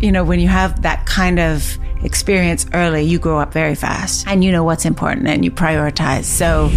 [0.00, 4.26] you know, when you have that kind of experience early, you grow up very fast
[4.26, 6.24] and you know what's important and you prioritize.
[6.24, 6.70] So,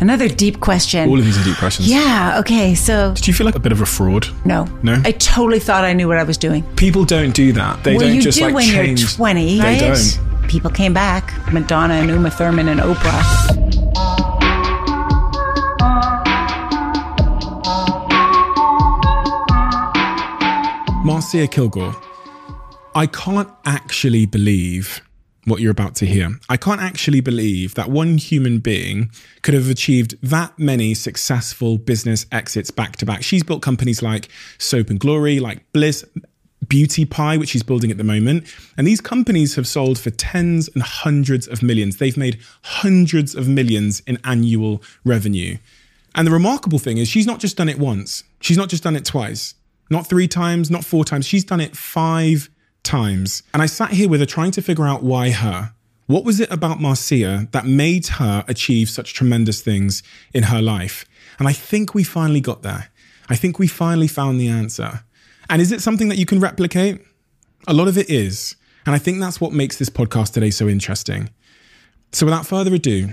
[0.00, 1.08] another deep question.
[1.08, 1.88] All of these are deep questions.
[1.90, 2.38] Yeah.
[2.40, 2.74] Okay.
[2.74, 4.26] So, Did you feel like a bit of a fraud?
[4.44, 4.64] no.
[4.82, 5.00] No?
[5.04, 6.62] I totally thought I knew what I was doing.
[6.76, 7.82] People don't do that.
[7.84, 9.00] They well, don't you just do like when change.
[9.00, 9.80] you're 20, They right?
[9.80, 10.48] don't.
[10.48, 11.32] People came back.
[11.52, 13.22] Madonna and Uma Thurman and Oprah.
[21.04, 21.94] Marcia Kilgore,
[22.94, 25.00] I can't actually believe
[25.44, 26.38] what you're about to hear.
[26.48, 29.10] I can't actually believe that one human being
[29.42, 33.22] could have achieved that many successful business exits back to back.
[33.22, 34.28] She's built companies like
[34.58, 36.04] Soap and Glory, like Bliss,
[36.68, 38.46] Beauty Pie, which she's building at the moment.
[38.76, 41.96] And these companies have sold for tens and hundreds of millions.
[41.96, 45.56] They've made hundreds of millions in annual revenue.
[46.14, 48.96] And the remarkable thing is, she's not just done it once, she's not just done
[48.96, 49.54] it twice,
[49.90, 51.26] not three times, not four times.
[51.26, 52.48] She's done it five
[52.82, 53.42] times.
[53.52, 55.72] And I sat here with her trying to figure out why her.
[56.06, 60.02] What was it about Marcia that made her achieve such tremendous things
[60.34, 61.04] in her life?
[61.38, 62.90] And I think we finally got there.
[63.28, 65.04] I think we finally found the answer.
[65.48, 67.00] And is it something that you can replicate?
[67.66, 68.56] A lot of it is.
[68.84, 71.30] And I think that's what makes this podcast today so interesting.
[72.12, 73.10] So without further ado,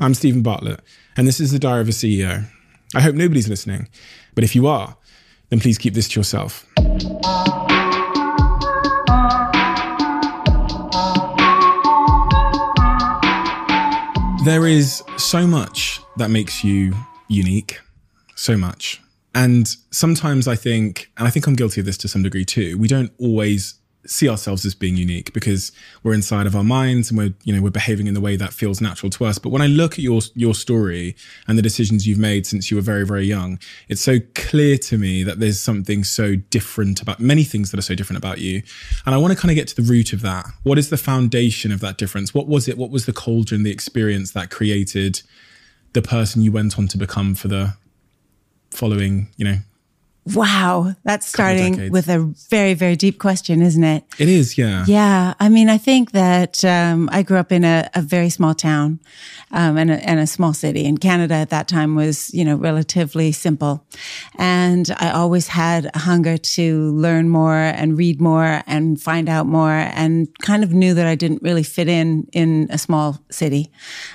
[0.00, 0.80] I'm Stephen Bartlett,
[1.16, 2.46] and this is the Diary of a CEO.
[2.94, 3.88] I hope nobody's listening,
[4.34, 4.96] but if you are,
[5.48, 6.66] then please keep this to yourself.
[14.44, 16.94] There is so much that makes you
[17.28, 17.78] unique,
[18.34, 19.00] so much.
[19.36, 22.76] And sometimes I think, and I think I'm guilty of this to some degree too,
[22.76, 25.70] we don't always see ourselves as being unique because
[26.02, 28.52] we're inside of our minds and we're, you know, we're behaving in the way that
[28.52, 29.38] feels natural to us.
[29.38, 31.14] But when I look at your your story
[31.46, 33.58] and the decisions you've made since you were very, very young,
[33.88, 37.82] it's so clear to me that there's something so different about many things that are
[37.82, 38.62] so different about you.
[39.06, 40.46] And I want to kind of get to the root of that.
[40.62, 42.34] What is the foundation of that difference?
[42.34, 42.76] What was it?
[42.76, 45.22] What was the cauldron, the experience that created
[45.92, 47.74] the person you went on to become for the
[48.70, 49.58] following, you know,
[50.24, 50.94] Wow.
[51.02, 54.04] That's starting with a very, very deep question, isn't it?
[54.18, 54.84] it is, yeah.
[54.86, 58.54] Yeah, I mean, I think that um, I grew up in a, a very small
[58.54, 59.00] town
[59.50, 60.86] um, and, a, and a small city.
[60.86, 63.84] And Canada at that time was, you know, relatively simple.
[64.38, 69.46] And I always had a hunger to learn more and read more and find out
[69.46, 73.72] more and kind of knew that I didn't really fit in in a small city.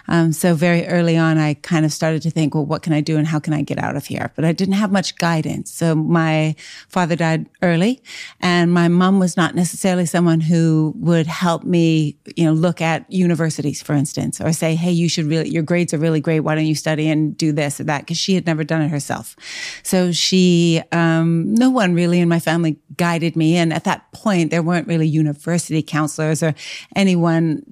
[0.08, 3.02] Um, so very early on, I kind of started to think, well, what can I
[3.02, 4.32] do and how can I get out of here?
[4.38, 5.70] But I didn't have much guidance.
[5.72, 6.56] So my
[6.90, 8.02] father died early
[8.40, 13.12] and my mom was not necessarily someone who would help me, you know, look at
[13.12, 16.42] universities, for instance, or say, Hey, you should really, your grades are really great.
[16.42, 18.08] Why don't you study and do this or that?
[18.08, 19.36] Cause she had never done it herself.
[19.84, 23.58] So she, um, no one really in my family guided me.
[23.58, 26.54] And at that point, there weren't really university counselors or
[26.96, 27.64] anyone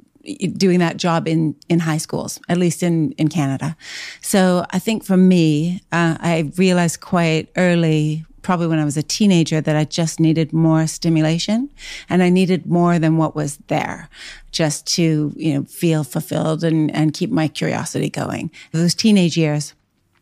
[0.58, 3.76] doing that job in in high schools, at least in in Canada.
[4.22, 8.26] So I think for me, uh, I realized quite early.
[8.42, 11.68] Probably when I was a teenager, that I just needed more stimulation,
[12.10, 14.08] and I needed more than what was there,
[14.52, 18.52] just to you know feel fulfilled and and keep my curiosity going.
[18.72, 19.74] Those teenage years,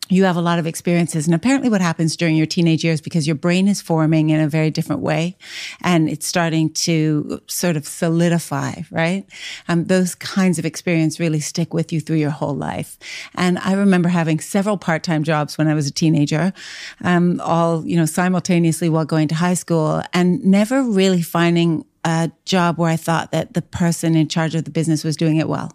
[0.09, 1.25] you have a lot of experiences.
[1.25, 4.49] And apparently, what happens during your teenage years, because your brain is forming in a
[4.49, 5.37] very different way
[5.81, 9.25] and it's starting to sort of solidify, right?
[9.67, 12.97] Um, those kinds of experience really stick with you through your whole life.
[13.35, 16.53] And I remember having several part time jobs when I was a teenager,
[17.01, 22.29] um, all, you know, simultaneously while going to high school and never really finding a
[22.43, 25.47] job where I thought that the person in charge of the business was doing it
[25.47, 25.71] well.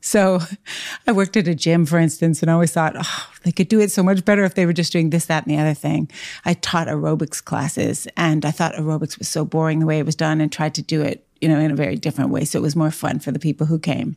[0.00, 0.40] So
[1.06, 3.80] I worked at a gym, for instance, and I always thought, oh, they could do
[3.80, 6.10] it so much better if they were just doing this, that, and the other thing.
[6.44, 10.16] I taught aerobics classes and I thought aerobics was so boring the way it was
[10.16, 12.44] done and tried to do it, you know, in a very different way.
[12.44, 14.16] So it was more fun for the people who came.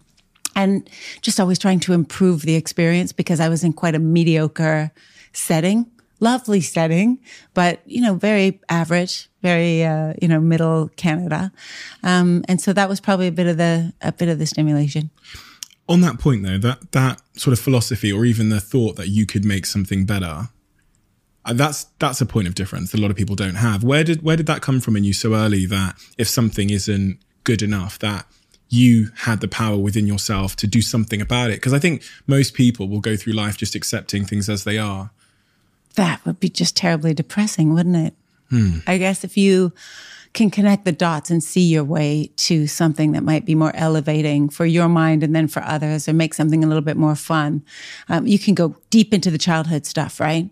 [0.55, 0.87] And
[1.21, 4.91] just always trying to improve the experience because I was in quite a mediocre
[5.31, 5.89] setting,
[6.19, 7.17] lovely setting,
[7.55, 11.51] but, you know, very average, very, uh, you know, middle Canada.
[12.03, 15.09] Um, and so that was probably a bit of the, a bit of the stimulation.
[15.89, 19.25] On that point though that that sort of philosophy or even the thought that you
[19.25, 20.49] could make something better
[21.45, 23.83] uh, that's that's a point of difference that a lot of people don't have.
[23.83, 27.19] Where did where did that come from in you so early that if something isn't
[27.43, 28.25] good enough that
[28.69, 31.55] you had the power within yourself to do something about it?
[31.55, 35.11] Because i think most people will go through life just accepting things as they are.
[35.95, 38.13] That would be just terribly depressing, wouldn't it?
[38.87, 39.73] I guess if you
[40.33, 44.49] can connect the dots and see your way to something that might be more elevating
[44.49, 47.63] for your mind and then for others or make something a little bit more fun.
[48.09, 50.49] Um, you can go deep into the childhood stuff, right?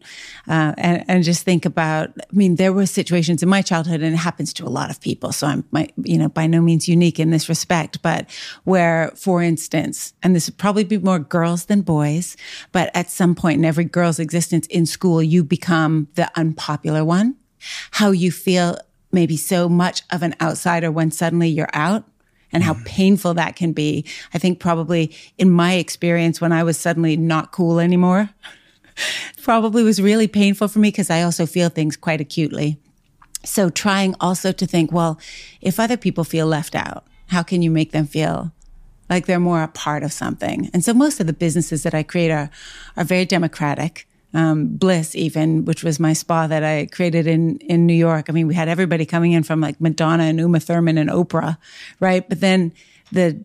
[0.48, 4.13] Uh, and, and just think about, I mean, there were situations in my childhood and
[4.13, 5.31] it happens to a lot of people.
[5.31, 8.30] So I'm, my, you know, by no means unique in this respect, but
[8.66, 12.38] where, for instance, and this would probably be more girls than boys,
[12.72, 17.36] but at some point in every girl's existence in school, you become the unpopular one.
[17.92, 18.78] How you feel
[19.11, 22.05] maybe so much of an outsider when suddenly you're out
[22.51, 22.85] and how mm.
[22.85, 24.05] painful that can be.
[24.33, 28.29] I think probably in my experience when I was suddenly not cool anymore,
[29.43, 32.77] probably was really painful for me because I also feel things quite acutely.
[33.43, 35.19] So trying also to think, well,
[35.61, 38.51] if other people feel left out, how can you make them feel
[39.09, 40.69] like they're more a part of something?
[40.73, 42.49] And so most of the businesses that I create are,
[42.95, 47.86] are very democratic um, Bliss, even, which was my spa that I created in in
[47.86, 48.25] New York.
[48.30, 51.57] I mean, we had everybody coming in from like Madonna and Uma Thurman and Oprah,
[52.00, 52.28] right?
[52.28, 52.74] But then
[53.12, 53.44] the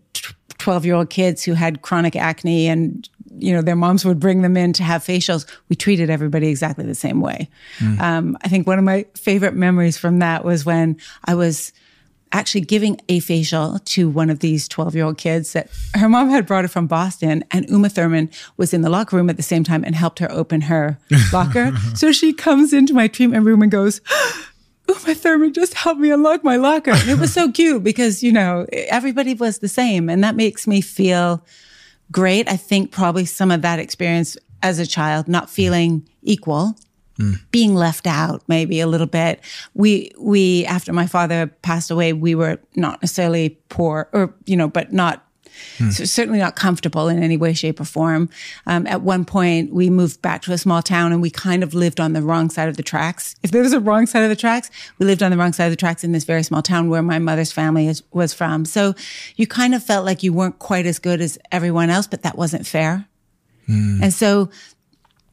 [0.58, 4.42] twelve year old kids who had chronic acne and you know their moms would bring
[4.42, 5.46] them in to have facials.
[5.68, 7.48] We treated everybody exactly the same way.
[7.78, 8.00] Mm.
[8.00, 11.72] Um, I think one of my favorite memories from that was when I was
[12.32, 16.28] actually giving a facial to one of these 12 year old kids that her mom
[16.28, 19.42] had brought her from Boston and Uma Thurman was in the locker room at the
[19.42, 20.98] same time and helped her open her
[21.32, 21.72] locker.
[21.94, 24.00] so she comes into my treatment room and goes,
[24.88, 26.92] Uma Thurman just helped me unlock my locker.
[26.92, 30.08] And it was so cute because, you know, everybody was the same.
[30.08, 31.44] And that makes me feel
[32.12, 32.48] great.
[32.48, 36.76] I think probably some of that experience as a child, not feeling equal
[37.18, 37.40] Mm.
[37.50, 39.40] being left out maybe a little bit.
[39.72, 44.68] We, we, after my father passed away, we were not necessarily poor or, you know,
[44.68, 45.22] but not.
[45.90, 48.28] So certainly not comfortable in any way, shape, or form.
[48.66, 51.72] Um, at one point, we moved back to a small town and we kind of
[51.72, 53.34] lived on the wrong side of the tracks.
[53.42, 55.64] If there was a wrong side of the tracks, we lived on the wrong side
[55.66, 58.66] of the tracks in this very small town where my mother's family is, was from.
[58.66, 58.94] So
[59.36, 62.36] you kind of felt like you weren't quite as good as everyone else, but that
[62.36, 63.06] wasn't fair.
[63.66, 64.02] Hmm.
[64.02, 64.50] And so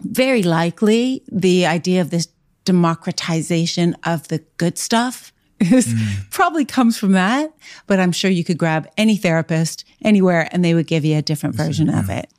[0.04, 2.28] very likely the idea of this
[2.66, 6.30] democratization of the good stuff is mm.
[6.32, 7.54] probably comes from that.
[7.88, 11.22] But I'm sure you could grab any therapist anywhere and they would give you a
[11.22, 12.00] different version yeah.
[12.00, 12.30] of it.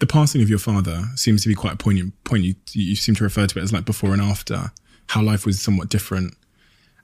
[0.00, 2.44] The passing of your father seems to be quite a poignant point.
[2.44, 4.72] You, you seem to refer to it as like before and after,
[5.08, 6.34] how life was somewhat different.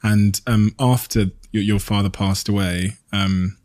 [0.03, 3.57] And um, after your, your, father passed away, um,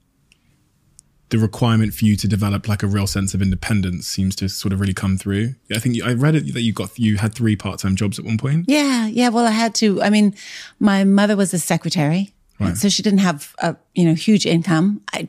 [1.36, 4.72] the requirement for you to develop like a real sense of independence seems to sort
[4.72, 5.54] of really come through.
[5.70, 8.24] I think I read it that you got you had three part time jobs at
[8.24, 8.66] one point.
[8.68, 9.30] Yeah, yeah.
[9.30, 10.02] Well, I had to.
[10.02, 10.34] I mean,
[10.80, 12.78] my mother was a secretary, right.
[12.78, 15.02] so she didn't have a you know huge income.
[15.12, 15.28] I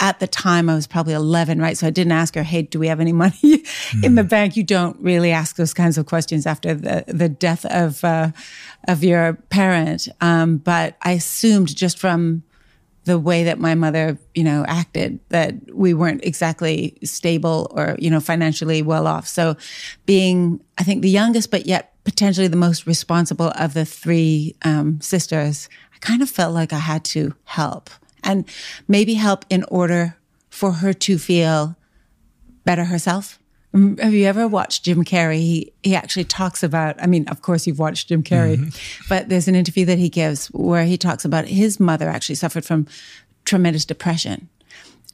[0.00, 1.78] at the time I was probably 11, right?
[1.78, 3.64] So I didn't ask her, Hey, do we have any money mm.
[4.04, 4.28] in the hmm.
[4.28, 4.56] bank?
[4.56, 8.32] You don't really ask those kinds of questions after the, the death of, uh,
[8.88, 10.08] of your parent.
[10.20, 12.42] Um, but I assumed just from
[13.04, 18.10] the way that my mother, you know, acted, that we weren't exactly stable or, you
[18.10, 19.28] know, financially well off.
[19.28, 19.56] So
[20.06, 25.00] being, I think, the youngest, but yet potentially the most responsible of the three um,
[25.00, 27.90] sisters, I kind of felt like I had to help
[28.22, 28.48] and
[28.88, 30.16] maybe help in order
[30.48, 31.76] for her to feel
[32.64, 33.38] better herself
[33.74, 35.38] have you ever watched Jim Carrey?
[35.38, 39.04] He, he actually talks about, I mean, of course you've watched Jim Carrey, mm-hmm.
[39.08, 42.64] but there's an interview that he gives where he talks about his mother actually suffered
[42.64, 42.86] from
[43.44, 44.48] tremendous depression.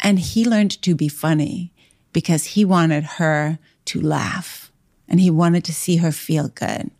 [0.02, 1.72] And he learned to be funny
[2.12, 4.70] because he wanted her to laugh
[5.08, 6.90] and he wanted to see her feel good.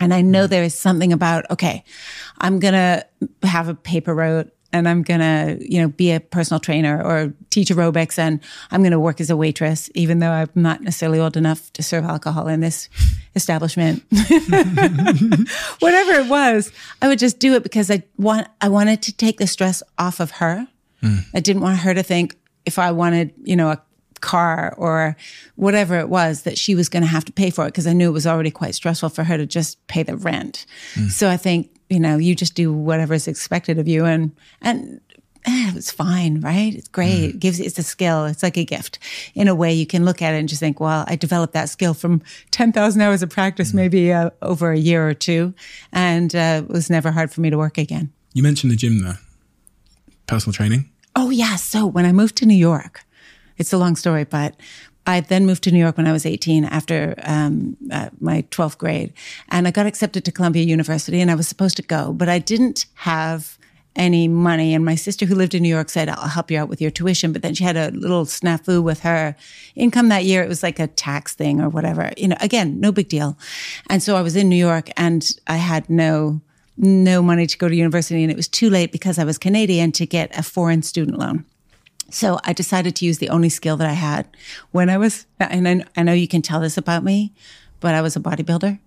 [0.00, 0.50] And I know mm-hmm.
[0.50, 1.84] there is something about, okay,
[2.38, 3.06] I'm going to
[3.44, 7.68] have a paper route and I'm gonna, you know, be a personal trainer or teach
[7.68, 8.40] aerobics and
[8.72, 12.04] I'm gonna work as a waitress, even though I'm not necessarily old enough to serve
[12.04, 12.88] alcohol in this
[13.36, 14.02] establishment.
[15.78, 19.38] Whatever it was, I would just do it because I want I wanted to take
[19.38, 20.66] the stress off of her.
[21.02, 21.24] Mm.
[21.32, 23.80] I didn't want her to think if I wanted, you know, a
[24.20, 25.16] car or
[25.56, 27.92] whatever it was that she was going to have to pay for it because I
[27.92, 30.66] knew it was already quite stressful for her to just pay the rent.
[30.94, 31.10] Mm.
[31.10, 35.00] So I think you know, you just do whatever is expected of you, and and
[35.46, 36.74] eh, it's fine, right?
[36.74, 37.20] It's great.
[37.20, 37.28] Mm.
[37.30, 38.24] It gives it's a skill.
[38.24, 38.98] It's like a gift.
[39.34, 41.68] In a way, you can look at it and just think, well, I developed that
[41.68, 43.74] skill from ten thousand hours of practice, mm.
[43.74, 45.54] maybe uh, over a year or two,
[45.92, 48.12] and uh, it was never hard for me to work again.
[48.32, 49.18] You mentioned the gym there,
[50.26, 50.90] personal training.
[51.16, 51.56] Oh yeah.
[51.56, 53.03] So when I moved to New York,
[53.56, 54.54] it's a long story, but
[55.06, 58.78] I then moved to New York when I was 18 after um, uh, my 12th
[58.78, 59.12] grade.
[59.50, 62.38] And I got accepted to Columbia University and I was supposed to go, but I
[62.38, 63.58] didn't have
[63.96, 64.74] any money.
[64.74, 66.90] And my sister who lived in New York said, I'll help you out with your
[66.90, 67.32] tuition.
[67.32, 69.36] But then she had a little snafu with her
[69.76, 70.42] income that year.
[70.42, 72.10] It was like a tax thing or whatever.
[72.16, 73.38] You know, again, no big deal.
[73.88, 76.40] And so I was in New York and I had no
[76.76, 79.92] no money to go to university, and it was too late because I was Canadian
[79.92, 81.44] to get a foreign student loan.
[82.14, 84.28] So I decided to use the only skill that I had
[84.70, 87.32] when I was, and I, I know you can tell this about me,
[87.80, 88.78] but I was a bodybuilder.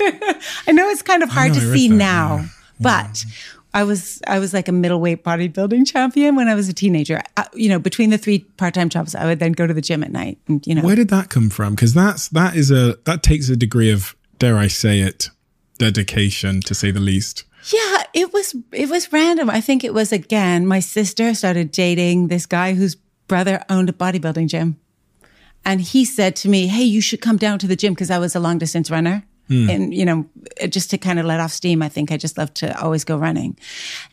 [0.66, 2.46] I know it's kind of hard to see that, now, yeah.
[2.80, 3.24] but
[3.72, 7.22] I was I was like a middleweight bodybuilding champion when I was a teenager.
[7.38, 10.04] I, you know, between the three part-time jobs, I would then go to the gym
[10.04, 11.74] at night, and you know, Where did that come from?
[11.74, 15.30] Because that's that is a that takes a degree of dare I say it
[15.78, 17.44] dedication to say the least.
[17.72, 19.48] Yeah, it was it was random.
[19.48, 23.92] I think it was again my sister started dating this guy whose brother owned a
[23.92, 24.76] bodybuilding gym.
[25.64, 28.18] And he said to me, "Hey, you should come down to the gym because I
[28.18, 29.70] was a long distance runner." Hmm.
[29.70, 30.26] And you know,
[30.62, 33.04] uh, just to kind of let off steam, I think I just love to always
[33.04, 33.56] go running.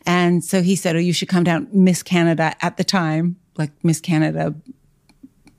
[0.06, 3.72] And so he said, "Oh, you should come down Miss Canada at the time, like
[3.82, 4.54] Miss Canada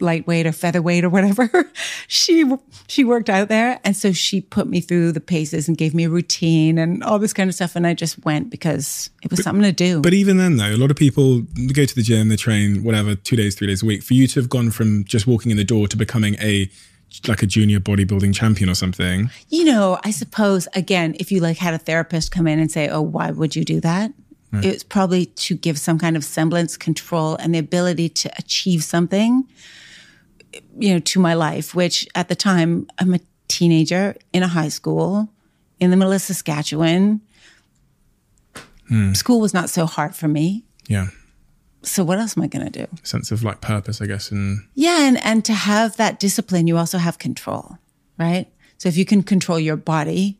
[0.03, 1.71] lightweight or featherweight or whatever.
[2.07, 2.45] she
[2.87, 6.03] she worked out there, and so she put me through the paces and gave me
[6.03, 7.75] a routine and all this kind of stuff.
[7.75, 10.01] And I just went because it was something to do.
[10.01, 11.41] But even then, though, a lot of people
[11.73, 14.03] go to the gym, they train, whatever, two days, three days a week.
[14.03, 16.69] For you to have gone from just walking in the door to becoming a
[17.27, 21.57] like a junior bodybuilding champion or something, you know, I suppose again, if you like
[21.57, 24.11] had a therapist come in and say, "Oh, why would you do that?"
[24.61, 29.47] It's probably to give some kind of semblance, control, and the ability to achieve something,
[30.77, 31.73] you know, to my life.
[31.75, 35.29] Which at the time, I'm a teenager in a high school
[35.79, 37.21] in the middle of Saskatchewan.
[38.87, 39.13] Hmm.
[39.13, 40.63] School was not so hard for me.
[40.87, 41.07] yeah,
[41.83, 42.87] So what else am I going to do?
[43.03, 46.77] sense of like purpose, I guess, and Yeah, and and to have that discipline, you
[46.77, 47.77] also have control,
[48.19, 48.47] right?
[48.77, 50.37] So if you can control your body,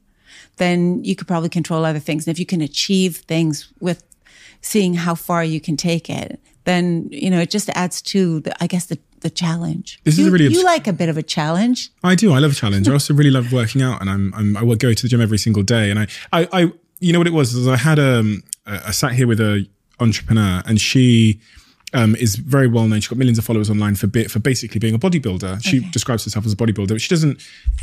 [0.57, 2.27] then you could probably control other things.
[2.27, 4.03] And if you can achieve things with
[4.61, 8.63] seeing how far you can take it, then you know it just adds to the,
[8.63, 9.99] I guess the the challenge.
[10.03, 11.89] This is you, a really you like a bit of a challenge.
[12.03, 12.31] I do.
[12.31, 12.87] I love a challenge.
[12.87, 15.21] I also really love working out, and I'm, I'm I would go to the gym
[15.21, 15.89] every single day.
[15.89, 17.53] And I, I, I you know what it was?
[17.53, 19.67] Is I had um, I sat here with a
[19.99, 21.39] entrepreneur, and she
[21.93, 22.99] um, is very well known.
[22.99, 25.63] She's got millions of followers online for bit for basically being a bodybuilder.
[25.63, 27.41] She describes herself as a bodybuilder, but she doesn't.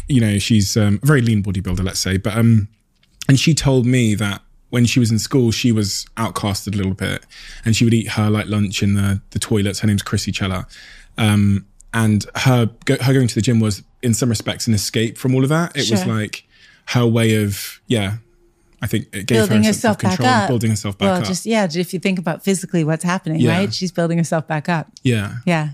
[0.08, 2.16] You know, she's um, a very lean bodybuilder, let's say.
[2.16, 2.68] But um,
[3.28, 6.94] and she told me that when she was in school, she was outcasted a little
[6.94, 7.24] bit,
[7.64, 9.80] and she would eat her like lunch in the the toilets.
[9.80, 10.66] Her name's Krissy Cela,
[11.18, 15.18] um, and her go, her going to the gym was in some respects an escape
[15.18, 15.76] from all of that.
[15.76, 16.44] It was like
[16.86, 18.16] her way of yeah.
[18.82, 20.48] I think it gave building her herself of back up.
[20.48, 21.12] building herself back up.
[21.12, 21.26] well, up.
[21.28, 23.58] just yeah, if you think about physically what's happening, Yeah.
[23.58, 23.74] right?
[23.74, 24.86] She's building herself back up.
[25.02, 25.70] yeah, Yeah.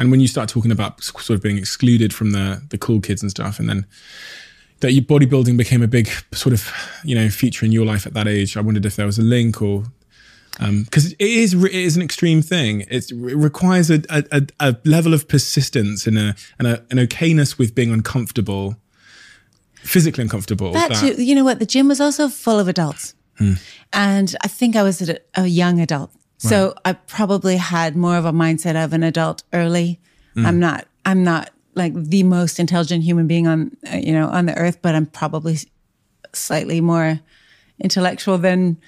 [0.00, 3.22] And when you start talking about sort of being excluded from the the cool kids
[3.22, 3.86] and stuff, and then
[4.80, 6.72] that you bodybuilding became a big sort of
[7.04, 9.22] you know feature in your life at that age, I wondered if there was a
[9.22, 9.84] link or
[10.62, 12.84] Um, because it is it is an extreme thing.
[12.88, 17.58] It's, it requires a, a, a, level of persistence and a and a, an okayness
[17.58, 18.76] with being uncomfortable,
[19.76, 20.72] physically uncomfortable.
[20.72, 21.60] That too, you know what?
[21.60, 23.14] The gym was also full of adults.
[23.38, 23.54] Hmm.
[23.94, 26.12] And I think I was a, a young adult.
[26.36, 30.00] So I probably had more of a mindset of an adult early.
[30.34, 30.46] Hmm.
[30.46, 34.46] I'm not, I'm not like the most intelligent human being on, uh, you know, on
[34.46, 35.58] the earth, but I'm probably
[36.32, 37.20] slightly more
[37.78, 38.78] intellectual than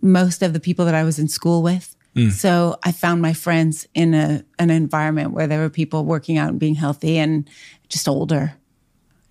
[0.00, 1.96] most of the people that I was in school with.
[2.14, 2.30] Mm.
[2.30, 6.50] So I found my friends in a, an environment where there were people working out
[6.50, 7.48] and being healthy and
[7.88, 8.54] just older.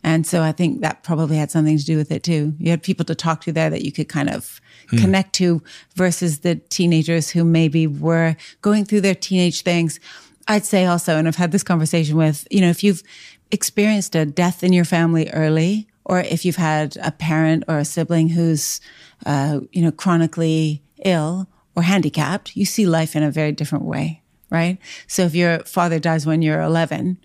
[0.03, 2.55] And so I think that probably had something to do with it too.
[2.57, 4.99] You had people to talk to there that you could kind of mm.
[4.99, 5.61] connect to
[5.95, 9.99] versus the teenagers who maybe were going through their teenage things.
[10.47, 13.03] I'd say also, and I've had this conversation with, you know, if you've
[13.51, 17.85] experienced a death in your family early, or if you've had a parent or a
[17.85, 18.81] sibling who's,
[19.25, 24.21] uh, you know, chronically ill or handicapped, you see life in a very different way
[24.51, 24.77] right?
[25.07, 27.17] So if your father dies when you're 11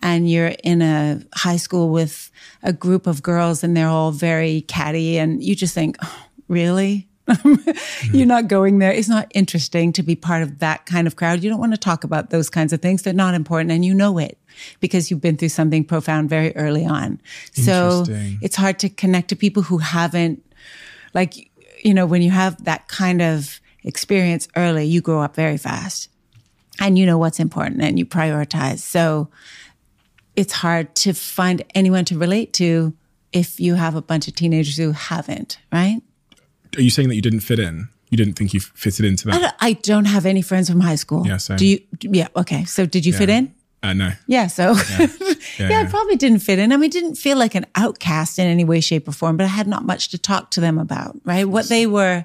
[0.00, 2.30] and you're in a high school with
[2.62, 7.08] a group of girls and they're all very catty and you just think, oh, really?
[8.12, 8.92] You're not going there.
[8.92, 11.42] It's not interesting to be part of that kind of crowd.
[11.42, 13.00] You don't want to talk about those kinds of things.
[13.00, 14.36] They're not important and you know it
[14.80, 17.18] because you've been through something profound very early on.
[17.54, 18.04] So
[18.42, 20.44] it's hard to connect to people who haven't
[21.14, 21.50] like
[21.82, 26.08] you know when you have that kind of experience early you grow up very fast.
[26.80, 28.80] And you know what's important and you prioritize.
[28.80, 29.28] So
[30.34, 32.92] it's hard to find anyone to relate to
[33.32, 36.00] if you have a bunch of teenagers who haven't right?
[36.76, 37.88] Are you saying that you didn't fit in?
[38.10, 39.34] You didn't think you fitted into that?
[39.34, 41.26] I don't, I don't have any friends from high school.
[41.26, 41.56] Yeah, same.
[41.56, 42.64] do you yeah okay.
[42.64, 43.53] So did you fit in
[43.84, 44.12] Uh, no.
[44.26, 45.06] Yeah, so yeah,
[45.58, 45.90] Yeah, I yeah.
[45.90, 46.72] probably didn't fit in.
[46.72, 49.48] I mean, didn't feel like an outcast in any way, shape, or form, but I
[49.48, 51.44] had not much to talk to them about, right?
[51.44, 52.24] What they were,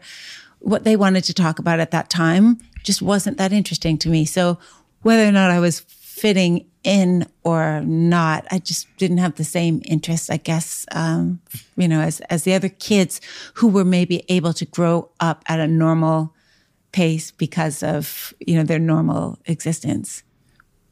[0.59, 4.23] what they wanted to talk about at that time just wasn't that interesting to me.
[4.23, 4.57] So
[5.01, 8.45] whether or not I was fitting in or not.
[8.51, 11.41] I just didn't have the same interest, I guess, um,
[11.75, 13.19] you know, as, as the other kids
[13.55, 16.33] who were maybe able to grow up at a normal
[16.91, 20.23] pace because of, you know, their normal existence.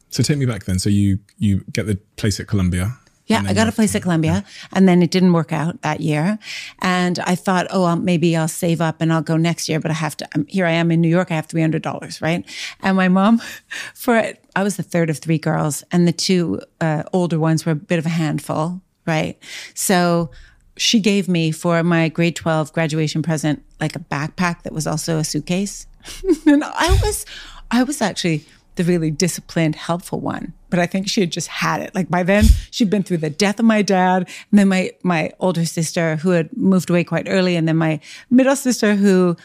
[0.09, 0.79] So take me back then.
[0.79, 2.97] So you you get the place at Columbia.
[3.27, 6.39] Yeah, I got a place at Columbia and then it didn't work out that year.
[6.79, 9.81] And I thought, oh, maybe I'll save up and I'll go next year.
[9.81, 12.45] But I have to, um, here I am in New York, I have $300, right?
[12.79, 13.41] And my mom,
[13.93, 17.65] for it, I was the third of three girls and the two uh, older ones
[17.65, 19.37] were a bit of a handful, right?
[19.73, 20.31] So
[20.77, 25.17] she gave me for my grade 12 graduation present, like a backpack that was also
[25.17, 25.85] a suitcase.
[26.45, 27.25] and I was,
[27.71, 28.45] I was actually,
[28.77, 30.53] the really disciplined, helpful one.
[30.69, 31.93] But I think she had just had it.
[31.93, 35.31] Like by then, she'd been through the death of my dad, and then my my
[35.39, 39.35] older sister who had moved away quite early, and then my middle sister who,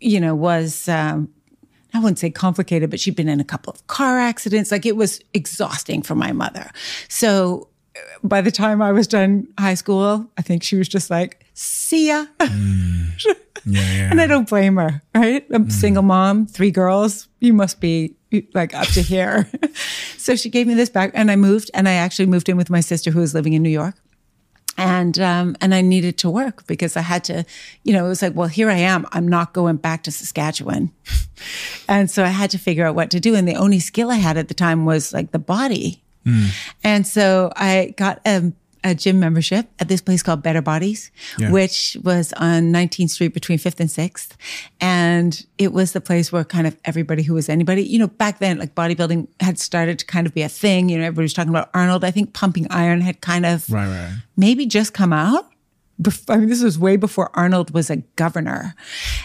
[0.00, 0.88] you know, was.
[0.88, 1.32] Um,
[1.94, 4.72] I wouldn't say complicated, but she'd been in a couple of car accidents.
[4.72, 6.70] Like it was exhausting for my mother.
[7.08, 7.68] So
[8.24, 12.08] by the time I was done high school, I think she was just like, see
[12.08, 12.26] ya.
[12.38, 13.36] Mm.
[13.64, 15.46] Yeah, and I don't blame her, right?
[15.52, 15.72] I'm mm.
[15.72, 17.28] single mom, three girls.
[17.40, 18.16] You must be
[18.54, 19.50] like up to here.
[20.16, 22.70] so she gave me this back and I moved and I actually moved in with
[22.70, 23.94] my sister who was living in New York.
[24.78, 27.44] And um, and I needed to work because I had to,
[27.84, 29.06] you know, it was like, well, here I am.
[29.12, 30.90] I'm not going back to Saskatchewan.
[31.88, 33.34] and so I had to figure out what to do.
[33.34, 36.02] And the only skill I had at the time was like the body.
[36.24, 36.48] Mm.
[36.82, 38.50] And so I got a
[38.84, 41.50] a gym membership at this place called Better Bodies, yeah.
[41.50, 44.30] which was on 19th Street between 5th and 6th.
[44.80, 48.38] And it was the place where kind of everybody who was anybody, you know, back
[48.38, 50.88] then, like bodybuilding had started to kind of be a thing.
[50.88, 52.04] You know, everybody was talking about Arnold.
[52.04, 54.14] I think pumping iron had kind of right, right.
[54.36, 55.48] maybe just come out.
[56.28, 58.74] I mean, this was way before Arnold was a governor.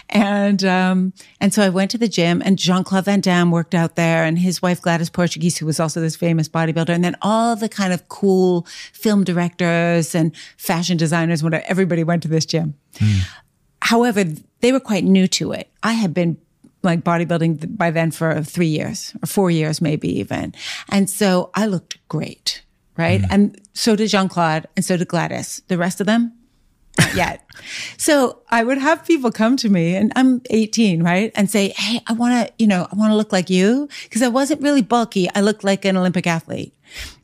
[0.09, 3.73] And, um, and so I went to the gym and Jean Claude Van Damme worked
[3.73, 6.89] out there and his wife Gladys Portugues, who was also this famous bodybuilder.
[6.89, 12.21] And then all the kind of cool film directors and fashion designers, whatever, everybody went
[12.23, 12.75] to this gym.
[12.95, 13.21] Mm.
[13.81, 14.25] However,
[14.59, 15.71] they were quite new to it.
[15.83, 16.37] I had been
[16.83, 20.53] like bodybuilding by then for three years or four years, maybe even.
[20.89, 22.63] And so I looked great.
[22.97, 23.21] Right.
[23.21, 23.27] Mm.
[23.29, 25.61] And so did Jean Claude and so did Gladys.
[25.67, 26.33] The rest of them,
[26.99, 27.43] not yet.
[27.97, 31.31] so I would have people come to me and I'm 18, right?
[31.35, 33.89] And say, Hey, I want to, you know, I want to look like you.
[34.11, 35.29] Cause I wasn't really bulky.
[35.35, 36.73] I looked like an Olympic athlete.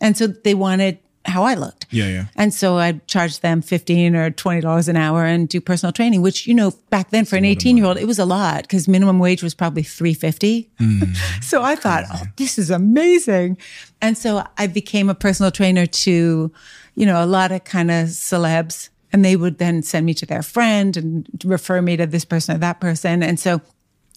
[0.01, 1.85] And so they wanted how I looked.
[1.89, 2.25] Yeah, yeah.
[2.35, 6.47] And so I'd charge them 15 or $20 an hour and do personal training, which,
[6.47, 9.19] you know, back then for an 18 year old, it was a lot because minimum
[9.19, 10.69] wage was probably 350.
[10.79, 12.23] Mm, so I thought, crazy.
[12.25, 13.57] oh, this is amazing.
[14.01, 16.51] And so I became a personal trainer to,
[16.95, 20.25] you know, a lot of kind of celebs and they would then send me to
[20.25, 23.21] their friend and refer me to this person or that person.
[23.23, 23.61] And so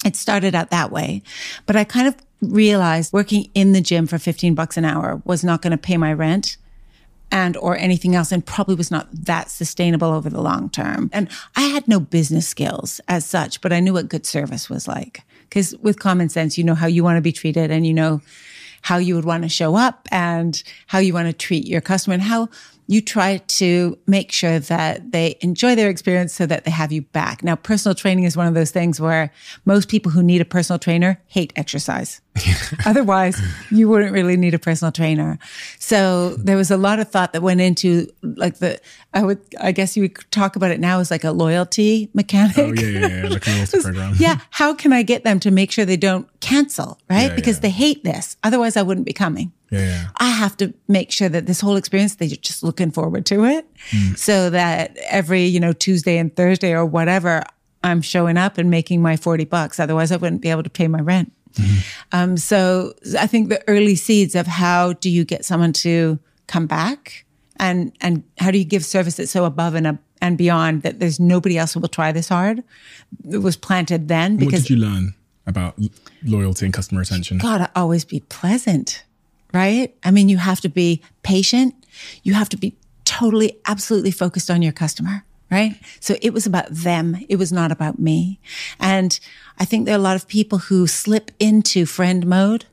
[0.05, 1.23] it started out that way.
[1.67, 5.45] But I kind of realized working in the gym for 15 bucks an hour was
[5.45, 6.57] not going to pay my rent
[7.31, 11.11] and or anything else and probably was not that sustainable over the long term.
[11.13, 14.87] And I had no business skills as such, but I knew what good service was
[14.87, 15.23] like.
[15.51, 18.21] Cause with common sense, you know how you want to be treated and you know
[18.83, 22.15] how you would want to show up and how you want to treat your customer
[22.15, 22.49] and how
[22.89, 27.03] you try to make sure that they enjoy their experience so that they have you
[27.03, 27.43] back.
[27.43, 29.33] Now, personal training is one of those things where
[29.65, 32.21] most people who need a personal trainer hate exercise.
[32.87, 35.39] Otherwise, you wouldn't really need a personal trainer.
[35.79, 38.81] So there was a lot of thought that went into like the,
[39.13, 42.59] I would, I guess you would talk about it now as like a loyalty mechanic.
[42.59, 43.29] Oh, yeah, yeah, yeah.
[43.29, 44.15] Like a loyalty program.
[44.19, 44.39] yeah.
[44.51, 47.31] How can I get them to make sure they don't cancel, right?
[47.31, 47.63] Yeah, because yeah.
[47.63, 48.37] they hate this.
[48.45, 49.53] Otherwise, I wouldn't be coming.
[49.71, 53.27] Yeah, yeah, I have to make sure that this whole experience, they're just looking forward
[53.27, 53.67] to it.
[53.91, 54.17] Mm.
[54.17, 57.43] So that every, you know, Tuesday and Thursday or whatever,
[57.83, 59.81] I'm showing up and making my 40 bucks.
[59.81, 61.33] Otherwise, I wouldn't be able to pay my rent.
[61.55, 61.79] Mm-hmm.
[62.13, 66.67] Um, so I think the early seeds of how do you get someone to come
[66.67, 67.25] back
[67.57, 71.19] and, and how do you give service that's so above and, and beyond that there's
[71.19, 72.63] nobody else who will try this hard.
[73.29, 74.61] It was planted then because.
[74.61, 75.15] What did you learn
[75.47, 75.79] about
[76.25, 77.39] loyalty and customer retention?
[77.39, 79.05] Gotta always be pleasant
[79.57, 79.97] right?
[80.05, 81.75] I mean, you have to be patient.
[82.23, 85.81] You have to be totally, absolutely focused on your customer, right?
[86.01, 87.17] So it was about them.
[87.31, 88.39] It was not about me.
[88.79, 89.19] And
[89.59, 92.67] I think there are a lot of people who slip into friend mode,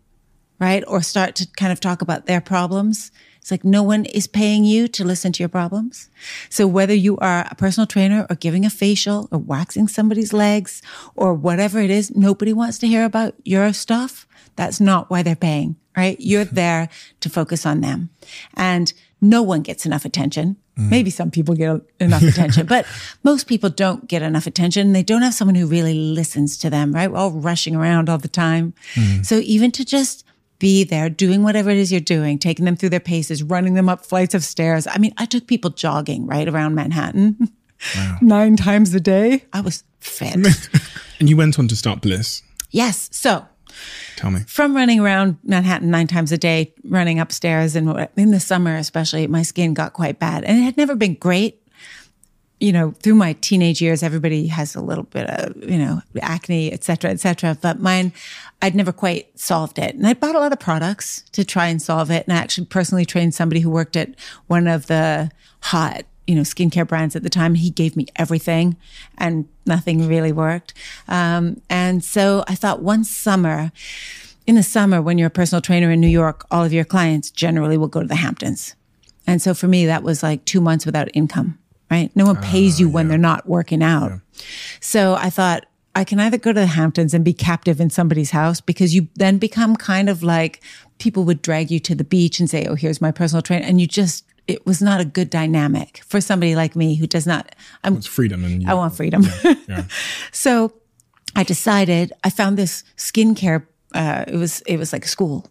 [0.60, 0.84] right?
[0.88, 3.12] Or start to kind of talk about their problems.
[3.40, 6.10] It's like no one is paying you to listen to your problems.
[6.50, 10.82] So whether you are a personal trainer or giving a facial or waxing somebody's legs
[11.16, 14.28] or whatever it is, nobody wants to hear about your stuff.
[14.56, 16.18] That's not why they're paying right?
[16.20, 16.90] You're there
[17.22, 18.10] to focus on them.
[18.56, 20.58] And no one gets enough attention.
[20.78, 20.90] Mm.
[20.90, 22.86] Maybe some people get enough attention, but
[23.24, 24.94] most people don't get enough attention.
[24.94, 27.12] They don't have someone who really listens to them, right?
[27.12, 28.74] We're all rushing around all the time.
[28.96, 29.26] Mm.
[29.26, 30.26] So even to just
[30.60, 33.90] be there doing whatever it is you're doing, taking them through their paces, running them
[33.90, 34.88] up flights of stairs.
[34.88, 37.50] I mean, I took people jogging right around Manhattan
[37.96, 38.18] wow.
[38.22, 39.44] nine times a day.
[39.52, 40.36] I was fit.
[41.20, 42.44] and you went on to start Bliss.
[42.72, 43.10] Yes.
[43.12, 43.46] So
[44.16, 44.42] Tell me.
[44.48, 49.28] From running around Manhattan nine times a day, running upstairs, and in the summer especially,
[49.28, 51.60] my skin got quite bad, and it had never been great.
[52.60, 56.72] You know, through my teenage years, everybody has a little bit of you know acne,
[56.72, 57.58] et cetera, et cetera.
[57.60, 58.14] But mine,
[58.62, 61.82] I'd never quite solved it, and I bought a lot of products to try and
[61.82, 62.26] solve it.
[62.28, 64.16] And I actually personally trained somebody who worked at
[64.48, 67.56] one of the hot you know, skincare brands at the time.
[67.56, 68.78] He gave me everything
[69.18, 70.74] and nothing really worked.
[71.08, 73.72] Um, and so I thought one summer,
[74.46, 77.32] in the summer, when you're a personal trainer in New York, all of your clients
[77.32, 78.76] generally will go to the Hamptons.
[79.26, 81.58] And so for me, that was like two months without income,
[81.90, 82.14] right?
[82.16, 84.12] No one pays you uh, when they're not working out.
[84.12, 84.18] Yeah.
[84.82, 88.32] So I thought, I can either go to the Hamptons and be captive in somebody's
[88.32, 90.60] house because you then become kind of like
[90.98, 93.66] people would drag you to the beach and say, Oh, here's my personal trainer.
[93.66, 97.26] And you just it was not a good dynamic for somebody like me who does
[97.26, 97.56] not.
[97.84, 99.26] I'm, it's freedom, and you, I want freedom.
[99.44, 99.84] Yeah, yeah.
[100.32, 100.74] so
[101.36, 102.14] I decided.
[102.24, 103.66] I found this skincare.
[103.94, 105.48] Uh, it was it was like a school,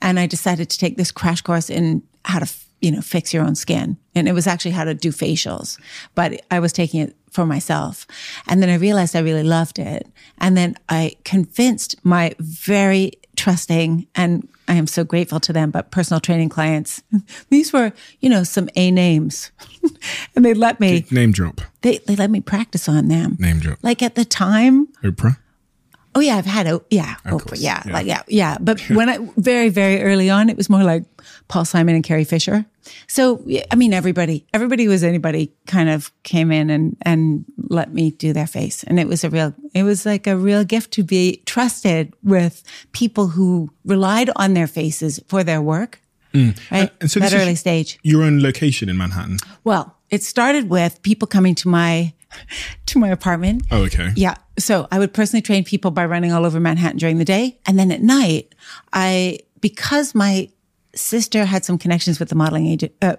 [0.00, 3.44] and I decided to take this crash course in how to you know fix your
[3.44, 5.78] own skin, and it was actually how to do facials.
[6.14, 8.06] But I was taking it for myself,
[8.48, 14.06] and then I realized I really loved it, and then I convinced my very trusting
[14.14, 17.02] and I am so grateful to them, but personal training clients,
[17.50, 19.50] these were, you know, some A names.
[20.36, 21.60] and they let me name drop.
[21.82, 23.36] They they let me practice on them.
[23.38, 23.78] Name drop.
[23.82, 25.36] Like at the time Oprah.
[26.14, 28.58] Oh yeah, I've had a yeah, of Oprah, yeah, yeah, like yeah, yeah.
[28.60, 31.04] But when I very very early on, it was more like
[31.48, 32.66] Paul Simon and Carrie Fisher.
[33.06, 38.10] So I mean, everybody, everybody was anybody kind of came in and and let me
[38.10, 41.02] do their face, and it was a real, it was like a real gift to
[41.02, 46.00] be trusted with people who relied on their faces for their work.
[46.34, 46.58] Mm.
[46.70, 47.98] Right, and so that early stage.
[48.02, 49.38] Your own location in Manhattan.
[49.64, 52.12] Well, it started with people coming to my
[52.86, 53.64] to my apartment.
[53.70, 54.12] Oh, okay.
[54.16, 54.36] Yeah.
[54.58, 57.58] So I would personally train people by running all over Manhattan during the day.
[57.66, 58.54] And then at night,
[58.92, 60.50] I, because my
[60.94, 63.16] sister had some connections with the modeling, uh,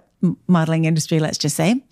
[0.48, 1.84] modeling industry, let's just say,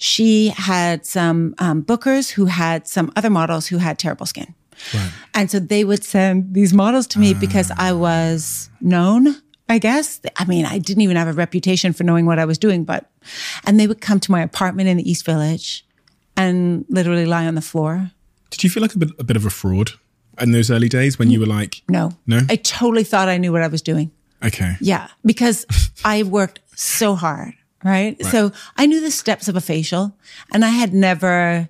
[0.00, 4.54] she had some um, bookers who had some other models who had terrible skin.
[4.94, 5.12] Right.
[5.34, 7.38] And so they would send these models to me uh.
[7.38, 9.36] because I was known
[9.70, 10.20] I guess.
[10.36, 13.08] I mean, I didn't even have a reputation for knowing what I was doing, but,
[13.64, 15.86] and they would come to my apartment in the East Village
[16.36, 18.10] and literally lie on the floor.
[18.50, 19.92] Did you feel like a bit, a bit of a fraud
[20.40, 22.40] in those early days when you were like, no, no?
[22.48, 24.10] I totally thought I knew what I was doing.
[24.44, 24.74] Okay.
[24.80, 25.64] Yeah, because
[26.04, 28.16] I worked so hard, right?
[28.22, 28.26] right?
[28.26, 30.16] So I knew the steps of a facial
[30.52, 31.68] and I had never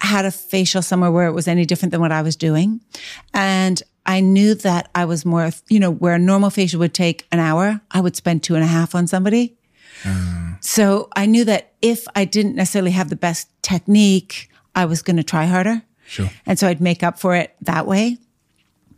[0.00, 2.80] had a facial somewhere where it was any different than what I was doing.
[3.32, 7.26] And I knew that I was more, you know, where a normal facial would take
[7.30, 9.56] an hour, I would spend two and a half on somebody.
[10.04, 10.54] Uh.
[10.60, 15.16] So I knew that if I didn't necessarily have the best technique, I was going
[15.16, 15.82] to try harder.
[16.06, 16.30] Sure.
[16.46, 18.18] And so I'd make up for it that way.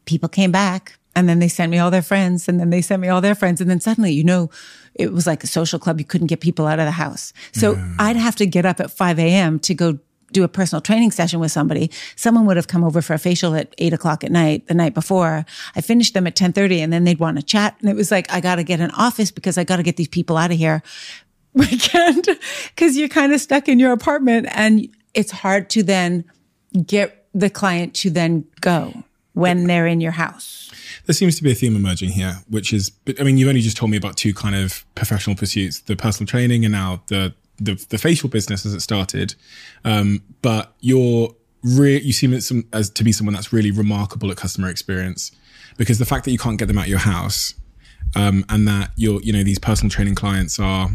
[0.06, 3.00] People came back and then they sent me all their friends and then they sent
[3.00, 3.60] me all their friends.
[3.60, 4.50] And then suddenly, you know,
[4.94, 5.98] it was like a social club.
[5.98, 7.32] You couldn't get people out of the house.
[7.52, 7.94] So yeah.
[7.98, 9.58] I'd have to get up at 5 a.m.
[9.60, 9.98] to go
[10.34, 13.54] do a personal training session with somebody, someone would have come over for a facial
[13.54, 15.46] at eight o'clock at night the night before.
[15.74, 17.76] I finished them at 1030 and then they'd want to chat.
[17.80, 19.96] And it was like, I got to get an office because I got to get
[19.96, 20.82] these people out of here.
[21.54, 22.28] We can't
[22.74, 26.24] because you're kind of stuck in your apartment and it's hard to then
[26.84, 30.72] get the client to then go when they're in your house.
[31.06, 33.76] There seems to be a theme emerging here, which is, I mean, you've only just
[33.76, 37.74] told me about two kind of professional pursuits, the personal training and now the the,
[37.90, 39.34] the facial business as it started.
[39.84, 44.36] Um, but you're re- you seem as, as to be someone that's really remarkable at
[44.36, 45.30] customer experience
[45.76, 47.54] because the fact that you can't get them out your house
[48.16, 50.90] um, and that you're, you know, these personal training clients are,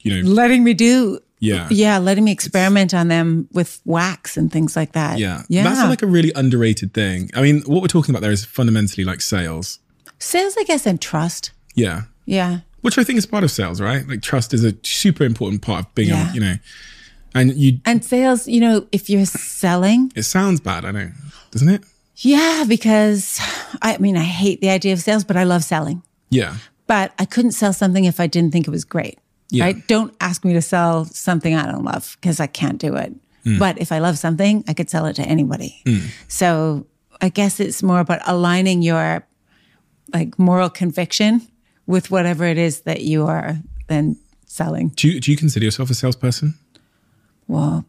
[0.00, 1.68] you know, letting me do yeah.
[1.70, 1.98] Yeah.
[1.98, 5.18] Letting me experiment it's, on them with wax and things like that.
[5.18, 5.42] Yeah.
[5.48, 5.64] Yeah.
[5.64, 7.30] That's like a really underrated thing.
[7.34, 9.78] I mean, what we're talking about there is fundamentally like sales.
[10.18, 11.50] Sales, I guess, and trust.
[11.74, 12.02] Yeah.
[12.24, 14.06] Yeah which I think is part of sales, right?
[14.06, 16.30] Like trust is a super important part of being, yeah.
[16.34, 16.56] you know,
[17.34, 18.46] and you and sales.
[18.46, 21.10] You know, if you're selling, it sounds bad, I know,
[21.50, 21.82] doesn't it?
[22.16, 23.40] Yeah, because
[23.80, 26.02] I mean, I hate the idea of sales, but I love selling.
[26.28, 29.18] Yeah, but I couldn't sell something if I didn't think it was great.
[29.50, 29.64] Yeah.
[29.64, 29.86] Right?
[29.86, 33.14] Don't ask me to sell something I don't love because I can't do it.
[33.44, 33.58] Mm.
[33.58, 35.82] But if I love something, I could sell it to anybody.
[35.84, 36.08] Mm.
[36.28, 36.86] So
[37.20, 39.26] I guess it's more about aligning your
[40.12, 41.46] like moral conviction
[41.86, 43.56] with whatever it is that you are
[43.88, 44.88] then selling.
[44.90, 46.54] Do you, do you consider yourself a salesperson?
[47.46, 47.84] Well,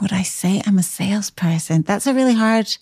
[0.00, 1.82] would I say I'm a salesperson?
[1.82, 2.76] That's a really hard.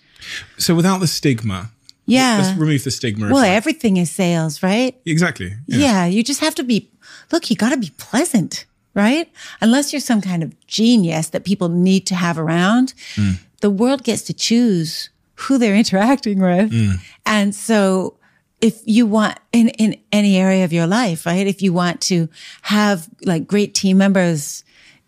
[0.58, 1.70] So without the stigma
[2.06, 2.38] Yeah.
[2.42, 3.32] Let's remove the stigma.
[3.32, 4.98] well, everything is sales, right?
[5.06, 5.54] exactly.
[5.66, 6.06] Yeah.
[6.06, 6.90] you just have to be,
[7.32, 9.30] look, you got to be pleasant, right?
[9.60, 13.32] Unless you're some kind of genius that people need to have around, hmm.
[13.60, 16.70] the world gets to choose who they're interacting with.
[16.72, 16.92] Hmm.
[17.24, 18.16] And so
[18.60, 21.46] if you want in, in any area of your life, right?
[21.46, 22.28] If you want to
[22.62, 24.64] have like great team members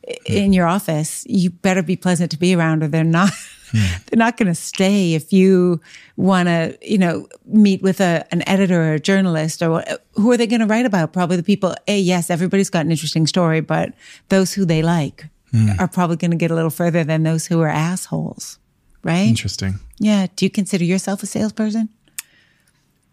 [0.07, 0.33] i- hmm.
[0.33, 3.31] in your office, you better be pleasant to be around or they're not.
[3.73, 5.83] They're not going to stay if you
[6.19, 10.33] want to, you know, meet with a, an editor or a journalist or what, who
[10.33, 11.13] are they going to write about?
[11.13, 13.95] Probably the people, hey, yes, everybody's got an interesting story, but
[14.29, 15.71] those who they like hmm.
[15.79, 18.59] are probably going to get a little further than those who are assholes,
[19.05, 19.29] right?
[19.29, 19.79] Interesting.
[19.99, 20.27] Yeah.
[20.35, 21.89] Do you consider yourself a salesperson?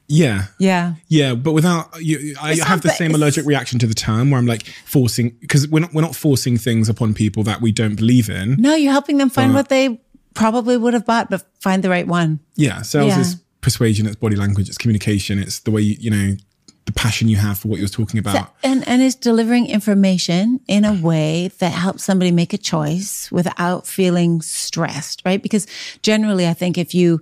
[0.08, 0.46] Yeah.
[0.60, 0.96] Yeah.
[1.08, 4.46] Yeah, but without you, I have the same allergic reaction to the term where I'm
[4.46, 8.30] like forcing because we're not we're not forcing things upon people that we don't believe
[8.30, 8.56] in.
[8.60, 10.00] No, you're helping them find what they
[10.36, 12.40] probably would have bought, but find the right one.
[12.56, 13.22] Yeah, sales Yeah.
[13.22, 16.38] is persuasion, it's body language, it's communication, it's the way you, you know
[16.86, 18.54] the passion you have for what you're talking about.
[18.64, 23.88] And and is delivering information in a way that helps somebody make a choice without
[23.88, 25.42] feeling stressed, right?
[25.42, 25.66] Because
[26.04, 27.22] generally I think if you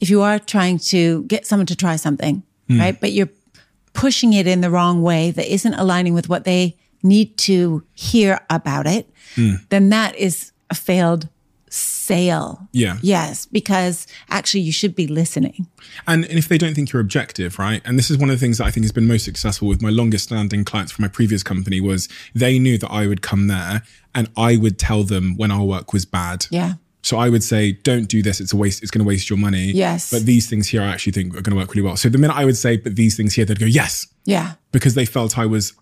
[0.00, 2.78] if you are trying to get someone to try something, hmm.
[2.78, 3.00] right?
[3.00, 3.30] But you're
[3.94, 8.40] pushing it in the wrong way that isn't aligning with what they need to hear
[8.50, 9.54] about it, hmm.
[9.70, 11.28] then that is a failed
[12.10, 12.68] sale.
[12.72, 12.98] Yeah.
[13.02, 15.66] Yes, because actually you should be listening.
[16.06, 17.80] And, and if they don't think you're objective, right?
[17.84, 19.80] And this is one of the things that I think has been most successful with
[19.80, 23.46] my longest standing clients from my previous company was they knew that I would come
[23.46, 23.82] there
[24.14, 26.46] and I would tell them when our work was bad.
[26.50, 26.74] Yeah.
[27.02, 28.40] So I would say, don't do this.
[28.40, 28.82] It's a waste.
[28.82, 29.72] It's going to waste your money.
[29.72, 30.10] Yes.
[30.10, 31.96] But these things here, I actually think are going to work really well.
[31.96, 34.54] So the minute I would say, but these things here, they'd go, yes, Yeah.
[34.72, 35.72] because they felt I was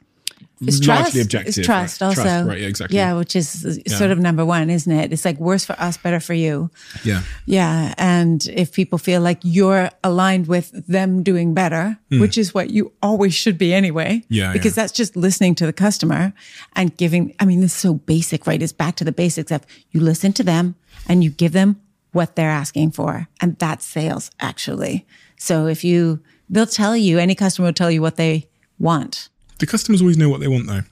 [0.60, 1.16] It's largely trust.
[1.16, 1.58] objective.
[1.58, 2.06] It's trust right?
[2.08, 2.22] also.
[2.22, 2.60] Trust, right.
[2.60, 2.96] Yeah, exactly.
[2.96, 5.12] Yeah, which is sort of number one, isn't it?
[5.12, 6.70] It's like worse for us, better for you.
[7.04, 7.22] Yeah.
[7.46, 7.94] Yeah.
[7.96, 12.20] And if people feel like you're aligned with them doing better, hmm.
[12.20, 14.22] which is what you always should be anyway.
[14.28, 14.82] Yeah, Because yeah.
[14.82, 16.32] that's just listening to the customer
[16.74, 18.60] and giving, I mean, this is so basic, right?
[18.60, 20.74] It's back to the basics of you listen to them
[21.08, 21.80] and you give them
[22.12, 23.28] what they're asking for.
[23.40, 25.06] And that's sales actually.
[25.36, 29.28] So if you, they'll tell you, any customer will tell you what they want.
[29.58, 30.82] Do customers always know what they want though?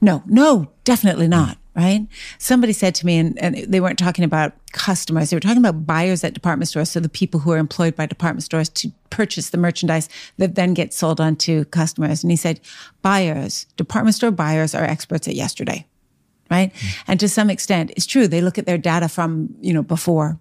[0.00, 1.58] No, no, definitely not.
[1.76, 2.06] Right.
[2.38, 5.84] Somebody said to me, and, and they weren't talking about customers, they were talking about
[5.84, 6.88] buyers at department stores.
[6.88, 10.72] So the people who are employed by department stores to purchase the merchandise that then
[10.74, 12.22] gets sold on to customers.
[12.22, 12.60] And he said,
[13.02, 15.84] buyers, department store buyers are experts at yesterday.
[16.48, 16.72] Right.
[16.76, 16.88] Hmm.
[17.08, 18.28] And to some extent, it's true.
[18.28, 20.38] They look at their data from, you know, before.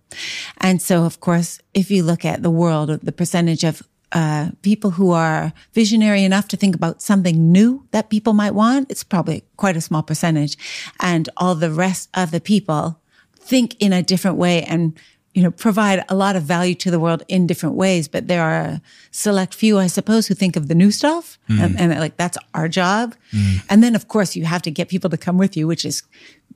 [0.58, 3.82] And so, of course, if you look at the world, the percentage of
[4.14, 8.90] uh, people who are visionary enough to think about something new that people might want,
[8.92, 10.56] it's probably quite a small percentage.
[11.00, 13.00] And all the rest of the people
[13.36, 14.98] think in a different way and,
[15.34, 18.08] you know, provide a lot of value to the world in different ways.
[18.08, 21.80] But there are a select few, I suppose, who think of the new stuff and,
[21.80, 23.16] and like that's our job.
[23.70, 26.04] And then, of course, you have to get people to come with you, which is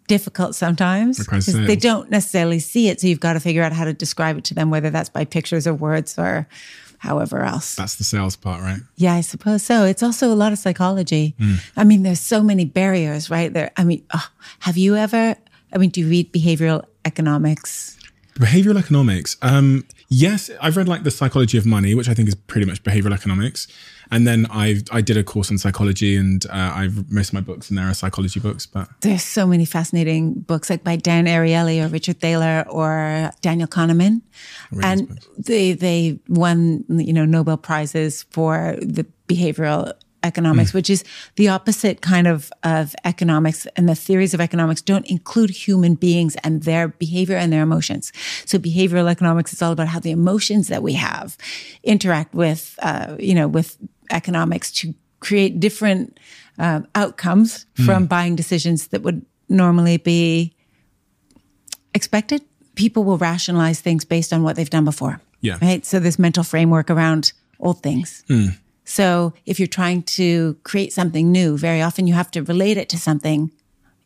[0.08, 3.02] difficult sometimes because they don't necessarily see it.
[3.02, 5.26] So you've got to figure out how to describe it to them, whether that's by
[5.26, 6.48] pictures or words or
[6.98, 7.76] however else.
[7.76, 8.80] That's the sales part, right?
[8.96, 9.86] Yeah, I suppose so.
[9.86, 11.36] It's also a lot of psychology.
[11.40, 11.56] Hmm.
[11.76, 13.52] I mean, there's so many barriers, right?
[13.52, 13.72] There.
[13.78, 14.28] I mean, oh,
[14.60, 15.36] have you ever?
[15.74, 17.98] I mean, do you read behavioral economics?
[18.36, 19.38] Behavioral economics.
[19.42, 22.84] Um, yes, I've read like the psychology of money, which I think is pretty much
[22.84, 23.68] behavioral economics.
[24.12, 27.42] And then I I did a course on psychology, and uh, I've most of my
[27.42, 28.66] books and there are psychology books.
[28.66, 33.68] But There's so many fascinating books, like by Dan Ariely or Richard Thaler or Daniel
[33.68, 34.22] Kahneman,
[34.82, 39.94] and they they won you know Nobel prizes for the behavioral
[40.24, 41.04] economics, which is
[41.36, 43.66] the opposite kind of of economics.
[43.76, 48.12] And the theories of economics don't include human beings and their behavior and their emotions.
[48.46, 51.38] So behavioral economics is all about how the emotions that we have
[51.84, 53.78] interact with uh, you know with
[54.12, 56.20] economics to create different
[56.60, 58.08] uh, outcomes from hmm.
[58.08, 60.54] buying decisions that would normally be
[61.94, 62.42] expected.
[62.76, 65.22] People will rationalize things based on what they've done before.
[65.42, 65.58] Yeah.
[65.62, 65.86] Right.
[65.86, 68.24] So this mental framework around old things.
[68.28, 68.48] Hmm.
[68.86, 72.90] So if you're trying to create something new, very often you have to relate it
[72.90, 73.52] to something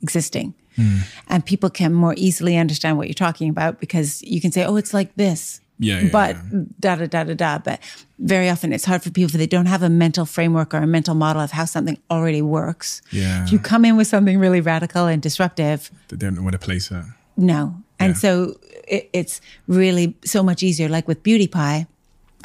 [0.02, 0.54] existing.
[0.76, 1.00] Hmm.
[1.28, 4.78] And people can more easily understand what you're talking about because you can say, oh,
[4.78, 5.62] it's like this.
[5.82, 6.62] Yeah, yeah, but yeah.
[6.80, 7.58] da da da da da.
[7.58, 7.80] But
[8.20, 10.88] very often it's hard for people if they don't have a mental framework or a
[10.88, 13.02] mental model of how something already works.
[13.12, 13.44] Yeah.
[13.44, 16.60] If you come in with something really radical and disruptive, they don't know where to
[16.60, 17.04] place it.
[17.36, 17.74] no.
[18.00, 18.20] And Yeah.
[18.20, 18.56] so
[18.88, 20.88] it, it's really so much easier.
[20.90, 21.86] Like with Beauty Pie,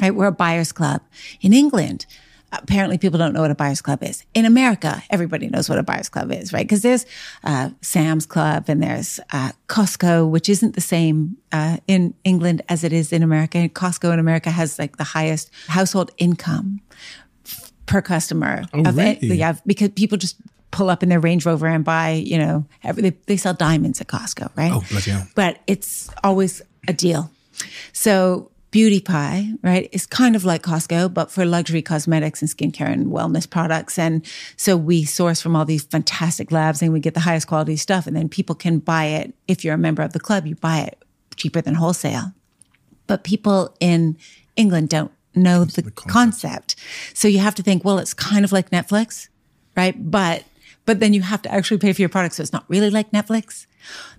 [0.03, 0.15] right?
[0.15, 1.01] We're a buyer's club.
[1.41, 2.05] In England,
[2.53, 4.25] apparently people don't know what a buyer's club is.
[4.35, 6.65] In America, everybody knows what a buyer's club is, right?
[6.65, 7.07] Because there's
[7.45, 12.85] uh, Sam's Club and there's uh, Costco, which isn't the same uh, in England as
[12.85, 13.59] it is in America.
[13.59, 16.81] And Costco in America has like the highest household income
[17.87, 18.65] per customer.
[18.73, 19.23] Oh, of it.
[19.23, 19.37] really?
[19.37, 20.37] Yeah, because people just
[20.71, 24.01] pull up in their Range Rover and buy, you know, every, they, they sell diamonds
[24.01, 24.73] at Costco, right?
[24.73, 25.27] Oh, bloody hell.
[25.35, 27.31] But it's always a deal.
[27.93, 32.93] So Beauty Pie, right, is kind of like Costco, but for luxury cosmetics and skincare
[32.93, 33.99] and wellness products.
[33.99, 34.23] And
[34.59, 38.07] so we source from all these fantastic labs and we get the highest quality stuff.
[38.07, 39.33] And then people can buy it.
[39.49, 41.03] If you're a member of the club, you buy it
[41.37, 42.35] cheaper than wholesale.
[43.07, 44.19] But people in
[44.57, 46.13] England don't know the, the concept.
[46.13, 46.77] concept.
[47.15, 49.29] So you have to think, well, it's kind of like Netflix,
[49.75, 49.95] right?
[49.99, 50.45] But
[50.85, 52.35] but then you have to actually pay for your product.
[52.35, 53.67] So it's not really like Netflix.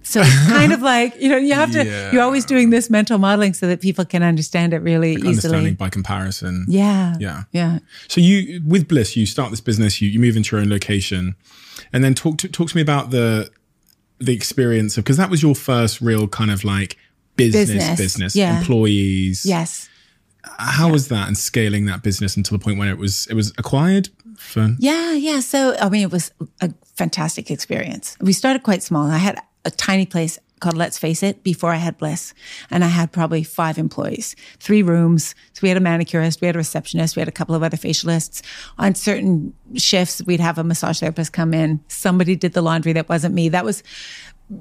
[0.04, 2.12] So it's kind of like, you know, you have to, Yeah.
[2.14, 5.72] you're always doing this mental modeling so that people can understand it really Understanding easily.
[5.74, 6.66] by comparison.
[6.70, 7.16] Yeah.
[7.20, 7.44] Yeah.
[7.52, 7.80] Yeah.
[8.08, 11.36] So you with Bliss, you start this business, you, you move into your own location,
[11.92, 13.50] and then talk to talk to me about the
[14.20, 16.98] the experience of because that was your first real kind of like
[17.36, 18.58] business Business, business, yeah.
[18.60, 19.46] employees.
[19.46, 19.90] Yes.
[20.58, 23.52] How was that and scaling that business until the point when it was it was
[23.58, 24.08] acquired
[24.80, 25.42] Yeah, yeah.
[25.42, 28.16] So, I mean, it was a fantastic experience.
[28.22, 29.08] We started quite small.
[29.12, 32.34] I had a tiny place called Let's Face It before I had Bliss.
[32.72, 35.36] And I had probably five employees, three rooms.
[35.54, 37.78] So we had a manicurist, we had a receptionist, we had a couple of other
[37.78, 38.42] facialists.
[38.80, 41.80] On certain shifts, we'd have a massage therapist come in.
[41.88, 43.50] Somebody did the laundry that wasn't me.
[43.50, 43.84] That was,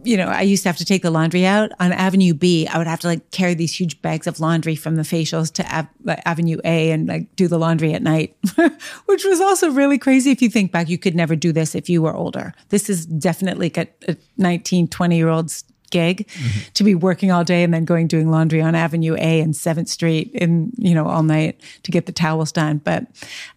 [0.03, 2.67] you know, I used to have to take the laundry out on Avenue B.
[2.67, 5.77] I would have to like carry these huge bags of laundry from the facials to
[5.77, 8.37] Av- Avenue A and like do the laundry at night,
[9.07, 10.33] which was also really crazy.
[10.33, 12.53] If you think back, you could never do this if you were older.
[12.71, 15.65] This is definitely a, a 19, 20 year old's
[15.97, 16.29] gig
[16.75, 19.89] to be working all day and then going doing laundry on Avenue A and 7th
[19.89, 22.79] Street in, you know, all night to get the towels done.
[22.79, 23.07] But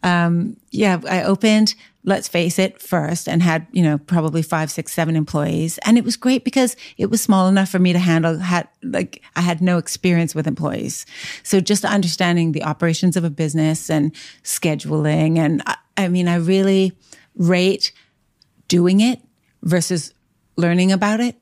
[0.04, 1.76] um, yeah, I opened,
[2.06, 5.78] let's face it, first and had, you know, probably five, six, seven employees.
[5.80, 9.22] And it was great because it was small enough for me to handle, had like,
[9.36, 11.06] I had no experience with employees.
[11.44, 15.38] So just understanding the operations of a business and scheduling.
[15.38, 16.94] And I, I mean, I really
[17.36, 17.92] rate
[18.70, 19.20] doing it
[19.64, 20.14] versus
[20.56, 21.36] learning about it.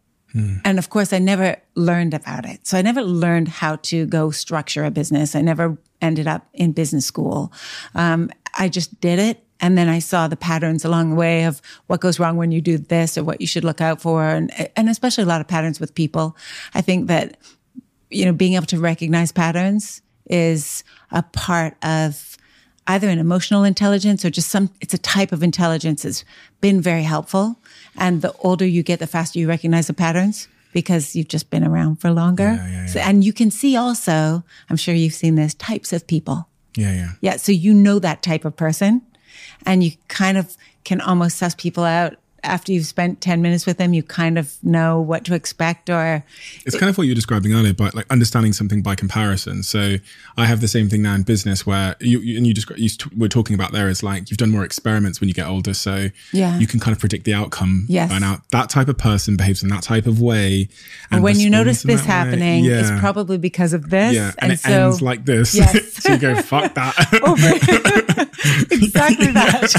[0.66, 2.68] And of course, I never learned about it.
[2.68, 5.36] So I never learned how to go structure a business.
[5.36, 7.52] I never ended up in business school.
[7.96, 9.44] Um, I just did it.
[9.60, 12.62] And then I saw the patterns along the way of what goes wrong when you
[12.62, 14.24] do this or what you should look out for.
[14.24, 16.38] And, and especially a lot of patterns with people.
[16.76, 17.38] I think that,
[18.12, 22.38] you know, being able to recognize patterns is a part of
[22.88, 26.24] either an emotional intelligence or just some it's a type of intelligence that's
[26.62, 27.60] been very helpful
[27.98, 31.64] and the older you get the faster you recognize the patterns because you've just been
[31.64, 32.54] around for longer.
[32.54, 36.06] Yeah, yeah, So, and you can see also i'm sure you've seen this types of
[36.08, 36.48] people.
[36.76, 37.12] Yeah yeah.
[37.22, 39.02] Yeah so you know that type of person
[39.66, 43.78] and you kind of can almost suss people out after you've spent 10 minutes with
[43.78, 46.24] them you kind of know what to expect or
[46.66, 49.64] it's kind of what you were describing earlier, but like understanding something by comparison.
[49.64, 49.96] So
[50.38, 52.90] I have the same thing now in business where you, you and you just you
[53.16, 56.10] we're talking about there is like you've done more experiments when you get older, so
[56.32, 56.58] Yeah.
[56.60, 57.86] you can kind of predict the outcome.
[57.88, 58.10] Yes.
[58.10, 60.70] by now that type of person behaves in that type of way,
[61.12, 62.80] and when you notice this happening yeah.
[62.80, 65.56] it's probably because of this yeah, and, it so ends like this.
[65.56, 65.94] Yes.
[66.04, 66.96] so you go fuck that.
[68.72, 69.74] exactly that.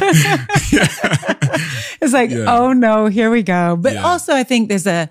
[2.01, 2.48] it's like, Yeah.
[2.49, 3.77] Oh no, here we go.
[3.77, 4.05] But Yeah.
[4.05, 5.09] also, I think there's a,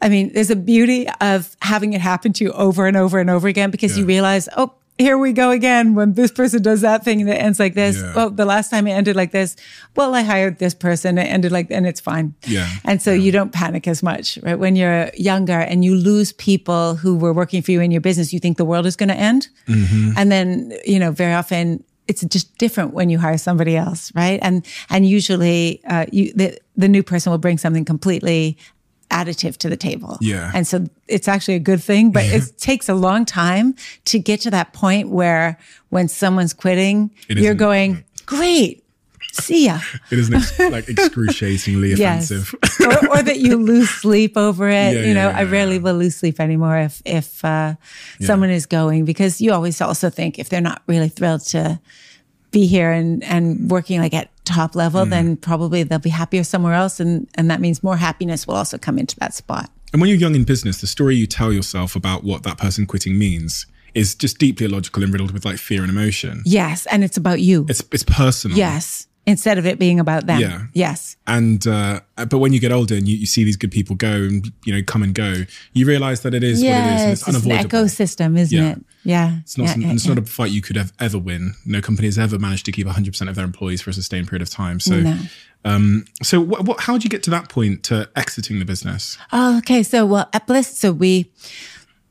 [0.00, 3.28] I mean, there's a beauty of having it happen to you over and over and
[3.30, 5.94] over again because you realize, oh, here we go again.
[5.94, 7.96] When this person does that thing and it ends like this.
[7.96, 8.12] Yeah.
[8.16, 9.56] Oh, the last time it ended like this.
[9.96, 11.16] Well, I hired this person.
[11.16, 12.34] It ended like, and it's fine.
[12.46, 12.68] Yeah.
[12.84, 14.58] And so you don't panic as much, right?
[14.58, 18.32] When you're younger and you lose people who were working for you in your business,
[18.34, 19.48] you think the world is going to end.
[19.68, 20.18] Mm-hmm.
[20.18, 24.38] And then, you know, very often it's just different when you hire somebody else, right?
[24.42, 28.58] And, and usually, uh, you, the, the new person will bring something completely
[29.10, 30.18] additive to the table.
[30.20, 30.52] Yeah.
[30.54, 34.40] And so it's actually a good thing, but it takes a long time to get
[34.42, 38.79] to that point where when someone's quitting, It you're going, great.
[39.32, 39.78] See ya.
[40.10, 42.54] it isn't ex- like excruciatingly offensive.
[42.80, 44.94] or, or that you lose sleep over it.
[44.94, 45.82] Yeah, you know, yeah, I rarely yeah.
[45.82, 47.74] will lose sleep anymore if if uh,
[48.20, 51.80] someone is going because you always also think if they're not really thrilled to
[52.50, 55.10] be here and and working like at top level, Mm.
[55.10, 58.78] then probably they'll be happier somewhere else, and and that means more happiness will also
[58.78, 59.70] come into that spot.
[59.92, 62.86] And when you're young in business, the story you tell yourself about what that person
[62.86, 66.42] quitting means is just deeply illogical and riddled with like fear and emotion.
[66.44, 67.66] Yes, and it's about you.
[67.68, 68.56] It's it's personal.
[68.56, 69.06] Yes.
[69.30, 70.40] Instead of it being about them.
[70.40, 70.62] Yeah.
[70.74, 71.16] Yes.
[71.26, 74.12] And uh, but when you get older and you, you see these good people go
[74.12, 76.98] and you know come and go, you realize that it is what it is, and
[76.98, 77.78] Yeah, it's, it's just an unavoidable.
[77.84, 78.70] ecosystem, isn't Yeah.
[78.72, 78.84] it?
[79.04, 79.38] Yeah.
[79.40, 80.14] It's not, yeah, some- yeah, it's yeah.
[80.14, 81.54] not a fight you could have ever win.
[81.64, 84.42] No company has ever managed to keep 100% of their employees for a sustained period
[84.42, 84.78] of time.
[84.80, 85.16] So, No.
[85.64, 89.16] um, so what, what, how did you get to that point to exiting the business?
[89.32, 89.82] Oh, okay.
[89.82, 91.30] So, well, at Bliss, so we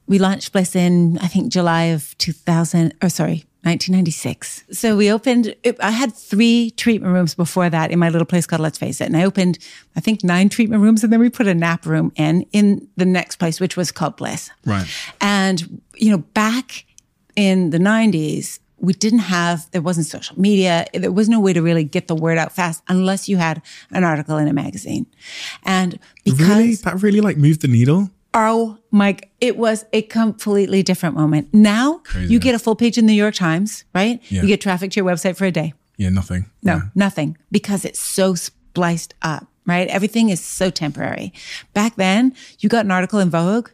[0.08, 4.64] we launched Bliss in I think July of 2000 or sorry, 1996.
[4.72, 5.54] So we opened.
[5.82, 9.06] I had three treatment rooms before that in my little place called Let's Face It,
[9.06, 9.60] and I opened
[9.96, 13.06] I think nine treatment rooms, and then we put a nap room in in the
[13.06, 14.50] next place, which was called Bliss.
[14.66, 14.88] Right.
[15.20, 16.86] And you know, back
[17.36, 18.60] in the 90s.
[18.82, 20.86] We didn't have, there wasn't social media.
[20.94, 24.04] There was no way to really get the word out fast unless you had an
[24.06, 25.06] article in a magazine.
[25.64, 26.76] And because Really?
[26.76, 28.10] That really like moved the needle?
[28.34, 31.50] Oh my, it was a completely different moment.
[31.54, 32.32] Now Crazy.
[32.34, 34.22] you get a full page in the New York Times, right?
[34.30, 34.42] Yeah.
[34.44, 35.74] You get traffic to your website for a day.
[35.98, 36.46] Yeah, nothing.
[36.64, 36.82] No, Yeah.
[36.96, 39.88] nothing because it's so spliced up, right?
[39.88, 41.34] Everything is so temporary.
[41.74, 43.70] Back then, you got an article in Vogue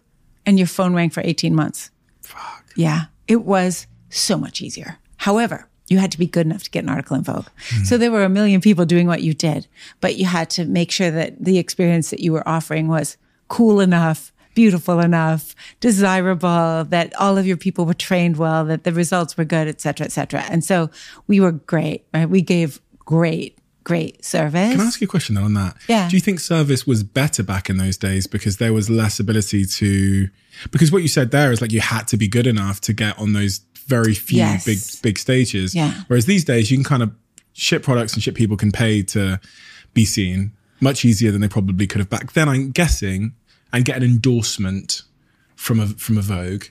[0.46, 1.92] and your phone rang for 18 months.
[2.22, 2.66] Fuck.
[2.76, 4.98] Yeah, it was so much easier.
[5.18, 7.48] However, you had to be good enough to get an article in Vogue.
[7.70, 7.84] Hmm.
[7.84, 9.68] So there were a million people doing what you did,
[10.02, 13.18] but you had to make sure that the experience that you were offering was
[13.50, 18.92] cool enough, beautiful enough, desirable, that all of your people were trained well, that the
[18.92, 20.42] results were good, et cetera, et cetera.
[20.50, 20.90] And so
[21.28, 22.28] we were great, right?
[22.30, 24.72] We gave great, great service.
[24.72, 25.78] Can I ask you a question though on that?
[25.88, 26.10] Yeah.
[26.10, 29.66] Do you think service was better back in those days because there was less ability
[29.66, 30.28] to,
[30.72, 33.20] because what you said there is like you had to be good enough to get
[33.20, 34.66] on those very few Yes.
[34.66, 35.76] big, big stages.
[35.76, 35.94] Yeah.
[36.08, 37.12] Whereas these days you can kind of
[37.54, 39.40] ship products and ship people can pay to
[39.94, 43.34] be seen much easier than they probably could have back then, I'm guessing,
[43.76, 45.04] and get an endorsement
[45.56, 46.66] from a, from a Vogue.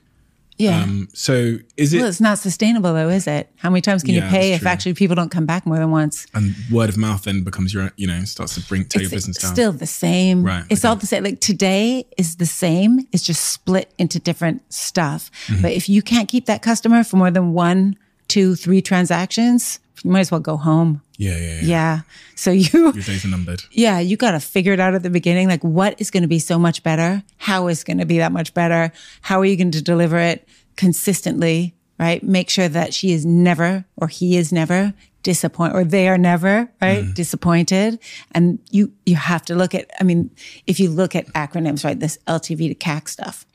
[0.57, 0.83] yeah.
[0.83, 3.51] Um, so is it, well, it's not sustainable though, is it?
[3.57, 5.91] How many times can Yeah, you pay if actually people don't come back more than
[5.91, 6.27] once?
[6.35, 9.39] and word of mouth then becomes your, you know, starts to bring, tear your business
[9.39, 9.53] down.
[9.55, 10.45] still the same.
[10.45, 10.91] Right, It's okay.
[10.91, 11.25] all the same.
[11.25, 13.01] Like today is the same.
[13.13, 15.31] It's just split into different stuff.
[15.47, 15.63] Mm-hmm.
[15.63, 17.97] But if you can't keep that customer for more than one,
[18.29, 21.03] two, three transactions, you might as well go home.
[21.17, 21.61] Yeah, yeah, yeah.
[21.63, 22.01] Yeah.
[22.35, 23.63] So you, Your days are numbered.
[23.71, 25.49] yeah, you got to figure it out at the beginning.
[25.49, 27.23] Like what is going to be so much better?
[27.37, 28.93] How is going to be that much better?
[29.23, 31.75] How are you going to deliver it consistently?
[31.99, 32.23] Right.
[32.25, 34.93] Make sure that she is never or he is never
[35.23, 37.13] disappointed or they are never right mm-hmm.
[37.13, 38.01] disappointed.
[38.33, 40.31] And you, you have to look at, I mean,
[40.67, 43.47] if you look at acronyms, right, this LTV to CAC stuff,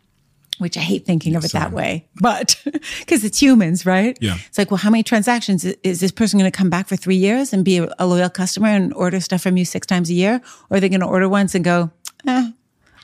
[0.60, 2.62] which I hate thinking of it that way, but
[3.00, 4.18] because it's humans, right?
[4.22, 4.38] Yeah.
[4.48, 6.96] It's like, well, how many transactions is- is this person going to come back for
[6.96, 10.10] three years and be a, a loyal customer and order stuff from you six times
[10.10, 10.42] a year?
[10.70, 11.90] Or are they going to order once and go,
[12.28, 12.52] eh?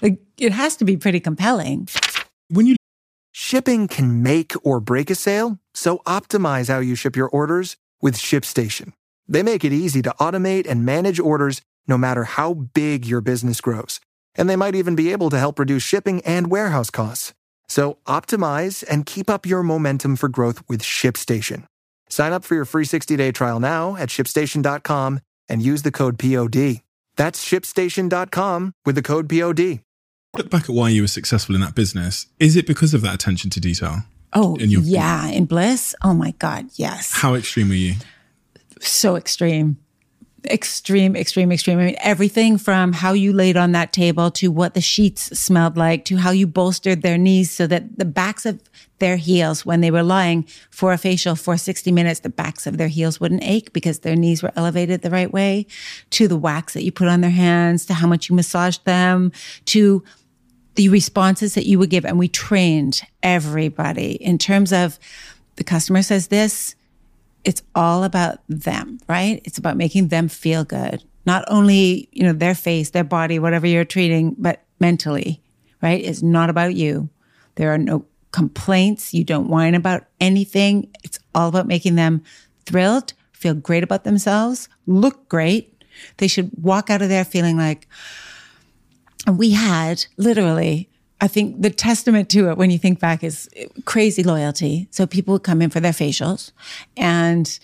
[0.02, 1.88] Like, it has to be pretty compelling.
[2.50, 2.76] When you
[3.38, 8.16] Shipping can make or break a sale, so optimize how you ship your orders with
[8.16, 8.94] ShipStation.
[9.28, 13.60] They make it easy to automate and manage orders no matter how big your business
[13.60, 14.00] grows.
[14.36, 17.34] And they might even be able to help reduce shipping and warehouse costs.
[17.68, 21.66] So optimize and keep up your momentum for growth with ShipStation.
[22.10, 26.82] Sign up for your free 60-day trial now at shipstation.com and use the code POD.
[27.16, 29.80] That's shipstation.com with the code POD.
[30.38, 33.16] look back at why you were successful in that business, is it because of that
[33.16, 34.04] attention to detail?
[34.34, 35.28] Oh, In your- yeah.
[35.30, 35.96] In Bliss.
[36.04, 36.66] Oh my God.
[36.76, 37.12] Yes.
[37.14, 37.96] How extreme were you?
[38.82, 39.78] so extreme
[40.46, 41.80] extreme extreme extreme.
[41.80, 45.78] I mean everything from how you laid on that table to what the sheets smelled
[45.78, 48.62] like to how you bolstered their knees so that the backs of
[49.00, 52.78] their heels when they were lying for a facial for 60 minutes the backs of
[52.78, 55.66] their heels wouldn't ache because their knees were elevated the right way
[56.12, 59.32] to the wax that you put on their hands to how much you massaged them
[59.66, 60.04] to
[60.76, 62.06] the responses that you would give.
[62.06, 64.12] And we trained everybody.
[64.14, 65.00] In terms of
[65.56, 66.76] the customer says this
[67.46, 69.42] it's all about them, right?
[69.46, 71.04] It's about making them feel good.
[71.26, 75.42] Not only, you know, their face, their body, whatever you're treating, but mentally,
[75.82, 76.04] right?
[76.04, 77.10] It's not about you.
[77.56, 79.14] There are no complaints.
[79.14, 80.92] You don't whine about anything.
[81.04, 82.24] It's all about making them
[82.66, 85.84] thrilled, feel great about themselves, look great.
[86.18, 87.88] They should walk out of there feeling like,
[89.32, 90.90] we had literally,
[91.22, 93.50] I think the testament to it when you think back is
[93.86, 94.88] crazy loyalty.
[94.92, 96.52] So people would come in for their facials
[96.98, 97.58] and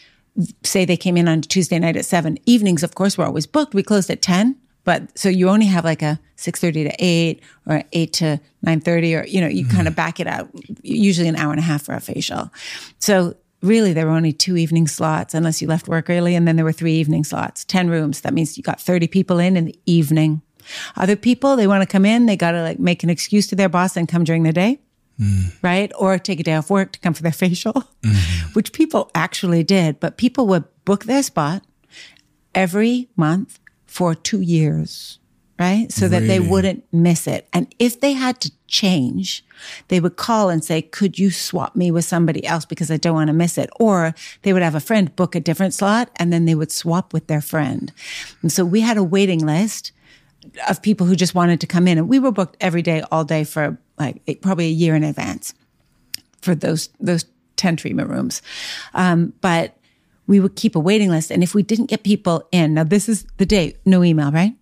[0.63, 2.37] say they came in on Tuesday night at seven.
[2.45, 3.73] Evenings, of course, were always booked.
[3.73, 4.55] We closed at 10.
[4.83, 9.27] But so you only have like a 6.30 to 8 or 8 to 9.30 or,
[9.27, 9.75] you know, you mm-hmm.
[9.75, 10.49] kind of back it out,
[10.81, 12.49] usually an hour and a half for a facial.
[12.97, 16.35] So really there were only two evening slots unless you left work early.
[16.35, 18.21] And then there were three evening slots, 10 rooms.
[18.21, 20.41] That means you got 30 people in in the evening.
[20.95, 23.55] Other people, they want to come in, they got to like make an excuse to
[23.55, 24.79] their boss and come during the day.
[25.19, 25.53] Mm.
[25.61, 25.91] Right.
[25.99, 28.53] Or take a day off work to come for their facial, mm-hmm.
[28.53, 29.99] which people actually did.
[29.99, 31.63] But people would book their spot
[32.55, 35.19] every month for two years,
[35.59, 35.91] right?
[35.91, 37.47] So that they wouldn't miss it.
[37.51, 39.43] And if they had to change,
[39.89, 43.15] they would call and say, could you swap me with somebody else because I don't
[43.15, 43.69] want to miss it?
[43.79, 47.13] Or they would have a friend book a different slot and then they would swap
[47.13, 47.91] with their friend.
[48.41, 49.91] And so we had a waiting list
[50.69, 53.23] of people who just wanted to come in and we were booked every day, all
[53.23, 55.53] day for like eight- probably a year in advance
[56.41, 57.25] for those, those
[57.57, 58.41] 10 treatment rooms.
[58.93, 59.77] Um, but
[60.27, 61.31] we would keep a waiting list.
[61.31, 64.53] And if we didn't get people in, now this is the day, no email, right?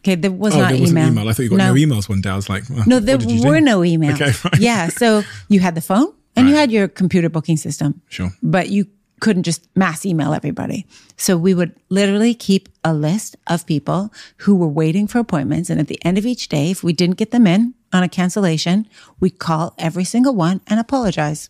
[0.00, 0.16] Okay.
[0.16, 1.08] There was Oh, not there email.
[1.08, 1.28] email.
[1.28, 2.30] I thought you got no, emails one day.
[2.30, 3.48] I was like, well, No, there you do?
[3.48, 4.14] were no emails.
[4.20, 4.60] Okay, right.
[4.60, 4.88] Yeah.
[4.88, 8.02] So you had the phone and you had your computer booking system.
[8.08, 8.30] Sure.
[8.42, 8.86] But you
[9.20, 10.86] couldn't just mass email everybody.
[11.16, 15.70] So we would literally keep a list of people who were waiting for appointments.
[15.70, 18.08] And at the end of each day, if we didn't get them in on a
[18.08, 18.88] cancellation,
[19.20, 21.48] we'd call every single one and apologize.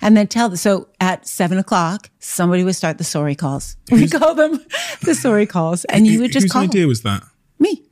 [0.00, 0.56] And then tell them.
[0.56, 3.76] So at seven o'clock, somebody would start the sorry calls.
[3.90, 4.64] We call them
[5.02, 5.84] the sorry calls.
[5.84, 6.62] And you would just call.
[6.62, 7.22] Whose call idea was that?
[7.60, 7.82] me.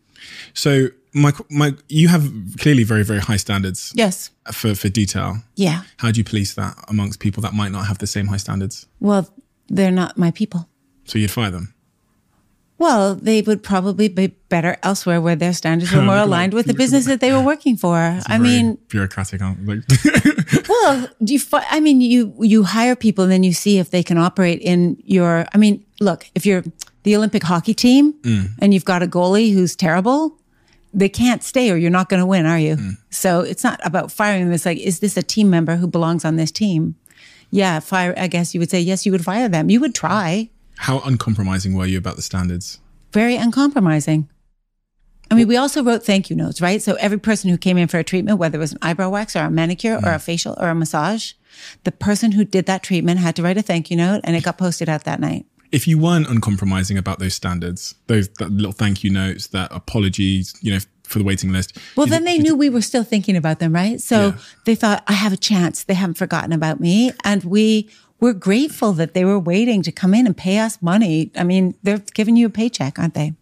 [0.55, 4.31] So, my, my, you have clearly very, very high standards Yes.
[4.53, 5.39] for, for detail.
[5.57, 5.83] Yeah.
[5.99, 8.87] How do you police that amongst people that might not have the same high standards?
[9.01, 9.29] Well,
[9.69, 10.69] they're not my people.
[11.05, 11.75] So you'd fire them.
[12.79, 16.75] Well, they would probably be better elsewhere where their standards were more aligned with the
[16.75, 17.97] business that they were working for.
[18.27, 19.43] I mean, bureaucratic.
[19.43, 19.67] aren't?
[19.67, 19.81] Like,
[20.69, 24.05] well, do you, I mean, you, you hire people and then you see if they
[24.05, 26.63] can operate in your, I mean, look, if you're
[27.03, 28.51] the Olympic hockey team Mm.
[28.61, 30.39] and you've got a goalie who's terrible,
[30.95, 32.77] they can't stay or you're not going to win, are you?
[32.77, 32.97] Mm.
[33.11, 34.53] So it's not about firing them.
[34.53, 36.97] It's like, is this a team member who belongs on this team?
[37.51, 38.15] Yeah, fire.
[38.17, 39.71] I guess you would say, yes, you would fire them.
[39.71, 40.51] You would try.
[40.77, 42.81] how uncompromising were you about the standards?
[43.13, 44.29] very uncompromising.
[45.31, 46.81] I mean, we also wrote thank you notes, right?
[46.81, 49.37] So every person who came in for a treatment, whether it was an eyebrow wax
[49.37, 51.33] or a manicure or a facial or a massage,
[51.85, 54.43] the person who did that treatment had to write a thank you note and it
[54.43, 55.45] got posted out that night.
[55.71, 60.55] If you weren't uncompromising about those standards, those that little thank you notes, that apologies,
[60.63, 61.77] you know, for the waiting list.
[61.97, 64.01] Well, then they knew we were still thinking about them, right?
[64.01, 64.37] So Yeah.
[64.67, 65.85] they thought, I have a chance.
[65.85, 67.13] They haven't forgotten about me.
[67.25, 67.89] And we
[68.21, 71.31] were grateful that they were waiting to come in and pay us money.
[71.37, 73.35] I mean, they're giving you a paycheck, aren't they?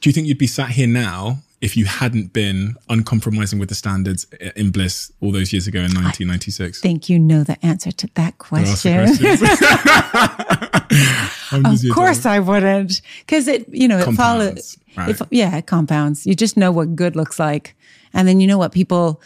[0.00, 3.74] Do you think you'd be sat here now if you hadn't been uncompromising with the
[3.74, 6.78] standards in Bliss all those years ago in 1996?
[6.78, 9.08] I Think you know the answer to that question.
[11.52, 13.00] Of course I wouldn't.
[13.20, 14.76] Because it, you know, it follows.
[14.96, 15.10] Right.
[15.10, 16.26] If, yeah, it compounds.
[16.26, 17.76] You just know what good looks like.
[18.12, 19.22] And then you know what people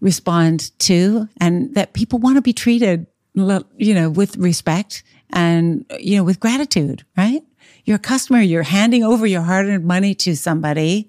[0.00, 6.16] respond to and that people want to be treated, you know, with respect and, you
[6.16, 7.42] know, with gratitude, right?
[7.84, 8.40] You're a customer.
[8.40, 11.08] You're handing over your hard earned money to somebody.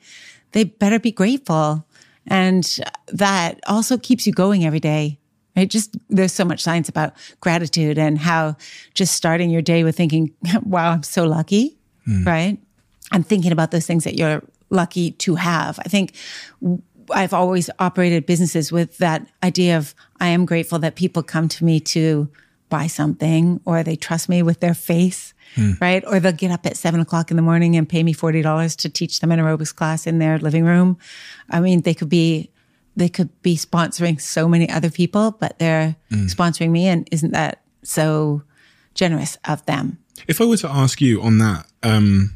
[0.51, 1.85] They better be grateful.
[2.27, 5.19] And that also keeps you going every day.
[5.55, 5.69] Right?
[5.69, 8.55] Just there's so much science about gratitude and how
[8.93, 10.33] just starting your day with thinking,
[10.63, 12.23] wow, I'm so lucky, hmm.
[12.23, 12.57] right?
[13.11, 15.79] And thinking about those things that you're lucky to have.
[15.79, 16.13] I think
[17.11, 21.65] I've always operated businesses with that idea of I am grateful that people come to
[21.65, 22.29] me to
[22.69, 25.33] buy something or they trust me with their face,
[25.81, 26.03] right?
[26.05, 28.89] Or they'll get up at seven o'clock in the morning and pay me $40 to
[28.89, 30.97] teach them an aerobics class in their living room.
[31.49, 32.51] I mean, they could be
[32.95, 36.87] they could be sponsoring so many other people, but they're sponsoring me.
[36.87, 38.43] And isn't that so
[38.93, 39.97] generous of them?
[40.27, 42.35] If I were to ask you on that, um,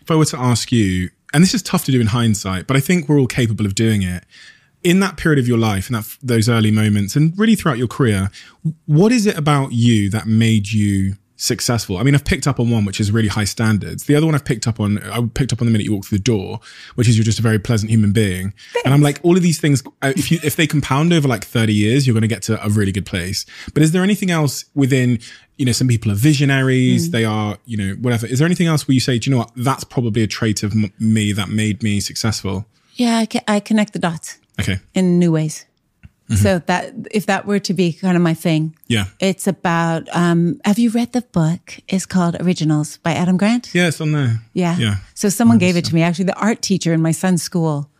[0.00, 2.76] if I were to ask you, and this is tough to do in hindsight, but
[2.76, 4.24] I think we're all capable of doing it.
[4.82, 7.88] In that period of your life, and that those early moments, and really throughout your
[7.88, 8.30] career,
[8.86, 11.98] what is it about you that made you successful?
[11.98, 14.04] I mean, I've picked up on one, which is really high standards.
[14.04, 16.08] The other one I've picked up on, I picked up on the minute you walked
[16.08, 16.60] through the door,
[16.94, 18.54] which is you're just a very pleasant human being.
[18.84, 21.44] And I'm like, all of these things, uh, if you if they compound over like
[21.44, 23.44] 30 years, you're going to get to a really good place.
[23.74, 25.18] But is there anything else within?
[25.58, 27.10] You know, some people are visionaries.
[27.10, 28.26] They are, you know, whatever.
[28.26, 29.52] Is there anything else where you say, do you know what?
[29.54, 32.66] That's probably a trait of m- me that made me successful.
[32.94, 34.78] Yeah, I, ca- I connect the dots Okay.
[34.94, 35.66] in new ways.
[36.34, 39.04] So that if that were to be kind of my thing, Yeah.
[39.20, 40.08] it's about.
[40.16, 41.78] Um, have you read the book?
[41.88, 43.68] It's called Originals by Adam Grant.
[43.74, 44.40] Yeah, it's on there.
[44.54, 44.78] Yeah.
[44.78, 44.96] Yeah.
[45.12, 46.00] So someone gave it to me.
[46.02, 47.90] Actually, the art teacher in my son's school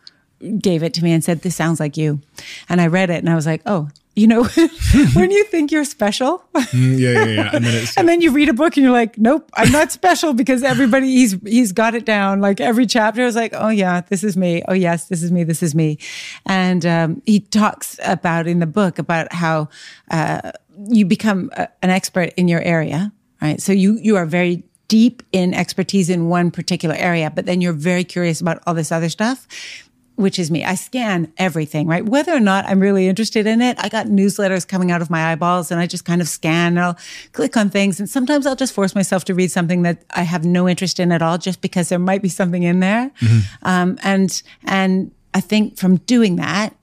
[0.62, 2.20] gave it to me and said, "This sounds like you."
[2.70, 4.44] And I read it and I was like, "Oh, you know,
[5.14, 7.50] when you think you're special, Mm, yeah, yeah, yeah.
[7.52, 10.32] And then and then you read a book and you're like, "Nope, I'm not special,"
[10.32, 12.40] because everybody he's he's got it down.
[12.40, 14.62] Like every chapter is like, "Oh yeah, this is me.
[14.68, 15.44] Oh yes, this is me.
[15.44, 15.98] This is me."
[16.46, 19.68] And um, he talks about in the book about how
[20.10, 20.52] uh,
[20.88, 23.60] you become a, an expert in your area, right?
[23.60, 27.72] So you you are very deep in expertise in one particular area, but then you're
[27.72, 29.46] very curious about all this other stuff.
[30.16, 30.64] Which is me.
[30.64, 32.04] I scan everything, right?
[32.04, 35.32] Whether or not I'm really interested in it, I got newsletters coming out of my
[35.32, 36.98] eyeballs and I just kind of scan and I'll
[37.32, 37.98] click on things.
[37.98, 41.12] And sometimes I'll just force myself to read something that I have no interest in
[41.12, 43.10] at all, just because there might be something in there.
[43.20, 43.66] Mm-hmm.
[43.66, 46.76] Um, and, and I think from doing that,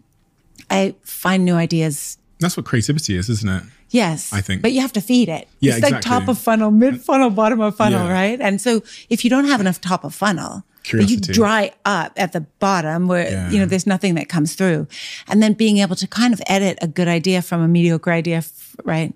[0.69, 2.17] I find new ideas.
[2.39, 3.63] That's what creativity is, isn't it?
[3.91, 4.31] Yes.
[4.33, 4.61] I think.
[4.61, 5.47] But you have to feed it.
[5.59, 5.95] Yeah, it's exactly.
[5.95, 8.13] like top of funnel, mid funnel, bottom of funnel, Yeah.
[8.13, 8.39] right?
[8.41, 12.41] And so if you don't have enough top of funnel, you dry up at the
[12.59, 13.49] bottom where, Yeah.
[13.49, 14.87] you know, there's nothing that comes through.
[15.27, 18.43] And then being able to kind of edit a good idea from a mediocre idea,
[18.83, 19.13] right?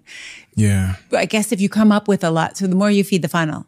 [0.55, 0.95] Yeah.
[1.11, 3.27] I guess if you come up with a lot, so the more you feed the
[3.27, 3.65] funnel,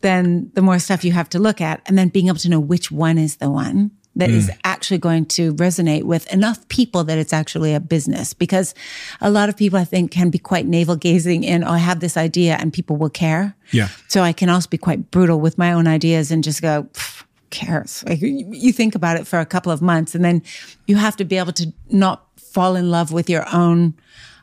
[0.00, 1.80] then the more stuff you have to look at.
[1.86, 4.58] And then being able to know which one is the one that is mm.
[4.64, 8.34] actually going to resonate with enough people that it's actually a business.
[8.34, 8.74] Because
[9.20, 12.00] a lot of people, I think, can be quite navel gazing in, oh, I have
[12.00, 13.54] this idea and people will care.
[13.70, 13.88] Yeah.
[14.08, 17.22] So I can also be quite brutal with my own ideas and just go, "Pff,
[17.22, 18.04] who cares?
[18.06, 20.42] Like you you think about it for a couple of months and then
[20.86, 23.94] you have to be able to not fall in love with your own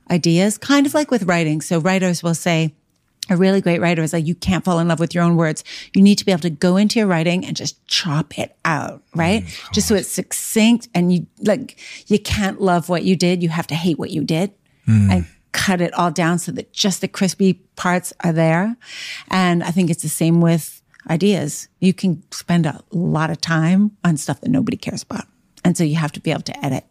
[0.09, 1.61] ideas, kind of like with writing.
[1.61, 2.73] So writers will say,
[3.29, 5.63] a really great writer is like, you can't fall in love with your own words.
[5.95, 9.01] You need to be able to go into your writing and just chop it out,
[9.03, 9.43] oh right?
[9.73, 13.41] just so it's succinct and you like, you can't love what you did.
[13.41, 14.51] You have to hate what you did
[14.85, 15.09] hmm.
[15.09, 18.77] and cut it all down so that just the crispy parts are there.
[19.29, 20.74] And I think it's the same with
[21.09, 21.67] ideas.
[21.79, 25.25] You can spend a lot of time on stuff that nobody cares about.
[25.63, 26.85] And so you have to be able to edit.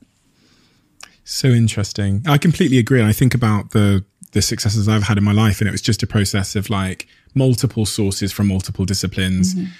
[1.25, 2.23] So interesting.
[2.27, 3.01] I completely agree.
[3.01, 5.81] And I think about the the successes I've had in my life, and it was
[5.81, 9.55] just a process of like multiple sources from multiple disciplines.
[9.55, 9.71] Mm-hmm.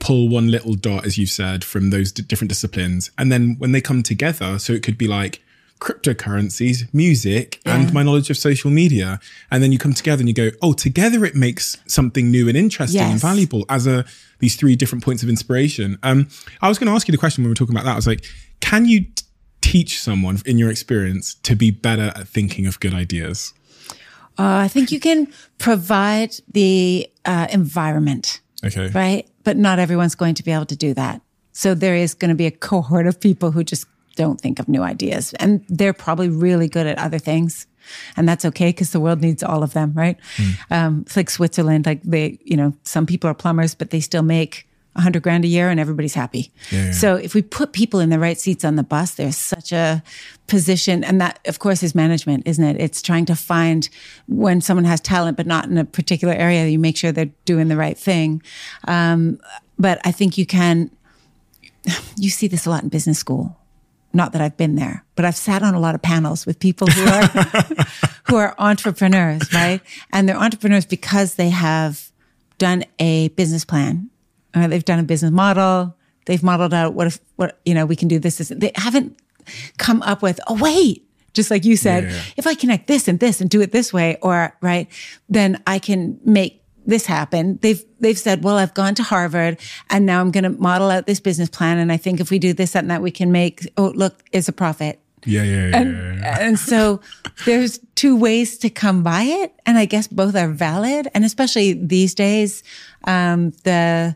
[0.00, 3.72] Pull one little dot, as you said, from those d- different disciplines, and then when
[3.72, 5.40] they come together, so it could be like
[5.80, 9.20] cryptocurrencies, music, and my knowledge of social media,
[9.50, 12.56] and then you come together and you go, oh, together it makes something new and
[12.56, 14.04] interesting and valuable as a
[14.38, 15.98] these three different points of inspiration.
[16.02, 16.28] Um,
[16.60, 17.92] I was going to ask you the question when we were talking about that.
[17.92, 18.24] I was like,
[18.60, 19.24] can you t-
[19.60, 23.52] teach someone, in your experience, to be better at thinking of good ideas?
[24.38, 28.40] Uh, I think you can provide the uh, environment.
[28.64, 28.88] Okay.
[28.88, 29.28] right?
[29.44, 31.20] But not everyone's going to be able to do that.
[31.52, 33.86] So there is going to be a cohort of people who just
[34.16, 37.66] don't think of new ideas and they're probably really good at other things.
[38.16, 40.18] And that's okay because the world needs all of them, right?
[40.72, 44.24] Um, it's like Switzerland, like they, you know, some people are plumbers, but they still
[44.24, 46.50] make a hundred grand a year and everybody's happy.
[46.70, 46.92] Yeah, yeah.
[46.92, 50.02] So if we put people in the right seats on the bus, there's such a
[50.46, 51.04] position.
[51.04, 52.80] And that, of course, is management, isn't it?
[52.80, 53.88] It's trying to find
[54.26, 57.68] when someone has talent, but not in a particular area, you make sure they're doing
[57.68, 58.42] the right thing.
[58.88, 59.38] Um,
[59.78, 60.90] but I think you can,
[62.16, 63.56] you see this a lot in business school.
[64.16, 66.86] Not that I've been there, but I've sat on a lot of panels with people
[66.88, 67.26] who are,
[68.24, 69.80] who are entrepreneurs, right?
[70.10, 72.10] And they're entrepreneurs because they have
[72.56, 74.08] done a business plan.
[74.54, 75.94] Uh, they've done a business model.
[76.24, 78.48] They've modeled out what if, what, you know, we can do this, this.
[78.48, 79.18] They haven't
[79.76, 82.22] come up with, oh, wait, just like you said, Yeah, yeah.
[82.38, 84.88] if I connect this and this and do it this way, or right,
[85.28, 87.58] then I can make this happen.
[87.62, 89.58] They've, they've said, well, I've gone to Harvard
[89.90, 91.78] and now I'm going to model out this business plan.
[91.78, 94.48] And I think if we do this, and that, we can make, oh, look, it's
[94.48, 95.00] a profit.
[95.24, 95.76] Yeah, yeah, yeah.
[95.76, 96.38] And, yeah, yeah.
[96.40, 97.00] and so
[97.44, 99.52] there's two ways to come by it.
[99.66, 101.08] And I guess both are valid.
[101.14, 102.62] And especially these days,
[103.04, 104.14] um, the,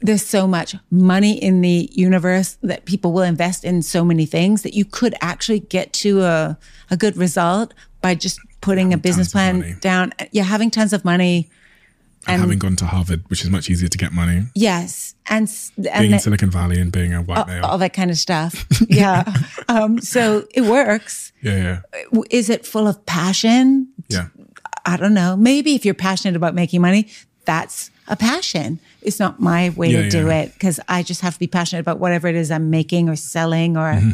[0.00, 4.62] there's so much money in the universe that people will invest in so many things
[4.62, 6.58] that you could actually get to a,
[6.90, 10.12] a good result by just putting a business plan down.
[10.32, 11.48] Yeah, having tons of money.
[12.28, 15.14] and having gone to Harvard, which is much easier to get money, Yes.
[15.28, 17.64] And, and being in that- Silicon Valley and being a white male.
[17.64, 18.52] all that kind of stuff.
[18.88, 19.22] Yeah.
[19.68, 20.22] um, so
[20.58, 21.32] it works.
[21.42, 21.80] yeah,
[22.12, 23.88] yeah, Is it full of passion?
[24.08, 24.28] yeah.
[24.84, 25.36] I don't know.
[25.36, 27.08] Maybe if you're passionate about making money,
[27.44, 28.78] that's a passion.
[29.02, 30.40] It's not my way Yeah, to do yeah.
[30.42, 33.16] it because I just have to be passionate about whatever it is I'm making or
[33.16, 34.10] selling or, Mm-hmm.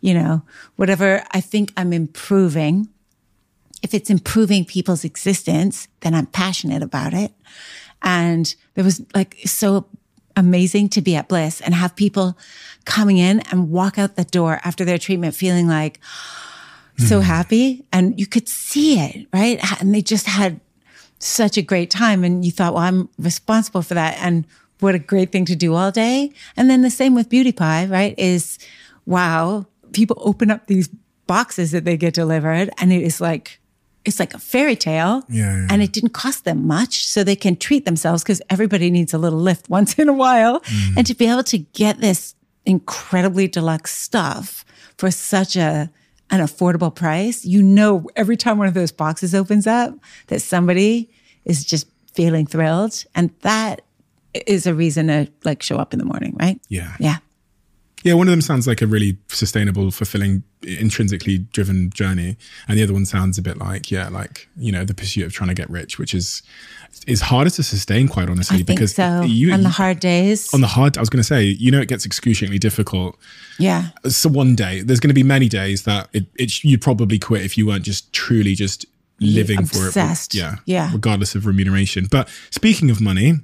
[0.00, 0.42] you know,
[0.76, 2.88] whatever I think I'm improving.
[3.82, 7.32] If it's improving people's existence, then I'm passionate about it.
[8.02, 9.86] And there was like so
[10.36, 12.36] amazing to be at Bliss and have people
[12.84, 16.00] coming in and walk out the door after their treatment feeling like,
[16.98, 17.24] so hmm.
[17.24, 19.58] happy and you could see it, right?
[19.80, 20.60] And they just had
[21.18, 22.24] such a great time.
[22.24, 24.18] And you thought, well, I'm responsible for that.
[24.20, 24.46] And
[24.80, 26.32] what a great thing to do all day.
[26.56, 28.14] And then the same with Beauty Pie, right?
[28.18, 28.58] Is
[29.06, 30.88] wow, people open up these
[31.26, 33.58] boxes that they get delivered and it is like,
[34.04, 35.24] it's like a fairy tale.
[35.28, 35.66] Yeah, yeah.
[35.70, 37.06] And it didn't cost them much.
[37.06, 40.60] So they can treat themselves because everybody needs a little lift once in a while.
[40.60, 40.98] Mm-hmm.
[40.98, 42.34] And to be able to get this
[42.64, 44.64] incredibly deluxe stuff
[44.96, 45.90] for such a,
[46.30, 49.94] an affordable price, you know, every time one of those boxes opens up
[50.28, 51.10] that somebody
[51.44, 53.04] is just feeling thrilled.
[53.14, 53.82] And that
[54.46, 56.60] is a reason to like show up in the morning, right?
[56.68, 56.96] Yeah.
[56.98, 57.18] Yeah.
[58.04, 62.36] Yeah, one of them sounds like a really sustainable, fulfilling, intrinsically driven journey,
[62.68, 65.32] and the other one sounds a bit like yeah, like you know, the pursuit of
[65.32, 66.42] trying to get rich, which is
[67.06, 69.22] is harder to sustain, quite honestly, I because so.
[69.22, 70.52] you on the hard days.
[70.52, 70.96] on the hard.
[70.98, 73.16] I was going to say, you know, it gets excruciatingly difficult.
[73.58, 73.88] yeah.
[74.08, 77.42] So one day, there's going to be many days that it, it you'd probably quit
[77.42, 78.84] if you weren't just truly just
[79.20, 79.86] living for it.
[79.88, 80.34] Obsessed.
[80.34, 80.90] Yeah, Yeah.
[80.92, 82.06] regardless of remuneration.
[82.10, 83.34] But speaking of money,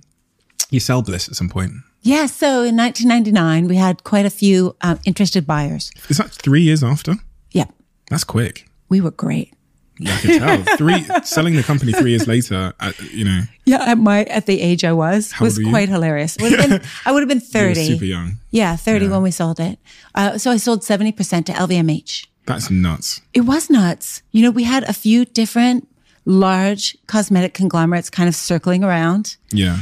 [0.70, 1.72] you sell Bliss at some point.
[2.02, 2.26] Yeah.
[2.26, 5.90] So in 1999, we had quite a few um, interested buyers.
[6.08, 7.14] Is that three years after?
[7.52, 7.66] Yeah.
[8.10, 8.68] That's quick.
[8.88, 9.52] We were great.
[10.00, 10.76] Yeah, I can tell.
[10.76, 12.72] Three selling the company three years later.
[12.78, 16.36] At, you know, Yeah, at my at the age I was How was quite hilarious.
[16.36, 17.84] Been, I would have been thirty.
[17.84, 18.38] super young.
[18.50, 19.80] Yeah, thirty when we sold it.
[20.14, 22.28] Uh, so I sold seventy percent to LVMH.
[22.46, 23.20] That's nuts.
[23.34, 24.22] It was nuts.
[24.30, 25.88] You know, we had a few different
[26.24, 29.36] large cosmetic conglomerates kind of circling around.
[29.50, 29.78] Yeah.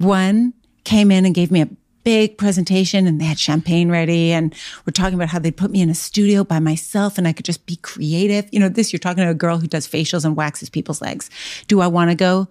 [0.00, 1.68] One came in and gave me a
[2.04, 4.54] big presentation and they had champagne ready and
[4.86, 7.44] we're talking about how they put me in a studio by myself and I could
[7.44, 8.48] just be creative.
[8.50, 11.28] You know, this you're talking to a girl who does facials and waxes people's legs.
[11.68, 12.48] Do I want to go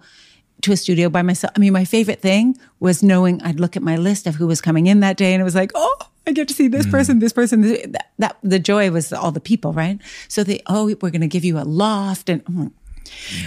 [0.62, 1.52] to a studio by myself?
[1.56, 4.60] I mean, my favorite thing was knowing I'd look at my list of who was
[4.60, 5.96] coming in that day and it was like, oh,
[6.26, 6.92] I get to see this mm.
[6.92, 7.62] person, this person.
[7.62, 9.98] This, that, that the joy was all the people, right?
[10.28, 12.72] So they, oh, we're going to give you a loft and I'm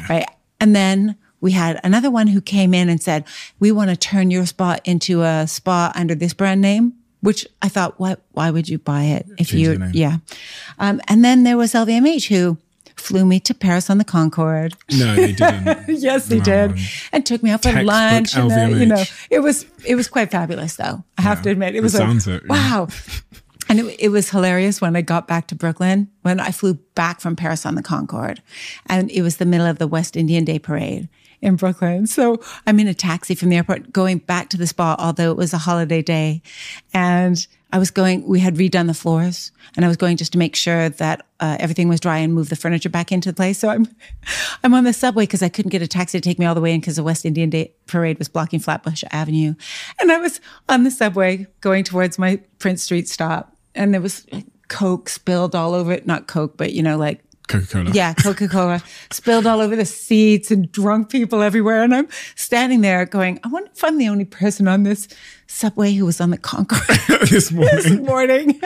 [0.09, 0.25] right?
[0.59, 3.25] And then we had another one who came in and said,
[3.59, 7.69] "We want to turn your spa into a spa under this brand name." Which I
[7.69, 8.19] thought, what?
[8.33, 9.89] Why would you buy it if Change you?
[9.93, 10.17] Yeah.
[10.77, 12.57] Um, and then there was LVMH who
[12.97, 14.73] flew me to Paris on the Concorde.
[14.91, 15.87] No, they didn't.
[15.87, 16.43] yes, they No.
[16.43, 16.79] did,
[17.13, 18.35] and took me out for Textbook lunch.
[18.35, 21.03] And, you know, it was it was quite fabulous, though.
[21.17, 22.39] I have to admit, it was like, it, yeah.
[22.49, 22.87] wow.
[23.69, 27.21] And it, it was hilarious when I got back to Brooklyn, when I flew back
[27.21, 28.41] from Paris on the Concorde.
[28.87, 31.07] And it was the middle of the West Indian Day parade
[31.43, 32.07] in Brooklyn.
[32.07, 35.37] So I'm in a taxi from the airport going back to the spa, although it
[35.37, 36.41] was a holiday day.
[36.93, 40.37] And I was going, we had redone the floors and I was going just to
[40.37, 43.59] make sure that uh, everything was dry and move the furniture back into place.
[43.59, 43.87] So I'm,
[44.63, 46.61] I'm on the subway because I couldn't get a taxi to take me all the
[46.61, 49.55] way in because the West Indian Day parade was blocking Flatbush Avenue.
[49.99, 50.39] And I was
[50.69, 54.25] on the subway going towards my Prince Street stop and there was
[54.69, 56.07] Coke spilled all over it.
[56.07, 57.91] Not Coke, but you know, like Coca Cola.
[57.93, 58.81] yeah, Coca Cola
[59.11, 61.83] spilled all over the seats and drunk people everywhere.
[61.83, 65.07] And I'm standing there going, I wonder if I'm the only person on this
[65.47, 66.81] subway who was on the Concorde
[67.29, 68.05] this this morning.
[68.05, 68.59] morning.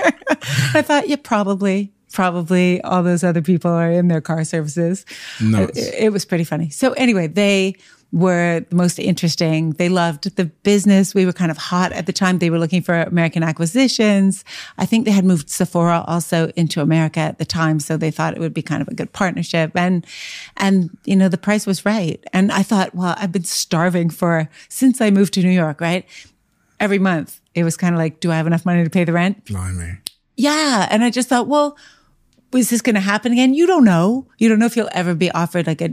[0.73, 5.05] I thought, yeah, probably, probably all those other people are in their car services.
[5.41, 5.78] Nuts.
[5.78, 6.69] It, it was pretty funny.
[6.69, 7.75] So anyway, they
[8.14, 9.72] were the most interesting.
[9.72, 11.14] They loved the business.
[11.14, 12.39] We were kind of hot at the time.
[12.39, 14.45] They were looking for American acquisitions.
[14.78, 17.80] I think they had moved Sephora also into America at the time.
[17.80, 19.72] So they thought it would be kind of a good partnership.
[19.76, 20.05] And,
[20.55, 22.24] and, you know, the price was right.
[22.32, 26.05] And I thought, well, I've been starving for, since I moved to New York, right?
[26.80, 29.14] Every month it was kind of like, do I have enough money to pay the
[29.14, 29.45] rent?
[29.45, 29.97] Blimey.
[30.38, 30.88] Yeah.
[30.89, 31.76] And I just thought, well,
[32.53, 33.53] is this going to happen again?
[33.53, 34.25] You don't know.
[34.37, 35.89] You don't know if you'll ever be offered like a,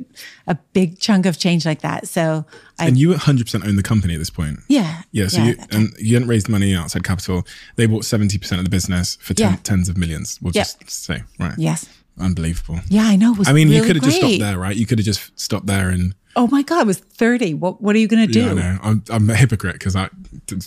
[0.47, 2.07] a big chunk of change like that.
[2.09, 2.45] So
[2.79, 4.61] I, And you 100% own the company at this point.
[4.69, 5.03] yeah.
[5.13, 7.45] Yeah, so yeah, you, and you hadn't raised money outside capital.
[7.77, 9.57] They bought 70% of the business for ten, Yeah.
[9.63, 10.39] tens of millions.
[10.41, 10.63] We'll Yeah.
[10.63, 11.55] just say, right.
[11.59, 11.87] yes.
[12.19, 12.81] Unbelievable.
[12.89, 13.37] Yeah, I know.
[13.47, 14.77] I mean, you could have just stopped there, right?
[14.77, 17.55] You could have just stopped there and Oh my God, I was 30.
[17.55, 18.41] What, what are you going to do?
[18.43, 18.79] yeah, I know.
[18.83, 20.09] I'm, I'm a hypocrite because I,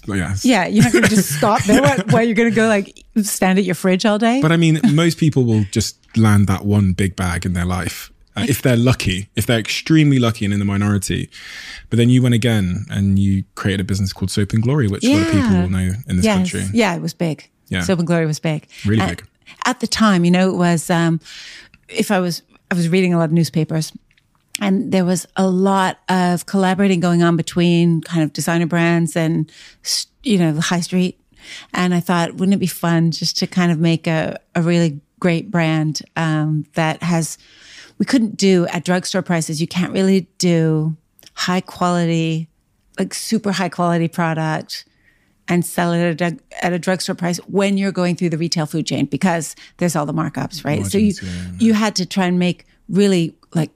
[0.07, 0.35] yeah.
[0.41, 1.81] Yeah, you're not going to just stop there.
[1.81, 4.41] What, what, you're going to go like stand at your fridge all day?
[4.41, 8.11] But I mean, most people will just land that one big bag in their life.
[8.35, 11.29] Uh, if they're lucky, if they're extremely lucky and in the minority,
[11.89, 15.03] but then you went again and you created a business called Soap and Glory, which
[15.03, 16.37] a lot of people will know in this yes.
[16.37, 16.63] country.
[16.71, 17.49] Yeah, it was big.
[17.69, 17.81] Yeah.
[17.81, 18.67] Soap and Glory was big.
[18.85, 19.27] Really And big.
[19.65, 21.19] At the time, you know, it was, um,
[21.87, 22.41] if I was,
[22.71, 23.93] I was reading a lot of newspapers
[24.59, 29.51] and there was a lot of collaborating going on between kind of designer brands and,
[30.23, 31.19] you know, the high street.
[31.73, 34.99] And I thought, wouldn't it be fun just to kind of make a, a really
[35.19, 37.37] great brand, um, that has,
[37.97, 39.61] we couldn't do at drugstore prices.
[39.61, 40.95] You can't really do
[41.33, 42.49] high quality,
[42.99, 44.85] like super high quality product
[45.47, 48.65] and sell it at a, at a drugstore price when you're going through the retail
[48.65, 50.85] food chain because there's all the markups, right?
[50.85, 53.71] so you yeah, you had to try and make really like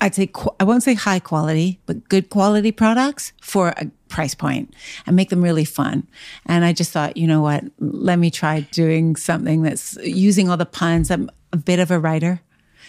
[0.00, 4.34] I'd say qu- I won't say high quality, but good quality products for a price
[4.34, 4.74] point
[5.06, 6.06] and make them really fun.
[6.44, 7.64] And I just thought, you know what?
[7.78, 11.10] Let me try doing something that's using all the puns.
[11.10, 12.40] I'm a bit of a writer.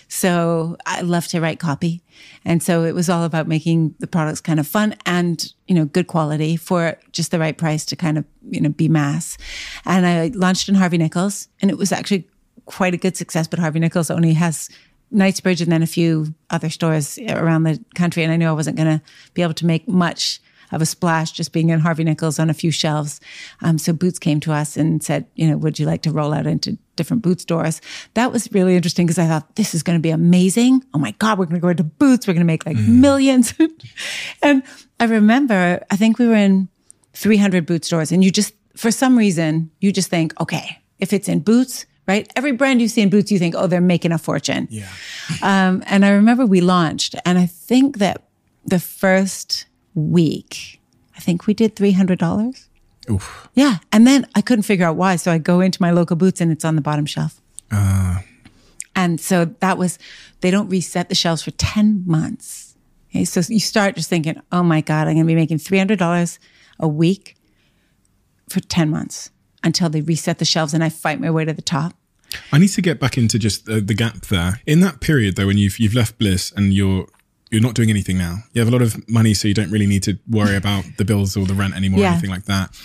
[0.07, 2.01] So I love to write copy.
[2.45, 5.85] And so it was all about making the products kind of fun and, you know,
[5.85, 9.37] good quality for just the right price to kind of, you know, be mass.
[9.85, 12.27] And I launched in Harvey Nichols and it was actually
[12.65, 14.69] quite a good success, but Harvey Nichols only has
[15.11, 18.23] Knightsbridge and then a few other stores around the country.
[18.23, 19.03] And I knew I wasn't going to
[19.33, 20.41] be able to make much
[20.71, 23.19] of a splash just being in Harvey Nichols on a few shelves.
[23.61, 26.33] Um, so Boots came to us and said, you know, would you like to roll
[26.33, 27.81] out into different Boots stores?
[28.15, 30.83] That was really interesting because I thought this is going to be amazing.
[30.93, 32.27] Oh my God, we're going to go into Boots.
[32.27, 33.53] We're going to make like millions.
[34.41, 34.63] and
[34.99, 36.67] I remember, I think we were in
[37.13, 41.29] 300 boot stores and you just, for some reason, you just think, okay, if it's
[41.29, 42.31] in Boots, right?
[42.35, 44.67] Every brand you see in Boots, you think, oh, they're making a fortune.
[44.71, 44.87] Yeah.
[45.41, 48.23] Um, and I remember we launched, and I think that
[48.65, 49.66] the first
[49.97, 50.79] week,
[51.15, 52.67] I think we did $300.
[53.09, 53.47] Oof.
[53.53, 53.77] Yeah.
[53.91, 55.15] And then I couldn't figure out why.
[55.15, 57.41] So I go into my local Boots and it's on the bottom shelf.
[57.71, 58.19] Uh,
[58.95, 59.97] And so that was,
[60.41, 62.75] they don't reset the shelves for 10 months.
[63.09, 63.25] Okay.
[63.25, 66.39] So you start just thinking, oh my God, I'm going to be making $300
[66.79, 67.35] a week
[68.49, 69.31] for 10 months
[69.63, 71.93] until they reset the shelves and I fight my way to the top.
[72.51, 74.59] I need to get back into just uh, the gap there.
[74.65, 77.07] In that period, though, when you've you've left Bliss and you're
[77.51, 79.87] you're not doing anything now, you have a lot of money, so you don't really
[79.87, 82.75] need to worry about the bills or the rent anymore, or anything like that.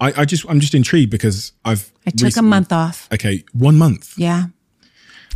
[0.00, 3.08] I, I just I'm just intrigued because I've I took a month off.
[3.12, 4.14] Okay, one month.
[4.16, 4.46] Yeah.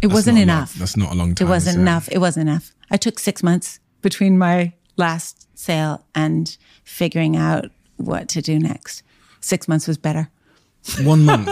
[0.00, 0.52] It That's wasn't not a lot.
[0.56, 0.74] enough.
[0.74, 1.46] That's not a long time.
[1.46, 2.08] It wasn't enough.
[2.10, 2.72] It wasn't enough.
[2.90, 7.66] I took six months between my last sale and figuring out
[7.98, 9.04] what to do next.
[9.40, 10.28] Six months was better.
[11.02, 11.48] One month.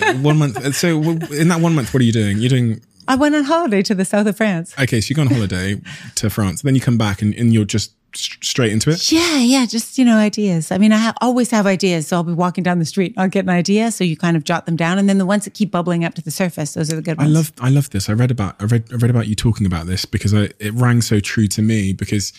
[0.22, 0.74] One month.
[0.74, 2.38] So in that one month, what are you doing?
[2.38, 2.80] You're doing
[3.10, 4.74] I went on holiday to the south of France.
[4.78, 5.00] okay.
[5.00, 5.80] So you go on holiday
[6.16, 9.10] to France, then you come back and, and you're just st- straight into it.
[9.12, 10.70] Yeah, yeah, just you know, ideas.
[10.70, 13.28] I mean, I ha- always have ideas, so I'll be walking down the street, I'll
[13.28, 15.54] get an idea, so you kind of jot them down, and then the ones that
[15.54, 17.28] keep bubbling up to the surface, those are the good ones.
[17.28, 18.08] I love I love this.
[18.08, 20.72] I read about I read I read about you talking about this because I, it
[20.74, 22.32] rang so true to me because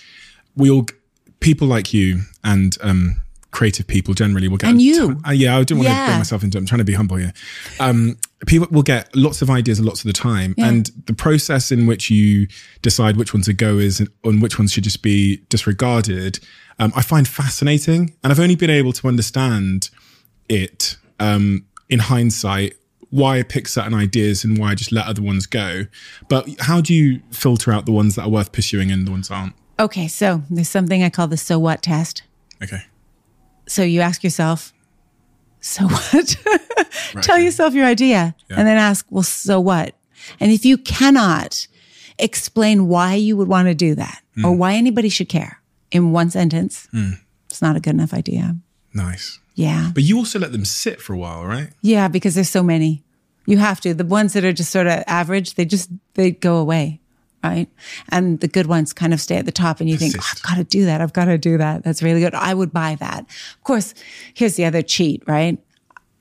[0.56, 0.86] we all
[1.40, 5.08] people like you and um creative people generally will get And you.
[5.14, 6.06] ton- uh, yeah, I don't want to Yeah.
[6.08, 6.58] bring myself into.
[6.58, 7.34] I'm trying to be humble here.
[7.80, 11.86] Um, people will get lots of ideas lots of the time, and the process in
[11.86, 12.48] which you
[12.82, 16.40] decide which ones are goers and, and which ones should just be disregarded,
[16.80, 18.14] um, I find fascinating.
[18.24, 19.90] And I've only been able to understand
[20.50, 22.76] it um, in hindsight
[23.10, 25.86] why I pick certain ideas and why I just let other ones go.
[26.30, 29.30] But how do you filter out the ones that are worth pursuing and the ones
[29.30, 29.54] aren't?
[29.78, 32.24] Okay, so there's something I call the so what test.
[32.64, 32.84] Okay.
[33.72, 34.74] So you ask yourself,
[35.62, 36.36] so what?
[37.22, 39.96] Tell yourself your idea and then ask, well, so what?
[40.42, 41.68] And if you cannot
[42.20, 44.44] explain why you would want to do that hmm.
[44.44, 47.12] or why anybody should care in one sentence, hmm.
[47.50, 48.58] it's not a good enough idea.
[48.94, 49.40] Nice.
[49.56, 49.92] Yeah.
[49.94, 51.70] But you also let them sit for a while, right?
[51.82, 53.04] Yeah, because there's so many.
[53.46, 53.94] You have to.
[53.94, 57.00] The ones that are just sort of average, they just they go away,
[57.44, 57.70] right?
[58.10, 60.42] And the good ones kind of stay at the top and you think, oh, I've
[60.44, 61.02] got to do that.
[61.02, 61.84] I've got to do that.
[61.84, 62.36] That's really good.
[62.36, 63.22] I would buy that.
[63.22, 63.94] Of course,
[64.34, 65.58] here's the other cheat, right?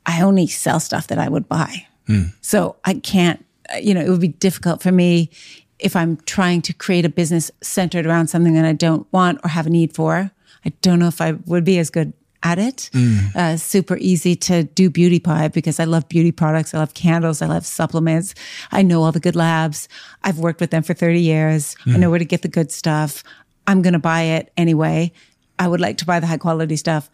[0.06, 1.86] I only sell stuff that I would buy.
[2.06, 2.24] Hmm.
[2.40, 5.30] So I can't, uh, you know, it would be difficult for me
[5.78, 9.48] if I'm trying to create a business centered around something that I don't want or
[9.48, 10.30] have a need for.
[10.64, 12.12] I don't know if I would be as good
[12.42, 12.90] at it.
[13.36, 16.74] Uh, super easy to do beauty pie because I love beauty products.
[16.74, 17.42] I love candles.
[17.42, 18.34] I love supplements.
[18.72, 19.88] I know all the good labs.
[20.22, 21.76] I've worked with them for 30 years.
[21.86, 23.22] I know where to get the good stuff.
[23.66, 25.12] I'm going to buy it anyway.
[25.58, 27.10] I would like to buy the high quality stuff.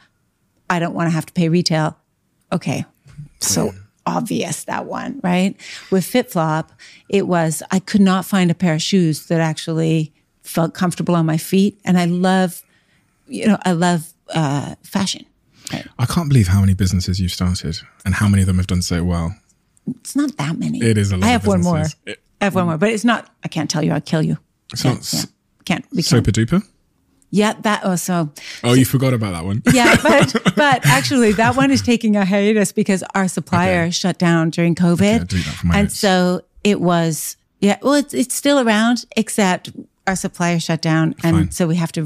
[0.71, 1.97] I don't want to have to pay retail.
[2.53, 2.85] Okay.
[3.41, 3.73] So
[4.07, 5.57] obvious that one, right?
[5.91, 6.69] With FitFlop,
[7.09, 10.13] it was I could not find a pair of shoes that actually
[10.43, 11.81] felt comfortable on my feet.
[11.85, 12.63] And I love,
[13.27, 15.25] you know, I love uh, fashion.
[15.99, 18.83] I can't believe how many businesses you've started and how many of them have done
[18.83, 19.35] so well.
[20.01, 20.81] It's not that many.
[20.81, 21.85] It is a lot I have one more.
[22.07, 23.31] It- I have one more, but it's not.
[23.45, 23.93] I can't tell you.
[23.93, 24.37] I'll kill you.
[24.73, 25.21] It's Can't, not yeah.
[25.65, 25.85] Can't.
[25.93, 26.25] We can't.
[26.27, 26.63] Duper.
[27.31, 27.81] Yeah, that.
[27.83, 28.31] Oh, so
[28.63, 29.63] Oh, you forgot about that one.
[29.73, 33.91] yeah, but but actually, that one is taking a hiatus because our supplier Okay.
[33.91, 35.99] shut down during COVID, I'll delete that from my and notes.
[35.99, 37.37] so it was.
[37.61, 39.71] Yeah, well, it's it's still around, except
[40.07, 41.51] our supplier shut down, and Fine.
[41.53, 42.03] so we have to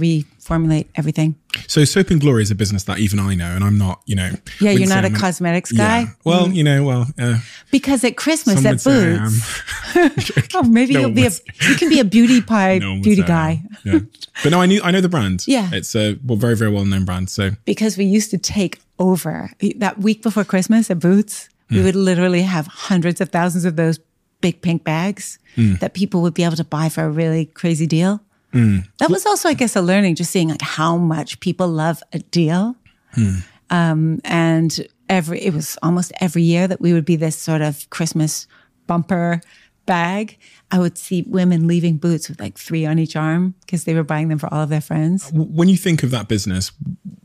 [0.51, 1.35] reformulate everything.
[1.67, 4.17] So Soap and Glory is a business that even I know, and I'm not, you
[4.17, 4.31] know.
[4.61, 5.79] Yeah, you're not a I'm cosmetics Yeah.
[5.79, 6.17] guy Mm.
[6.25, 7.39] Well, you know, well, uh,
[7.71, 11.31] because at Christmas at I Boots, oh, maybe No you'll be a
[11.69, 13.69] you can be a beauty pie No beauty say I am.
[13.69, 13.99] guy Yeah.
[14.43, 15.45] But no, I knew I know the brand.
[15.47, 15.71] Yeah.
[15.73, 17.31] It's a well, very, very well known brand.
[17.31, 21.49] So because we used to take over that week before Christmas at Boots.
[21.69, 21.77] Hmm.
[21.77, 24.01] We would literally have hundreds of thousands of those
[24.41, 25.75] big pink bags Hmm.
[25.81, 28.21] that people would be able to buy for a really crazy deal.
[28.53, 28.79] Hmm.
[28.99, 32.19] That was also, I guess, a learning, just seeing like how much people love a
[32.19, 32.77] deal.
[33.13, 33.37] Hmm.
[33.71, 37.89] Um, and every it was almost every year that we would be this sort of
[37.91, 38.47] Christmas
[38.87, 39.41] bumper
[39.87, 40.39] bag.
[40.71, 44.05] I would see women leaving Boots with like three on each arm because they were
[44.05, 45.31] buying them for all of their friends.
[45.33, 46.73] when you think of that business,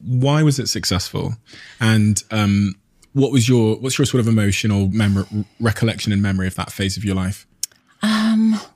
[0.01, 1.35] why was it successful?
[1.79, 2.75] And um,
[3.13, 5.25] what was your what's your sort of emotional memory,
[5.59, 7.47] recollection and memory of that phase of your life?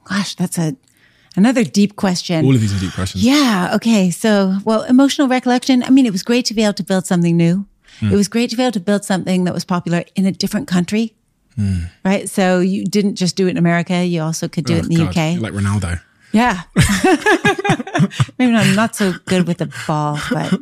[0.05, 0.75] Gosh, that's a
[1.35, 2.43] Another deep question.
[2.45, 3.23] All of these are deep questions.
[3.23, 3.71] Yeah.
[3.75, 4.09] Okay.
[4.11, 5.83] So, well, emotional recollection.
[5.83, 7.65] I mean, it was great to be able to build something new.
[7.99, 8.11] Hmm.
[8.11, 10.67] It was great to be able to build something that was popular in a different
[10.67, 11.13] country.
[11.55, 11.83] Hmm.
[12.05, 12.27] Right.
[12.29, 14.03] So you didn't just do it in America.
[14.05, 15.33] You also could do Oh, it in the God, UK.
[15.33, 16.01] you're Like Ronaldo.
[16.31, 16.61] Yeah.
[18.39, 20.53] Maybe I'm not so good with the ball, but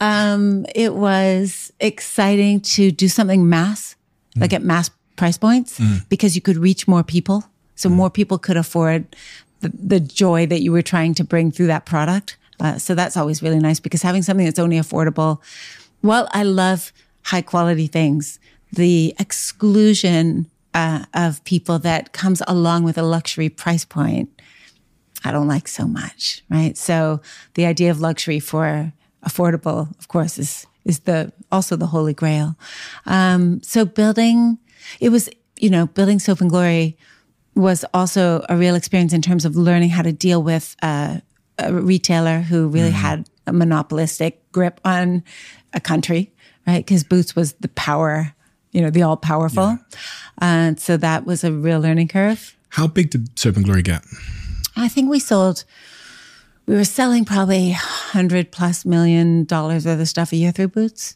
[0.00, 3.96] um, it was exciting to do something mass,
[4.36, 7.44] like at mass price points, because you could reach more people.
[7.74, 9.14] So more people could afford
[9.60, 12.36] the, the joy that you were trying to bring through that product.
[12.58, 15.40] Uh, so that's always really nice because having something that's only affordable,
[16.02, 16.92] well, I love
[17.24, 18.38] high quality things.
[18.72, 24.30] The exclusion uh, of people that comes along with a luxury price point
[25.26, 26.76] I don't like so much, right?
[26.76, 27.20] So
[27.54, 28.92] the idea of luxury for
[29.24, 32.56] affordable, of course, is is the also the holy grail.
[33.06, 34.58] Um, so building,
[35.00, 35.28] it was
[35.58, 36.96] you know building Soap and Glory
[37.56, 41.18] was also a real experience in terms of learning how to deal with uh,
[41.58, 45.24] a retailer who really had a monopolistic grip on
[45.72, 46.32] a country,
[46.66, 46.84] right?
[46.84, 48.34] Because Boots was the power,
[48.72, 49.78] you know, the all powerful,
[50.38, 52.56] and so that was a real learning curve.
[52.70, 54.04] How big did Soap and Glory get?
[54.76, 55.64] I think we sold,
[56.66, 61.15] we were selling probably 100 plus million dollars worth of stuff a year through Boots.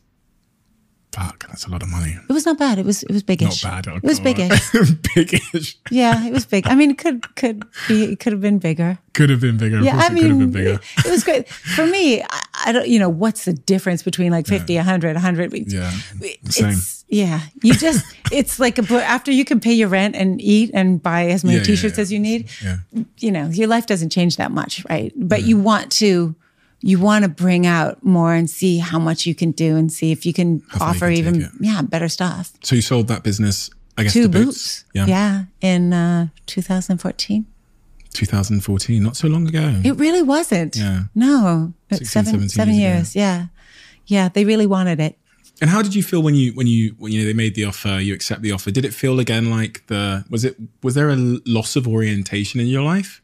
[1.12, 2.16] Fuck, that's a lot of money.
[2.28, 2.78] It was not bad.
[2.78, 3.88] It was, it was Not bad.
[3.88, 4.24] Oh, it was God.
[4.24, 4.70] biggish.
[5.14, 5.76] biggish.
[5.90, 6.68] Yeah, it was big.
[6.68, 8.96] I mean, it could, could be, it could have been bigger.
[9.14, 9.80] Could have been bigger.
[9.80, 11.48] Yeah, I it could have mean, it, it was great.
[11.48, 15.52] For me, I, I don't, you know, what's the difference between like 50, 100, 100?
[15.72, 15.90] Yeah,
[16.20, 16.78] It's, same.
[17.08, 21.02] yeah, you just, it's like a, after you can pay your rent and eat and
[21.02, 22.02] buy as many Yeah, yeah, t-shirts yeah.
[22.02, 22.76] as you need, Yeah.
[23.18, 25.12] you know, your life doesn't change that much, right?
[25.16, 26.36] But you want to,
[26.82, 30.12] you want to bring out more and see how much you can do and see
[30.12, 32.52] if you can far you offer can even, yeah, better stuff.
[32.62, 34.84] So you sold that business, I guess, Two to Boots.
[34.94, 35.06] Yeah.
[35.06, 35.44] Yeah.
[35.60, 37.46] In uh, 2014.
[38.12, 39.80] 2014, not so long ago.
[39.84, 40.76] It really wasn't.
[40.76, 41.04] Yeah.
[41.14, 41.74] No.
[41.90, 43.16] 16, seven, seven years years.
[43.16, 43.46] Yeah.
[44.06, 44.28] Yeah.
[44.28, 45.16] They really wanted it.
[45.60, 47.66] And how did you feel when you when you when you know they made the
[47.66, 48.70] offer, you accept the offer?
[48.70, 52.66] Did it feel again like the was it was there a loss of orientation in
[52.66, 53.20] your life?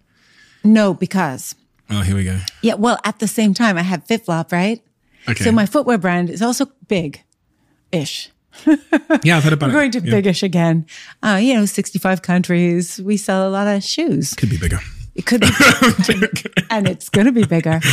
[0.62, 1.54] No, because
[1.90, 2.38] Oh, here we go.
[2.62, 4.80] Yeah, well, at the same time, I have FitFlop, right?
[5.28, 5.44] Okay.
[5.44, 7.22] So my footwear brand is also big
[7.92, 8.30] ish.
[9.22, 10.10] yeah, I've heard about We're going to Yeah.
[10.10, 10.86] big-ish again.
[11.22, 13.00] Uh, you know, 65 countries.
[13.00, 14.34] We sell a lot of shoes.
[14.34, 14.80] Could be bigger.
[15.14, 15.48] It could be,
[16.08, 16.28] bigger.
[16.70, 17.80] and it's going to be bigger.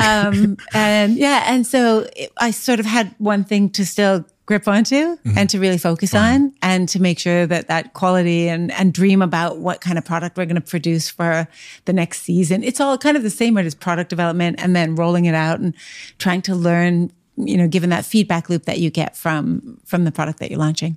[0.00, 4.68] Um, and yeah, and so it, I sort of had one thing to still grip
[4.68, 4.92] onto
[5.22, 5.38] Mm-hmm.
[5.38, 9.22] and to really focus on and to make sure that that quality and, and dream
[9.22, 11.48] about what kind of product we're going to produce for
[11.84, 12.62] the next season.
[12.62, 15.74] It's all kind of the same as product development and then rolling it out and
[16.18, 20.12] trying to learn, you know, given that feedback loop that you get from, from the
[20.12, 20.96] product that you're launching.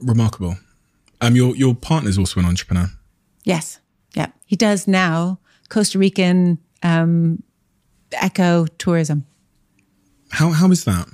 [0.00, 0.56] Remarkable.
[1.20, 2.88] Um, your your partner's also an entrepreneur.
[3.44, 3.78] Yes.
[4.14, 4.26] Yeah.
[4.46, 5.38] He does now
[5.68, 7.42] Costa Rican, um,
[8.20, 9.24] eco tourism.
[10.30, 11.06] How how is that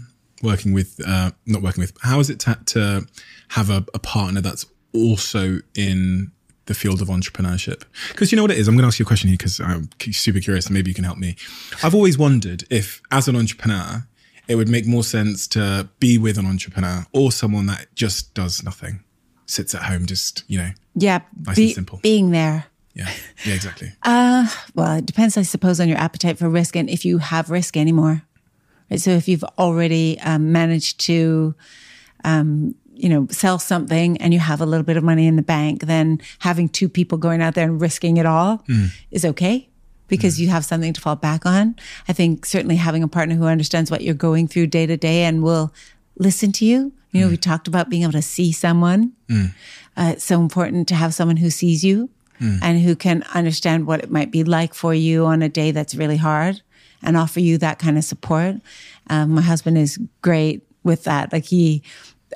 [0.42, 1.92] working with uh, not working with?
[2.02, 3.06] How is it to, to
[3.48, 6.32] have a, a partner that's also in
[6.66, 7.82] the field of entrepreneurship?
[8.08, 8.68] Because you know what it is.
[8.68, 10.94] I'm going to ask you a question here because I'm super curious, and maybe you
[10.94, 11.36] can help me.
[11.82, 14.06] I've always wondered if, as an entrepreneur,
[14.48, 18.62] it would make more sense to be with an entrepreneur or someone that just does
[18.62, 19.02] nothing,
[19.46, 21.20] sits at home, just you know, Yeah.
[21.46, 22.00] Nice be- and simple.
[22.02, 22.64] Being there.
[22.94, 23.10] yeah,
[23.44, 23.92] yeah, exactly.
[24.02, 27.50] uh Well, it depends, I suppose, on your appetite for risk and if you have
[27.50, 28.22] risk anymore.
[28.90, 29.00] Right?
[29.00, 31.54] So if you've already um, managed to,
[32.24, 35.42] um, you know, sell something and you have a little bit of money in the
[35.42, 38.62] bank, then having two people going out there and risking it all
[39.10, 39.68] is okay
[40.08, 41.76] because you have something to fall back on.
[42.08, 45.24] I think certainly having a partner who understands what you're going through day to day
[45.24, 45.72] and will
[46.18, 46.92] listen to you.
[47.12, 49.12] You know, we talked about being able to see someone.
[49.96, 52.10] Uh, it's so important to have someone who sees you
[52.62, 55.94] and who can understand what it might be like for you on a day that's
[55.94, 56.62] really hard
[57.02, 58.56] and offer you that kind of support.
[59.08, 61.32] Um, my husband is great with that.
[61.32, 61.82] Like he,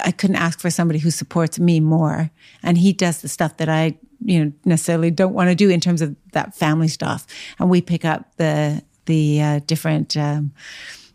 [0.04, 2.30] I couldn't ask for somebody who supports me more.
[2.62, 5.80] And he does the stuff that I, you know, necessarily don't want to do in
[5.80, 7.26] terms of that family stuff.
[7.58, 10.52] And we pick up the, the uh, different um,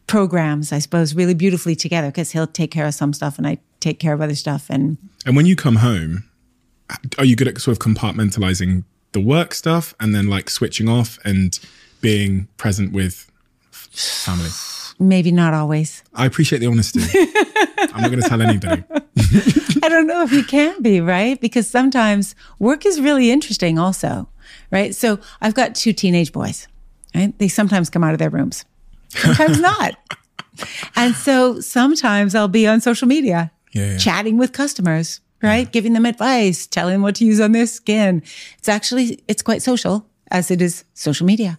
[0.07, 3.59] programs, I suppose, really beautifully together because he'll take care of some stuff and I
[3.79, 4.69] take care of other stuff.
[4.69, 6.23] And And when you come home,
[7.17, 11.17] are you good at sort of compartmentalizing the work stuff and then like switching off
[11.23, 11.59] and
[12.01, 13.29] being present with
[13.91, 14.49] family?
[14.99, 16.01] maybe not always.
[16.15, 17.01] I appreciate the honesty.
[17.93, 18.83] I'm not going to tell anybody.
[19.83, 21.39] I don't know if you can be, right?
[21.39, 24.27] Because sometimes work is really interesting also,
[24.71, 24.95] right?
[24.95, 26.67] So I've got two teenage boys,
[27.13, 27.31] right?
[27.38, 28.65] They sometimes come out of their rooms,
[29.09, 29.95] sometimes not.
[30.95, 33.97] And so sometimes I'll be on social media Yeah, yeah.
[33.99, 35.71] chatting with customers, right?
[35.71, 38.23] Giving them advice, telling them what to use on their skin.
[38.57, 40.07] It's actually, it's quite social.
[40.31, 41.57] as it is social media.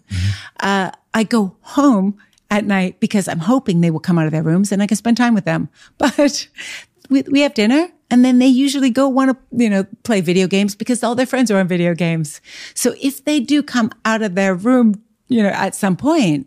[0.60, 2.18] Uh, I go home
[2.50, 4.96] at night because I'm hoping they will come out of their rooms and I can
[4.96, 5.68] spend time with them.
[5.98, 6.48] But
[7.10, 10.46] we, we have dinner and then they usually go want to, you know, play video
[10.46, 12.40] games because all their friends are on video games.
[12.74, 16.46] So if they do come out of their room, you know, at some point,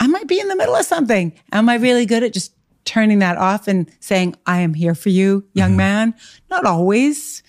[0.00, 1.32] I might be in the middle of something.
[1.52, 2.52] Am I really good at just
[2.84, 5.76] turning that off and saying, I am here for you, young mm-hmm.
[5.76, 6.14] man?
[6.50, 7.42] Not always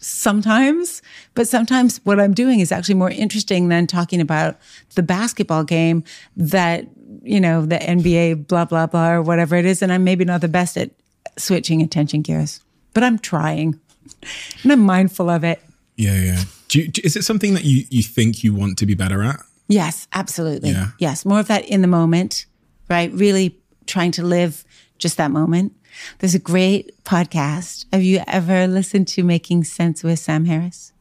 [0.00, 1.02] sometimes,
[1.34, 4.58] but sometimes what I'm doing is actually more interesting than talking about
[4.94, 6.02] the basketball game
[6.36, 6.86] that,
[7.22, 9.82] you know, the NBA, blah, blah, blah, or whatever it is.
[9.82, 10.90] And I'm maybe not the best at
[11.38, 12.60] switching attention gears,
[12.94, 13.78] but I'm trying
[14.62, 15.62] and I'm mindful of it.
[15.96, 16.42] Yeah, yeah.
[16.68, 19.22] Do you, do- is it something that you, you think you want to be better
[19.22, 19.40] at?
[19.68, 20.70] Yes, absolutely.
[20.70, 20.88] Yeah.
[20.98, 22.46] Yes, more of that in the moment,
[22.88, 23.12] right?
[23.12, 24.64] Really trying to live
[24.98, 25.72] just that moment.
[26.18, 27.86] There's a great podcast.
[27.92, 30.92] Have you ever listened to Making Sense with Sam Harris?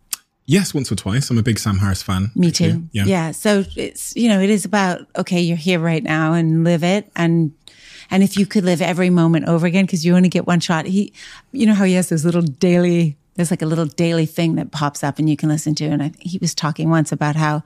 [0.46, 1.30] Yes, once or twice.
[1.30, 2.32] I'm a big Sam Harris fan.
[2.36, 2.72] Me actually.
[2.72, 2.90] too.
[2.92, 3.06] Yeah.
[3.06, 3.32] Yeah.
[3.32, 7.12] So it's, you know, it is about, okay, you're here right now and live it.
[7.16, 7.54] And,
[8.10, 10.86] and if you could live every moment over again, because you only get one shot,
[10.86, 11.14] he,
[11.52, 14.72] you know how he has those little daily, there's like a little daily thing that
[14.72, 15.86] pops up and you can listen to.
[15.86, 17.62] And I, he was talking once about how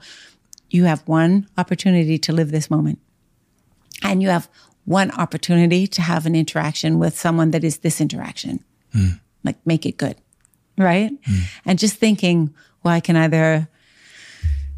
[0.68, 2.98] you have one opportunity to live this moment
[4.02, 4.48] and you have
[4.84, 8.62] one opportunity to have an interaction with someone that is this interaction.
[8.92, 9.08] Hmm.
[9.42, 10.16] Like make it good.
[10.76, 11.12] Right.
[11.24, 11.38] Hmm.
[11.64, 13.68] And just thinking, well, I can either,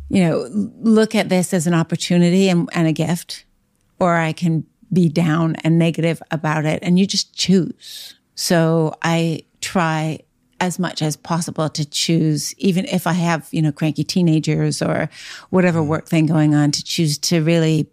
[0.08, 0.48] you know,
[0.80, 3.44] look at this as an opportunity and, and a gift,
[3.98, 6.78] or I can be down and negative about it.
[6.82, 8.14] And you just choose.
[8.34, 10.20] So I try
[10.60, 15.10] as much as possible to choose, even if I have, you know, cranky teenagers or
[15.50, 15.88] whatever hmm.
[15.88, 17.90] work thing going on, to choose to really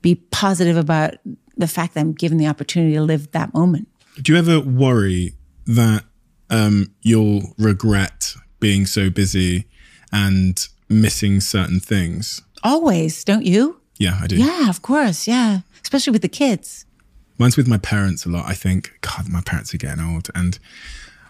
[0.00, 1.14] be positive about
[1.58, 3.88] the fact that I'm given the opportunity to live that moment.
[4.22, 5.34] Do you ever worry
[5.66, 6.04] that
[6.50, 9.66] um, you'll regret being so busy
[10.12, 12.40] and missing certain things?
[12.64, 13.80] Always, don't you?
[13.98, 14.36] Yeah, I do.
[14.36, 15.28] Yeah, of course.
[15.28, 15.60] Yeah.
[15.82, 16.86] Especially with the kids.
[17.38, 18.46] Mine's with my parents a lot.
[18.46, 20.58] I think, God, my parents are getting old, and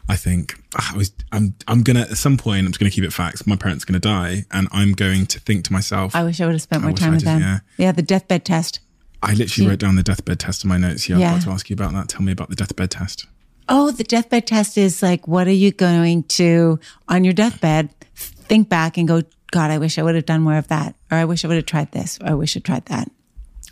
[0.08, 3.04] I think ah, I was, I'm, I'm gonna at some point, I'm just gonna keep
[3.04, 3.46] it facts.
[3.46, 6.46] My parents are gonna die, and I'm going to think to myself, I wish I
[6.46, 7.40] would have spent more time with them.
[7.40, 7.58] yeah.
[7.76, 7.92] Yeah.
[7.92, 8.80] the deathbed test.
[9.22, 9.70] I literally mm.
[9.70, 11.08] wrote down the deathbed test in my notes.
[11.08, 11.34] Yeah, I Yeah.
[11.34, 12.08] was about to ask you about that.
[12.08, 13.26] Tell me about the deathbed test.
[13.68, 18.68] Oh, the deathbed test is like, what are you going to, on your deathbed, think
[18.68, 20.94] back and go, God, I wish I would have done more of that.
[21.10, 22.18] Or I wish I would have tried this.
[22.20, 23.10] Or I wish I tried that.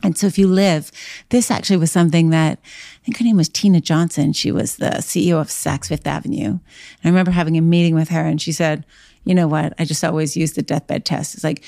[0.03, 0.93] And so if you live,
[1.31, 4.33] this actually was something that I think her name was Tina Johnson.
[4.33, 6.49] She was the CEO of Saks Fifth Avenue.
[6.49, 6.61] And
[7.05, 8.85] I remember having a meeting with her and she said,
[9.25, 9.73] you know what?
[9.79, 11.35] I just always use the deathbed test.
[11.35, 11.65] It's like,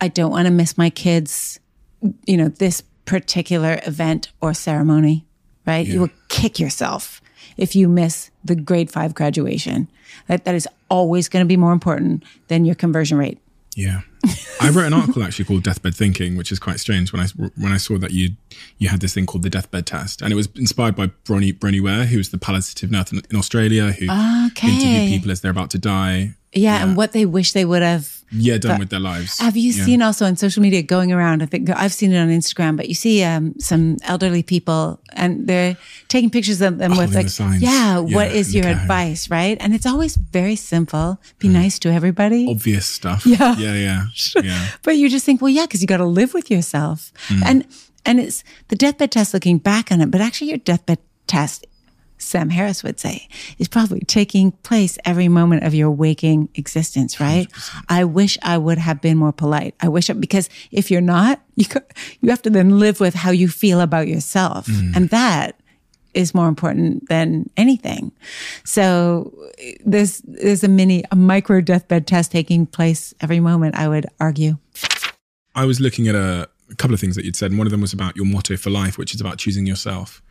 [0.00, 1.58] I don't want to miss my kids,
[2.26, 5.24] you know, this particular event or ceremony,
[5.66, 5.86] right?
[5.86, 7.20] You will kick yourself
[7.56, 9.88] if you miss the grade five graduation.
[10.26, 13.38] That, that is always going to be more important than your conversion rate.
[13.76, 14.00] Yeah,
[14.60, 17.12] I wrote an article actually called "Deathbed Thinking," which is quite strange.
[17.12, 18.30] When I when I saw that you
[18.78, 21.80] you had this thing called the deathbed test, and it was inspired by Bronnie Bronnie
[21.80, 24.68] Ware, who's the palliative nurse in, in Australia, who ah, Okay.
[24.74, 26.34] interviewed people as they're about to die.
[26.52, 28.17] Yeah, and what they wish they would have.
[28.30, 29.38] Yeah, done with their lives.
[29.38, 29.84] Have you Yeah.
[29.84, 31.42] seen also on social media going around?
[31.42, 35.46] I think I've seen it on Instagram, but you see um, some elderly people and
[35.46, 35.76] they're
[36.08, 39.56] taking pictures of them with like, the yeah, Yeah, what is your advice, right?
[39.60, 41.18] And it's always very simple.
[41.38, 42.46] Be nice to everybody.
[42.50, 43.24] obvious stuff?
[43.26, 43.56] Yeah.
[43.56, 44.06] yeah, yeah,
[44.42, 44.68] yeah.
[44.82, 47.12] But you just think, well, yeah, because you got to live with yourself.
[47.28, 47.42] Mm.
[47.46, 47.66] And
[48.04, 51.66] and it's the deathbed test looking back on it, but actually your deathbed test,
[52.18, 57.48] Sam Harris would say, is probably taking place every moment of your waking existence, right?
[57.88, 59.74] I wish I would have been more polite.
[59.80, 61.66] I wish I, because if you're not, you
[62.20, 64.66] you have to then live with how you feel about yourself.
[64.66, 64.96] Mm.
[64.96, 65.60] And that
[66.14, 68.12] is more important than anything.
[68.64, 69.32] So
[69.84, 74.58] there's there's a mini a micro deathbed test taking place every moment, I would argue.
[75.54, 77.70] I was looking at a, a couple of things that you'd said, and one of
[77.70, 80.22] them was about your motto for life, which is about choosing yourself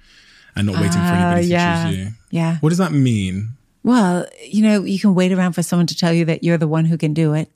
[0.58, 1.84] and not waiting for Ah, anybody yeah.
[1.86, 2.12] to choose you.
[2.32, 2.58] Yeah.
[2.60, 3.49] What does that mean?
[3.84, 6.68] Well, you know, you can wait around for someone to tell you that you're the
[6.68, 7.49] one who can do it,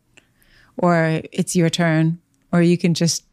[0.77, 2.19] or it's your turn,
[2.51, 3.23] or you can just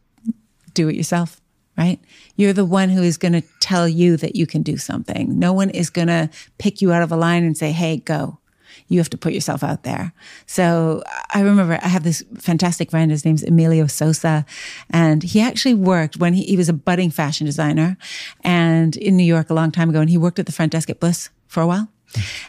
[0.73, 1.39] do it yourself,
[1.77, 1.99] right?
[2.35, 5.37] You're the one who is going to tell you that you can do something.
[5.39, 8.38] No one is going to pick you out of a line and say, hey, go.
[8.87, 10.13] You have to put yourself out there.
[10.45, 11.03] So
[11.33, 13.11] I remember I have this fantastic friend.
[13.11, 14.45] His name's Emilio Sosa.
[14.89, 17.97] And he actually worked when he, he was a budding fashion designer
[18.43, 19.99] and in New York a long time ago.
[19.99, 21.89] And he worked at the front desk at Bliss for a while.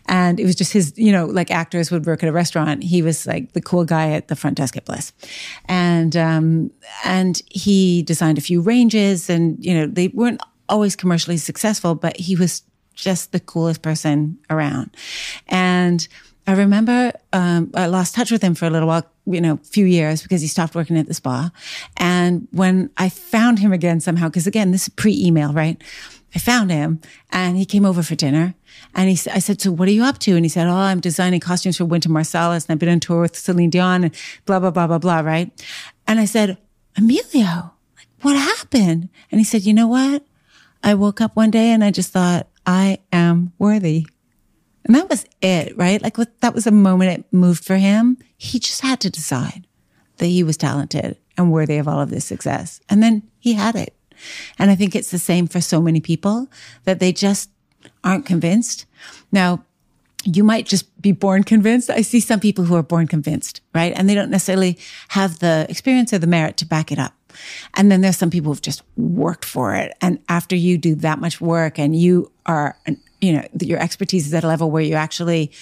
[0.06, 2.82] And it was just his, you know, like actors would work at a restaurant.
[2.82, 5.12] He was like the cool guy at the front desk at Bliss.
[5.66, 6.70] And, um,
[7.04, 12.16] and he designed a few ranges and, you know, they weren't always commercially successful, but
[12.16, 12.62] he was
[13.02, 14.96] just the coolest person around.
[15.48, 16.06] And
[16.46, 19.86] I remember, um, I lost touch with him for a little while you know, few
[19.86, 21.50] years because he stopped working at the spa.
[21.96, 25.80] And when I found him again somehow, because again, this is pre-email, right?
[26.34, 27.00] I found him
[27.30, 28.54] and he came over for dinner.
[28.94, 30.36] And he, I said, so what are you up to?
[30.36, 33.22] And he said, oh, I'm designing costumes for Wynton Marsalis and I've been on tour
[33.22, 34.14] with Celine Dion and
[34.46, 35.50] blah, blah, blah, blah, blah, right?
[36.06, 36.58] And I said,
[36.96, 39.08] Emilio, like, what happened?
[39.30, 40.24] And he said, you know what?
[40.82, 44.06] I woke up one day and I just thought, I am worthy.
[44.84, 46.00] And that was it, right?
[46.00, 48.16] Like that was a moment it moved for him.
[48.38, 49.66] He just had to decide
[50.18, 52.80] that he was talented and worthy of all of this success.
[52.88, 53.96] And then he had it.
[54.56, 56.46] And I think it's the same for so many people
[56.84, 57.50] that they just
[58.04, 58.86] aren't convinced.
[59.32, 59.64] Now,
[60.24, 61.90] you might just be born convinced.
[61.90, 63.92] I see some people who are born convinced, right?
[63.96, 64.78] And they don't necessarily
[65.08, 67.14] have the experience or the merit to back it up.
[67.74, 69.96] And then there's some people who've just worked for it.
[70.00, 72.76] And after you do that much work and you are,
[73.20, 75.52] you know, your expertise is at a level where you actually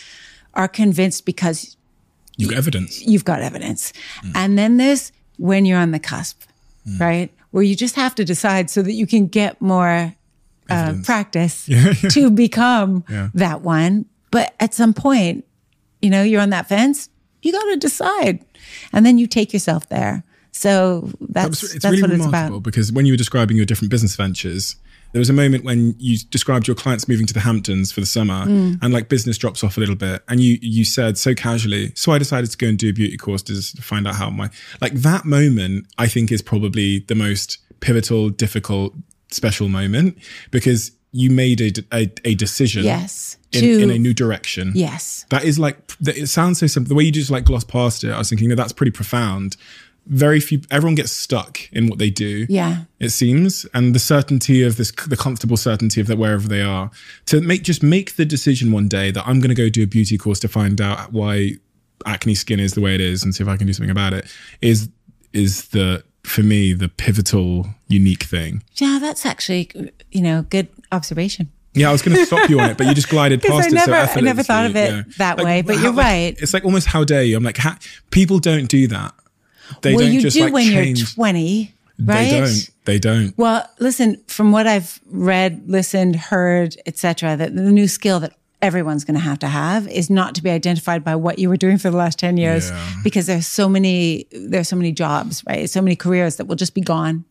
[0.55, 1.77] are convinced because
[2.37, 3.03] you've got evidence.
[3.03, 3.93] You've got evidence.
[4.23, 4.33] Mm.
[4.35, 6.43] And then there's when you're on the cusp,
[6.87, 7.01] mm.
[7.01, 7.33] right?
[7.51, 10.15] Where you just have to decide so that you can get more
[10.69, 12.09] uh, practice yeah, yeah.
[12.11, 13.31] to become yeah.
[13.35, 14.07] that one.
[14.31, 15.45] But at some point,
[16.03, 17.09] you know, you're on that fence,
[17.43, 18.45] you got to decide.
[18.93, 20.25] And then you take yourself there.
[20.59, 22.63] So that's, that it's that's really what remarkable it's about.
[22.65, 24.75] because when you were describing your different business ventures,
[25.13, 28.07] there was a moment when you described your clients moving to the Hamptons for the
[28.07, 28.77] summer mm.
[28.83, 30.25] and like business drops off a little bit.
[30.27, 33.17] And you, you said so casually, so I decided to go and do a beauty
[33.17, 37.59] course to find out how my, like that moment, I think is probably the most
[37.79, 38.95] pivotal, difficult,
[39.31, 40.19] special moment
[40.51, 42.83] because you made a, a, a decision.
[42.83, 43.37] Yes.
[43.53, 44.73] In, to, in, a new direction.
[44.75, 45.25] Yes.
[45.31, 46.89] That is like, it sounds so simple.
[46.89, 49.57] The way you just like gloss past it, I was thinking, no, that's pretty profound.
[50.09, 52.47] Very few, everyone gets stuck in what they do.
[52.49, 52.85] Yeah.
[52.99, 53.67] It seems.
[53.75, 56.91] And the certainty of this, the comfortable certainty of that wherever they are,
[57.27, 59.87] to make, just make the decision one day that I'm going to go do a
[59.87, 61.53] beauty course to find out why
[62.07, 64.15] acne skin is the way it is and see if I can do something about
[64.15, 64.33] it
[64.63, 64.89] is,
[65.33, 68.63] is the, for me, the pivotal, unique thing.
[68.77, 69.71] Yeah, that's actually,
[70.11, 71.51] you know, good observation.
[71.75, 73.67] Yeah, I was going to stop you on it, but you just glided past I
[73.69, 75.03] it never, so I never thought of it yeah.
[75.19, 76.35] that like, way, but how, you're right.
[76.35, 77.37] Like, it's like almost how dare you?
[77.37, 77.77] I'm like, how,
[78.11, 79.15] people don't do that.
[79.83, 80.99] They well, don't you just do like when change.
[81.01, 81.75] you're 20,
[82.05, 82.25] right?
[82.25, 82.71] They don't.
[82.85, 83.39] They don't.
[83.39, 89.05] Well, listen, from what I've read, listened, heard, etc., that the new skill that everyone's
[89.05, 91.79] going to have to have is not to be identified by what you were doing
[91.79, 92.93] for the last 10 years yeah.
[93.05, 96.75] because there's so many there's so many jobs right so many careers that will just
[96.75, 97.25] be gone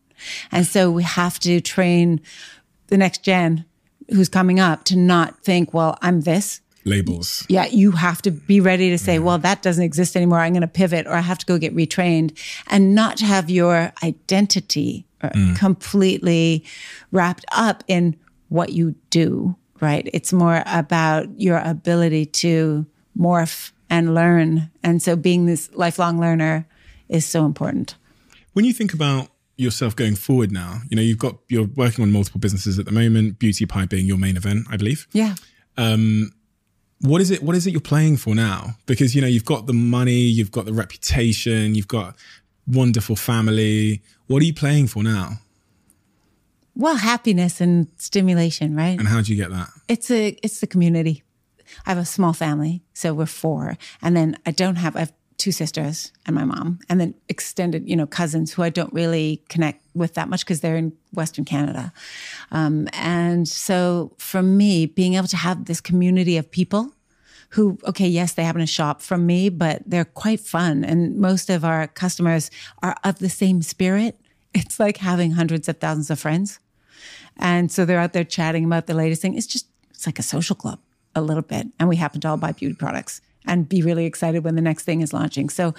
[0.50, 2.22] and so we have to train
[2.86, 3.66] the next gen
[4.10, 6.60] who's coming up to not think, well, I'm this.
[6.88, 7.46] Labels.
[7.48, 9.20] Yeah, you have to be ready to say, yeah.
[9.20, 10.40] well, that doesn't exist anymore.
[10.40, 13.92] I'm going to pivot or I have to go get retrained and not have your
[14.02, 15.56] identity uh, mm.
[15.56, 16.64] completely
[17.12, 18.16] wrapped up in
[18.48, 20.08] what you do, right?
[20.12, 22.86] It's more about your ability to
[23.18, 24.70] morph and learn.
[24.82, 26.66] And so being this lifelong learner
[27.08, 27.96] is so important.
[28.52, 29.28] When you think about
[29.58, 30.80] yourself going forward now?
[30.88, 33.38] You know, you've got you're working on multiple businesses at the moment.
[33.38, 35.06] Beauty Pie being your main event, I believe.
[35.12, 35.34] Yeah.
[35.76, 36.32] Um,
[37.00, 37.42] what is it?
[37.42, 38.76] What is it you're playing for now?
[38.86, 42.16] Because you know you've got the money, you've got the reputation, you've got
[42.66, 44.02] wonderful family.
[44.26, 45.40] What are you playing for now?
[46.74, 48.98] Well, happiness and stimulation, right?
[48.98, 49.68] And how do you get that?
[49.88, 51.22] It's a it's the community.
[51.86, 54.96] I have a small family, so we're four, and then I don't have.
[54.96, 58.70] I have two sisters and my mom, and then extended, you know, cousins who I
[58.70, 61.92] don't really connect with that much because they're in Western Canada.
[62.50, 66.92] Um, and so for me, being able to have this community of people
[67.50, 70.84] who, okay, yes, they happen to shop from me, but they're quite fun.
[70.84, 72.50] And most of our customers
[72.82, 74.20] are of the same spirit.
[74.54, 76.58] It's like having hundreds of thousands of friends.
[77.36, 79.34] And so they're out there chatting about the latest thing.
[79.34, 80.80] It's just, it's like a social club
[81.14, 81.68] a little bit.
[81.78, 84.84] And we happen to all buy beauty products and be really excited when the next
[84.84, 85.48] thing is launching.
[85.48, 85.74] So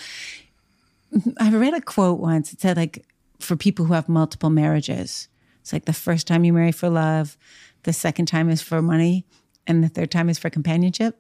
[1.40, 2.54] I read a quote once.
[2.54, 3.06] It said, like,
[3.40, 5.28] for people who have multiple marriages,
[5.62, 7.38] it's like the first time you marry for love,
[7.84, 9.26] the second time is for money,
[9.66, 11.18] and the third time is for companionship.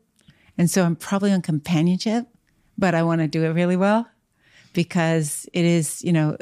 [0.57, 2.27] And so I'm probably on companionship,
[2.77, 4.07] but I want to do it really well
[4.73, 6.35] because it is, you know,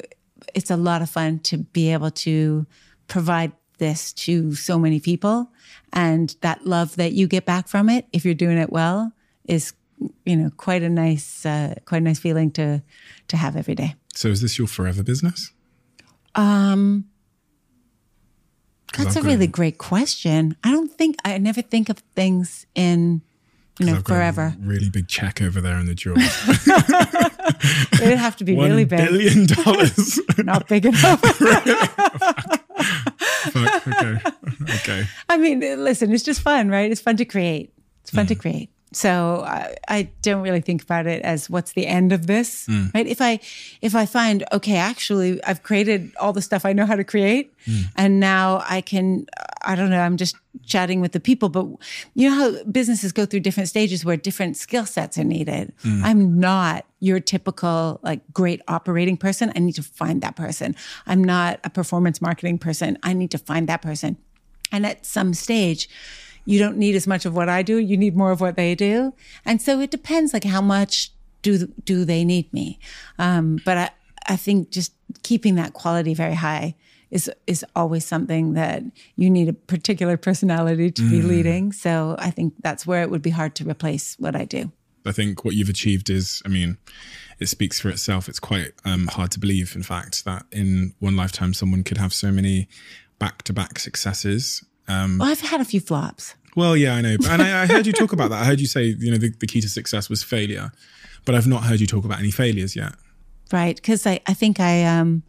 [0.56, 2.66] it's a lot of fun to be able to
[3.08, 5.52] provide this to so many people.
[5.94, 9.12] And that love that you get back from it, if you're doing it well,
[9.48, 9.74] is
[10.26, 12.82] you know quite a nice uh, quite a nice feeling to
[13.28, 13.96] to have every day.
[14.14, 15.52] So is this your forever business?
[16.36, 17.06] Um
[18.98, 20.56] that's a really great question.
[20.64, 23.22] I don't think I never think of things in
[23.80, 24.56] you know forever.
[24.60, 26.16] really big check over there in the drawer.
[26.18, 29.00] it would have to be One really big.
[29.00, 30.20] Billion dollars.
[30.38, 31.24] Not big enough.
[33.56, 34.20] okay.
[34.64, 35.08] Okay.
[35.30, 36.92] I mean, listen, it's just fun, right?
[36.92, 37.74] It's fun to create.
[38.02, 38.30] It's fun mm.
[38.30, 38.72] to create.
[38.94, 42.94] So I, I, don't really think about it as what's the end of this, mm.
[42.94, 43.06] right?
[43.06, 43.40] If I
[43.82, 47.54] if I find okay, actually, I've created all the stuff I know how to create,
[47.66, 47.84] mm.
[47.98, 49.26] and now I can.
[49.64, 50.00] I don't know.
[50.00, 51.68] I'm just chatting with the people, but
[52.14, 55.74] you know how businesses go through different stages where different skill sets are needed.
[55.84, 56.04] Mm.
[56.04, 59.52] I'm not your typical like great operating person.
[59.54, 60.76] I need to find that person.
[61.06, 62.98] I'm not a performance marketing person.
[63.04, 64.16] I need to find that person.
[64.72, 65.90] And at some stage
[66.48, 67.78] you don't need as much of what I do.
[67.78, 69.14] You need more of what they do.
[69.44, 71.12] And so it depends like how much
[71.42, 72.80] do, do they need me?
[73.20, 73.90] Um, but I,
[74.28, 74.94] I think just
[75.24, 76.76] keeping that quality very high
[77.12, 78.84] is is always something that
[79.18, 81.10] you need a particular personality to mm.
[81.10, 81.74] be leading.
[81.74, 84.72] So I think that's where it would be hard to replace what I do.
[85.06, 86.78] I think what you've achieved is, I mean,
[87.40, 88.30] it speaks for itself.
[88.30, 92.14] It's quite um, hard to believe, in fact, that in one lifetime someone could have
[92.14, 92.68] so many
[93.20, 94.64] back to back successes.
[94.88, 96.36] Um, well, I've had a few flops.
[96.56, 97.18] Well, yeah, I know.
[97.30, 98.42] And I, I, heard you talk about that.
[98.42, 100.72] I heard you say, you know, the, the, key to success was failure,
[101.24, 102.94] but I've not heard you talk about any failures yet.
[103.52, 103.76] Right.
[103.76, 105.22] Because I, I think I, um,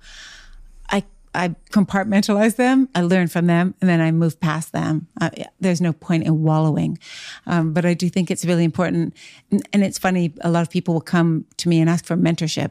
[0.88, 1.04] I,
[1.34, 5.06] I compartmentalize them, I learn from them, and then I move past them.
[5.20, 5.28] Uh,
[5.60, 6.98] there's no point in wallowing.
[7.46, 9.14] Um, but I do think it's really important.
[9.50, 12.16] And, and it's funny, a lot of people will come to me and ask for
[12.16, 12.70] mentorship.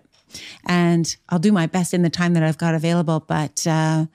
[0.66, 3.20] And I'll do my best in the time that I've got available.
[3.20, 4.08] But uh,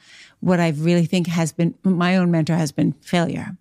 [0.42, 3.56] what I really think has been my own mentor has been failure.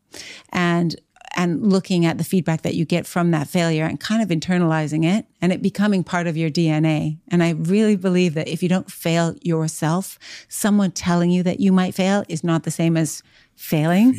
[0.51, 0.99] And
[1.37, 5.05] and looking at the feedback that you get from that failure and kind of internalizing
[5.05, 7.19] it and it becoming part of your DNA.
[7.29, 11.71] And I really believe that if you don't fail yourself, someone telling you that you
[11.71, 13.23] might fail is not the same as
[13.55, 14.13] failing.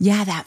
[0.00, 0.46] Yeah, that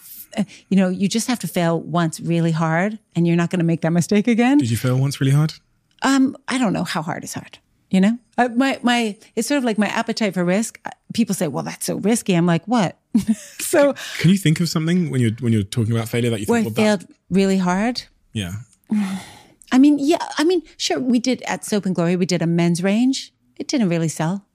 [0.69, 3.65] you know, you just have to fail once really hard and you're not going to
[3.65, 4.57] make that mistake again.
[4.57, 5.53] Did you fail once really hard?
[6.01, 7.59] Um, I don't know how hard is hard.
[7.89, 10.79] You know, uh, my my it's sort of like my appetite for risk.
[10.85, 12.97] Uh, people say, "Well, that's so risky." I'm like, "What?"
[13.59, 16.45] so, can you think of something when you're when you're talking about failure that you
[16.45, 17.15] think well, failed that...
[17.29, 18.03] really hard?
[18.33, 18.53] Yeah.
[19.71, 20.25] I mean, yeah.
[20.37, 20.99] I mean, sure.
[20.99, 22.15] We did at Soap and Glory.
[22.15, 23.33] We did a men's range.
[23.55, 24.45] It didn't really sell.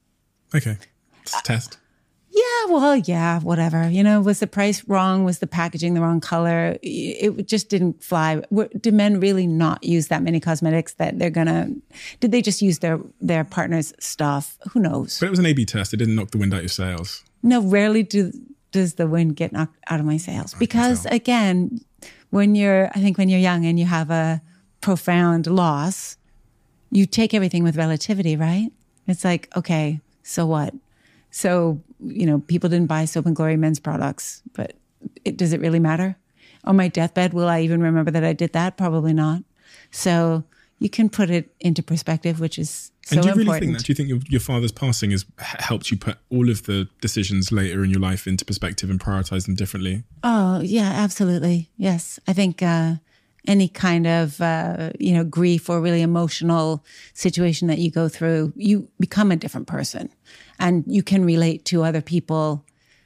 [0.55, 0.77] Okay,
[1.23, 1.79] it's a test.
[2.35, 3.91] Yeah, well, yeah, whatever.
[3.91, 5.25] You know, was the price wrong?
[5.25, 6.79] Was the packaging the wrong color?
[6.83, 8.43] It just didn't fly.
[8.81, 11.69] Do men really not use that many cosmetics that they're gonna?
[12.21, 14.57] Did they just use their their partner's stuff?
[14.71, 15.21] Who knows?
[15.21, 15.93] But it was an A/B test.
[15.93, 17.23] It didn't knock the wind out of your sails.
[17.43, 18.33] No, rarely do
[18.71, 21.81] does the wind get knocked out of my sails because again,
[22.31, 24.41] when you're, I think when you're young and you have a
[24.81, 26.17] profound loss,
[26.91, 28.71] you take everything with relativity, right?
[29.07, 30.75] It's like, okay, so what?
[31.31, 34.75] So you know, people didn't buy Soap and Glory men's products, but
[35.25, 36.17] it, does it really matter?
[36.65, 38.77] On my deathbed, will I even remember that I did that?
[38.77, 39.43] Probably not.
[39.91, 40.45] So
[40.79, 43.85] you can put it into perspective, which is so and do you really think that?
[43.85, 47.51] Do you think your, your father's passing has helped you put all of the decisions
[47.51, 50.05] later in your life into perspective and prioritize them differently?
[50.23, 51.71] Oh yeah, absolutely.
[51.77, 52.95] Yes, I think uh,
[53.47, 56.85] any kind of uh, you know grief or really emotional
[57.15, 60.11] situation that you go through, you become a different person
[60.63, 62.65] and you can relate to other people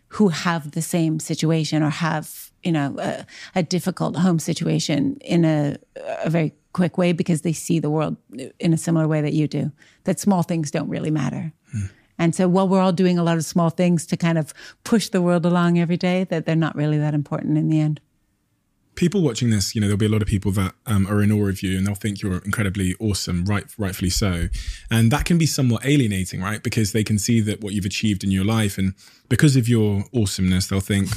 [0.08, 3.26] who have the same situation or have you know a,
[3.56, 5.76] a difficult home situation in a,
[6.24, 8.16] a very quick way because they see the world
[8.60, 9.72] in a similar way that you do
[10.04, 11.86] that small things don't really matter hmm.
[12.18, 14.52] and so while we're all doing a lot of small things to kind of
[14.84, 18.00] push the world along every day that they're not really that important in the end
[18.96, 21.30] people watching this, you know, there'll be a lot of people that um, are in
[21.30, 24.48] awe of you and they'll think you're incredibly awesome, right, rightfully so.
[24.90, 26.62] And that can be somewhat alienating, right?
[26.62, 28.78] Because they can see that what you've achieved in your life.
[28.78, 28.94] And
[29.28, 31.08] because of your awesomeness, they'll think,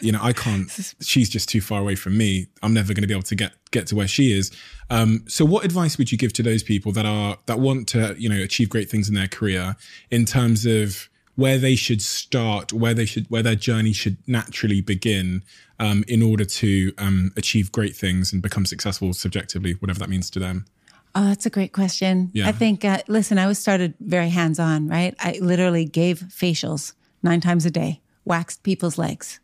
[0.00, 2.46] you know, I can't, she's just too far away from me.
[2.62, 4.50] I'm never going to be able to get, get to where she is.
[4.90, 8.16] Um, so what advice would you give to those people that are, that want to,
[8.18, 9.76] you know, achieve great things in their career
[10.10, 11.08] in terms of,
[11.38, 15.40] where they should start, where they should, where their journey should naturally begin,
[15.78, 20.30] um, in order to um, achieve great things and become successful subjectively, whatever that means
[20.30, 20.64] to them.
[21.14, 22.32] Oh, that's a great question.
[22.34, 22.48] Yeah.
[22.48, 25.14] I think, uh, listen, I was started very hands on, right?
[25.20, 29.38] I literally gave facials nine times a day, waxed people's legs.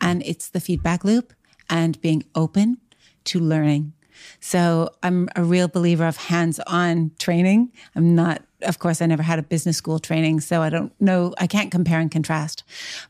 [0.00, 1.32] And it's the feedback loop
[1.68, 2.78] and being open
[3.24, 3.92] to learning.
[4.38, 7.72] So I'm a real believer of hands on training.
[7.96, 11.34] I'm not of course, I never had a business school training, so I don't know,
[11.38, 12.62] I can't compare and contrast.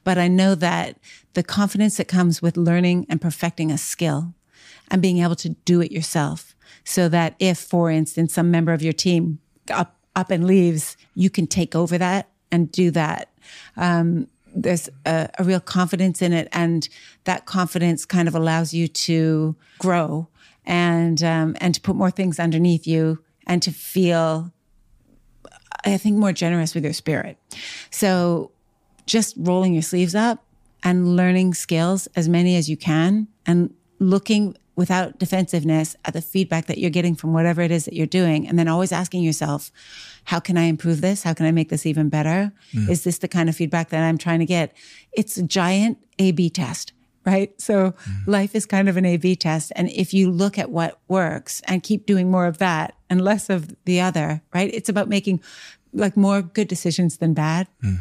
[0.04, 0.98] But I know that
[1.34, 4.34] the confidence that comes with learning and perfecting a skill
[4.90, 6.54] and being able to do it yourself,
[6.84, 9.38] so that if, for instance, some member of your team
[9.70, 13.30] up, up and leaves, you can take over that and do that.
[13.76, 16.88] Um, there's a, a real confidence in it, and
[17.24, 20.28] that confidence kind of allows you to grow
[20.64, 24.52] and um, and to put more things underneath you and to feel
[25.84, 27.38] I think, more generous with your spirit.
[27.90, 28.52] So
[29.06, 30.44] just rolling your sleeves up
[30.82, 36.66] and learning skills, as many as you can, and looking without defensiveness at the feedback
[36.66, 38.48] that you're getting from whatever it is that you're doing.
[38.48, 39.70] And then always asking yourself,
[40.24, 41.22] how can I improve this?
[41.22, 42.52] How can I make this even better?
[42.72, 42.88] Mm.
[42.88, 44.74] Is this the kind of feedback that I'm trying to get?
[45.12, 46.94] It's a giant A B test
[47.24, 47.58] right?
[47.60, 48.26] So mm.
[48.26, 49.72] life is kind of an A B test.
[49.76, 53.50] And if you look at what works and keep doing more of that and less
[53.50, 54.72] of the other, right?
[54.72, 55.40] It's about making
[55.92, 57.66] like more good decisions than bad.
[57.82, 57.98] Mm.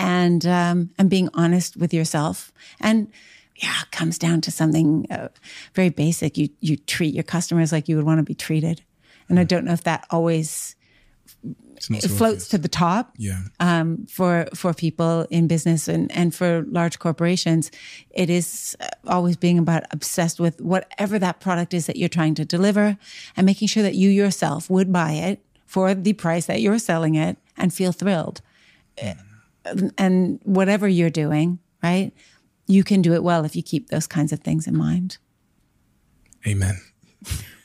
[0.00, 2.52] And, um, and being honest with yourself.
[2.80, 3.10] And
[3.56, 5.26] yeah, it comes down to something uh,
[5.74, 6.38] very basic.
[6.38, 8.80] You, you treat your customers like you would want to be treated.
[9.28, 9.40] And mm.
[9.40, 10.76] I don't know if that always
[11.90, 13.42] it floats to the top yeah.
[13.60, 17.70] um, for for people in business and, and for large corporations.
[18.10, 18.76] It is
[19.06, 22.98] always being about obsessed with whatever that product is that you're trying to deliver
[23.36, 27.14] and making sure that you yourself would buy it for the price that you're selling
[27.14, 28.40] it and feel thrilled.
[28.96, 29.92] Mm.
[29.98, 32.12] And whatever you're doing, right?
[32.66, 35.18] You can do it well if you keep those kinds of things in mind.
[36.46, 36.80] Amen.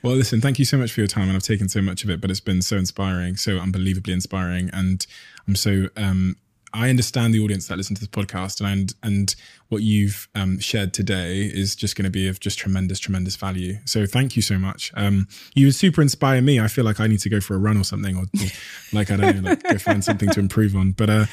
[0.04, 1.30] Well, listen, thank you so much for your time.
[1.30, 4.70] And I've taken so much of it, but it's been so inspiring, so unbelievably inspiring.
[4.74, 5.06] And
[5.48, 6.36] I'm so, um,
[6.74, 9.36] I understand the audience that listen to this podcast and and
[9.70, 13.78] what you've um, shared today is just going to be of just tremendous, tremendous value.
[13.86, 14.92] So thank you so much.
[14.96, 16.60] Um, you super inspire me.
[16.60, 18.48] I feel like I need to go for a run or something, or, or
[18.92, 20.92] like I don't know, like go find something to improve on.
[20.92, 21.26] But uh,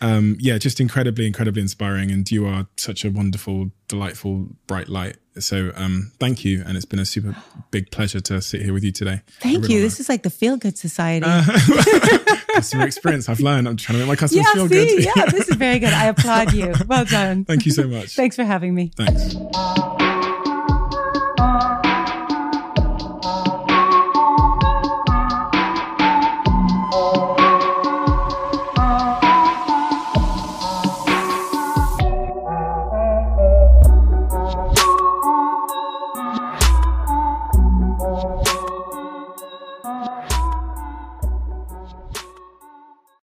[0.00, 2.10] um, yeah, just incredibly, incredibly inspiring.
[2.10, 5.16] And you are such a wonderful, delightful, bright light.
[5.38, 6.62] So um, thank you.
[6.66, 7.36] And it's been a super
[7.70, 9.22] big pleasure to sit here with you today.
[9.40, 9.80] Thank you.
[9.80, 11.26] This is like the Feel Good Society.
[11.28, 11.44] Uh,
[12.56, 13.28] customer experience.
[13.28, 13.68] I've learned.
[13.68, 14.96] I'm trying to make my customers yeah, feel see?
[14.96, 15.04] good.
[15.04, 15.92] yeah, this is very good.
[15.92, 16.72] I applaud you.
[16.86, 17.44] Well done.
[17.44, 18.14] Thank you so much.
[18.14, 18.92] Thanks for having me.
[18.96, 19.34] Thanks.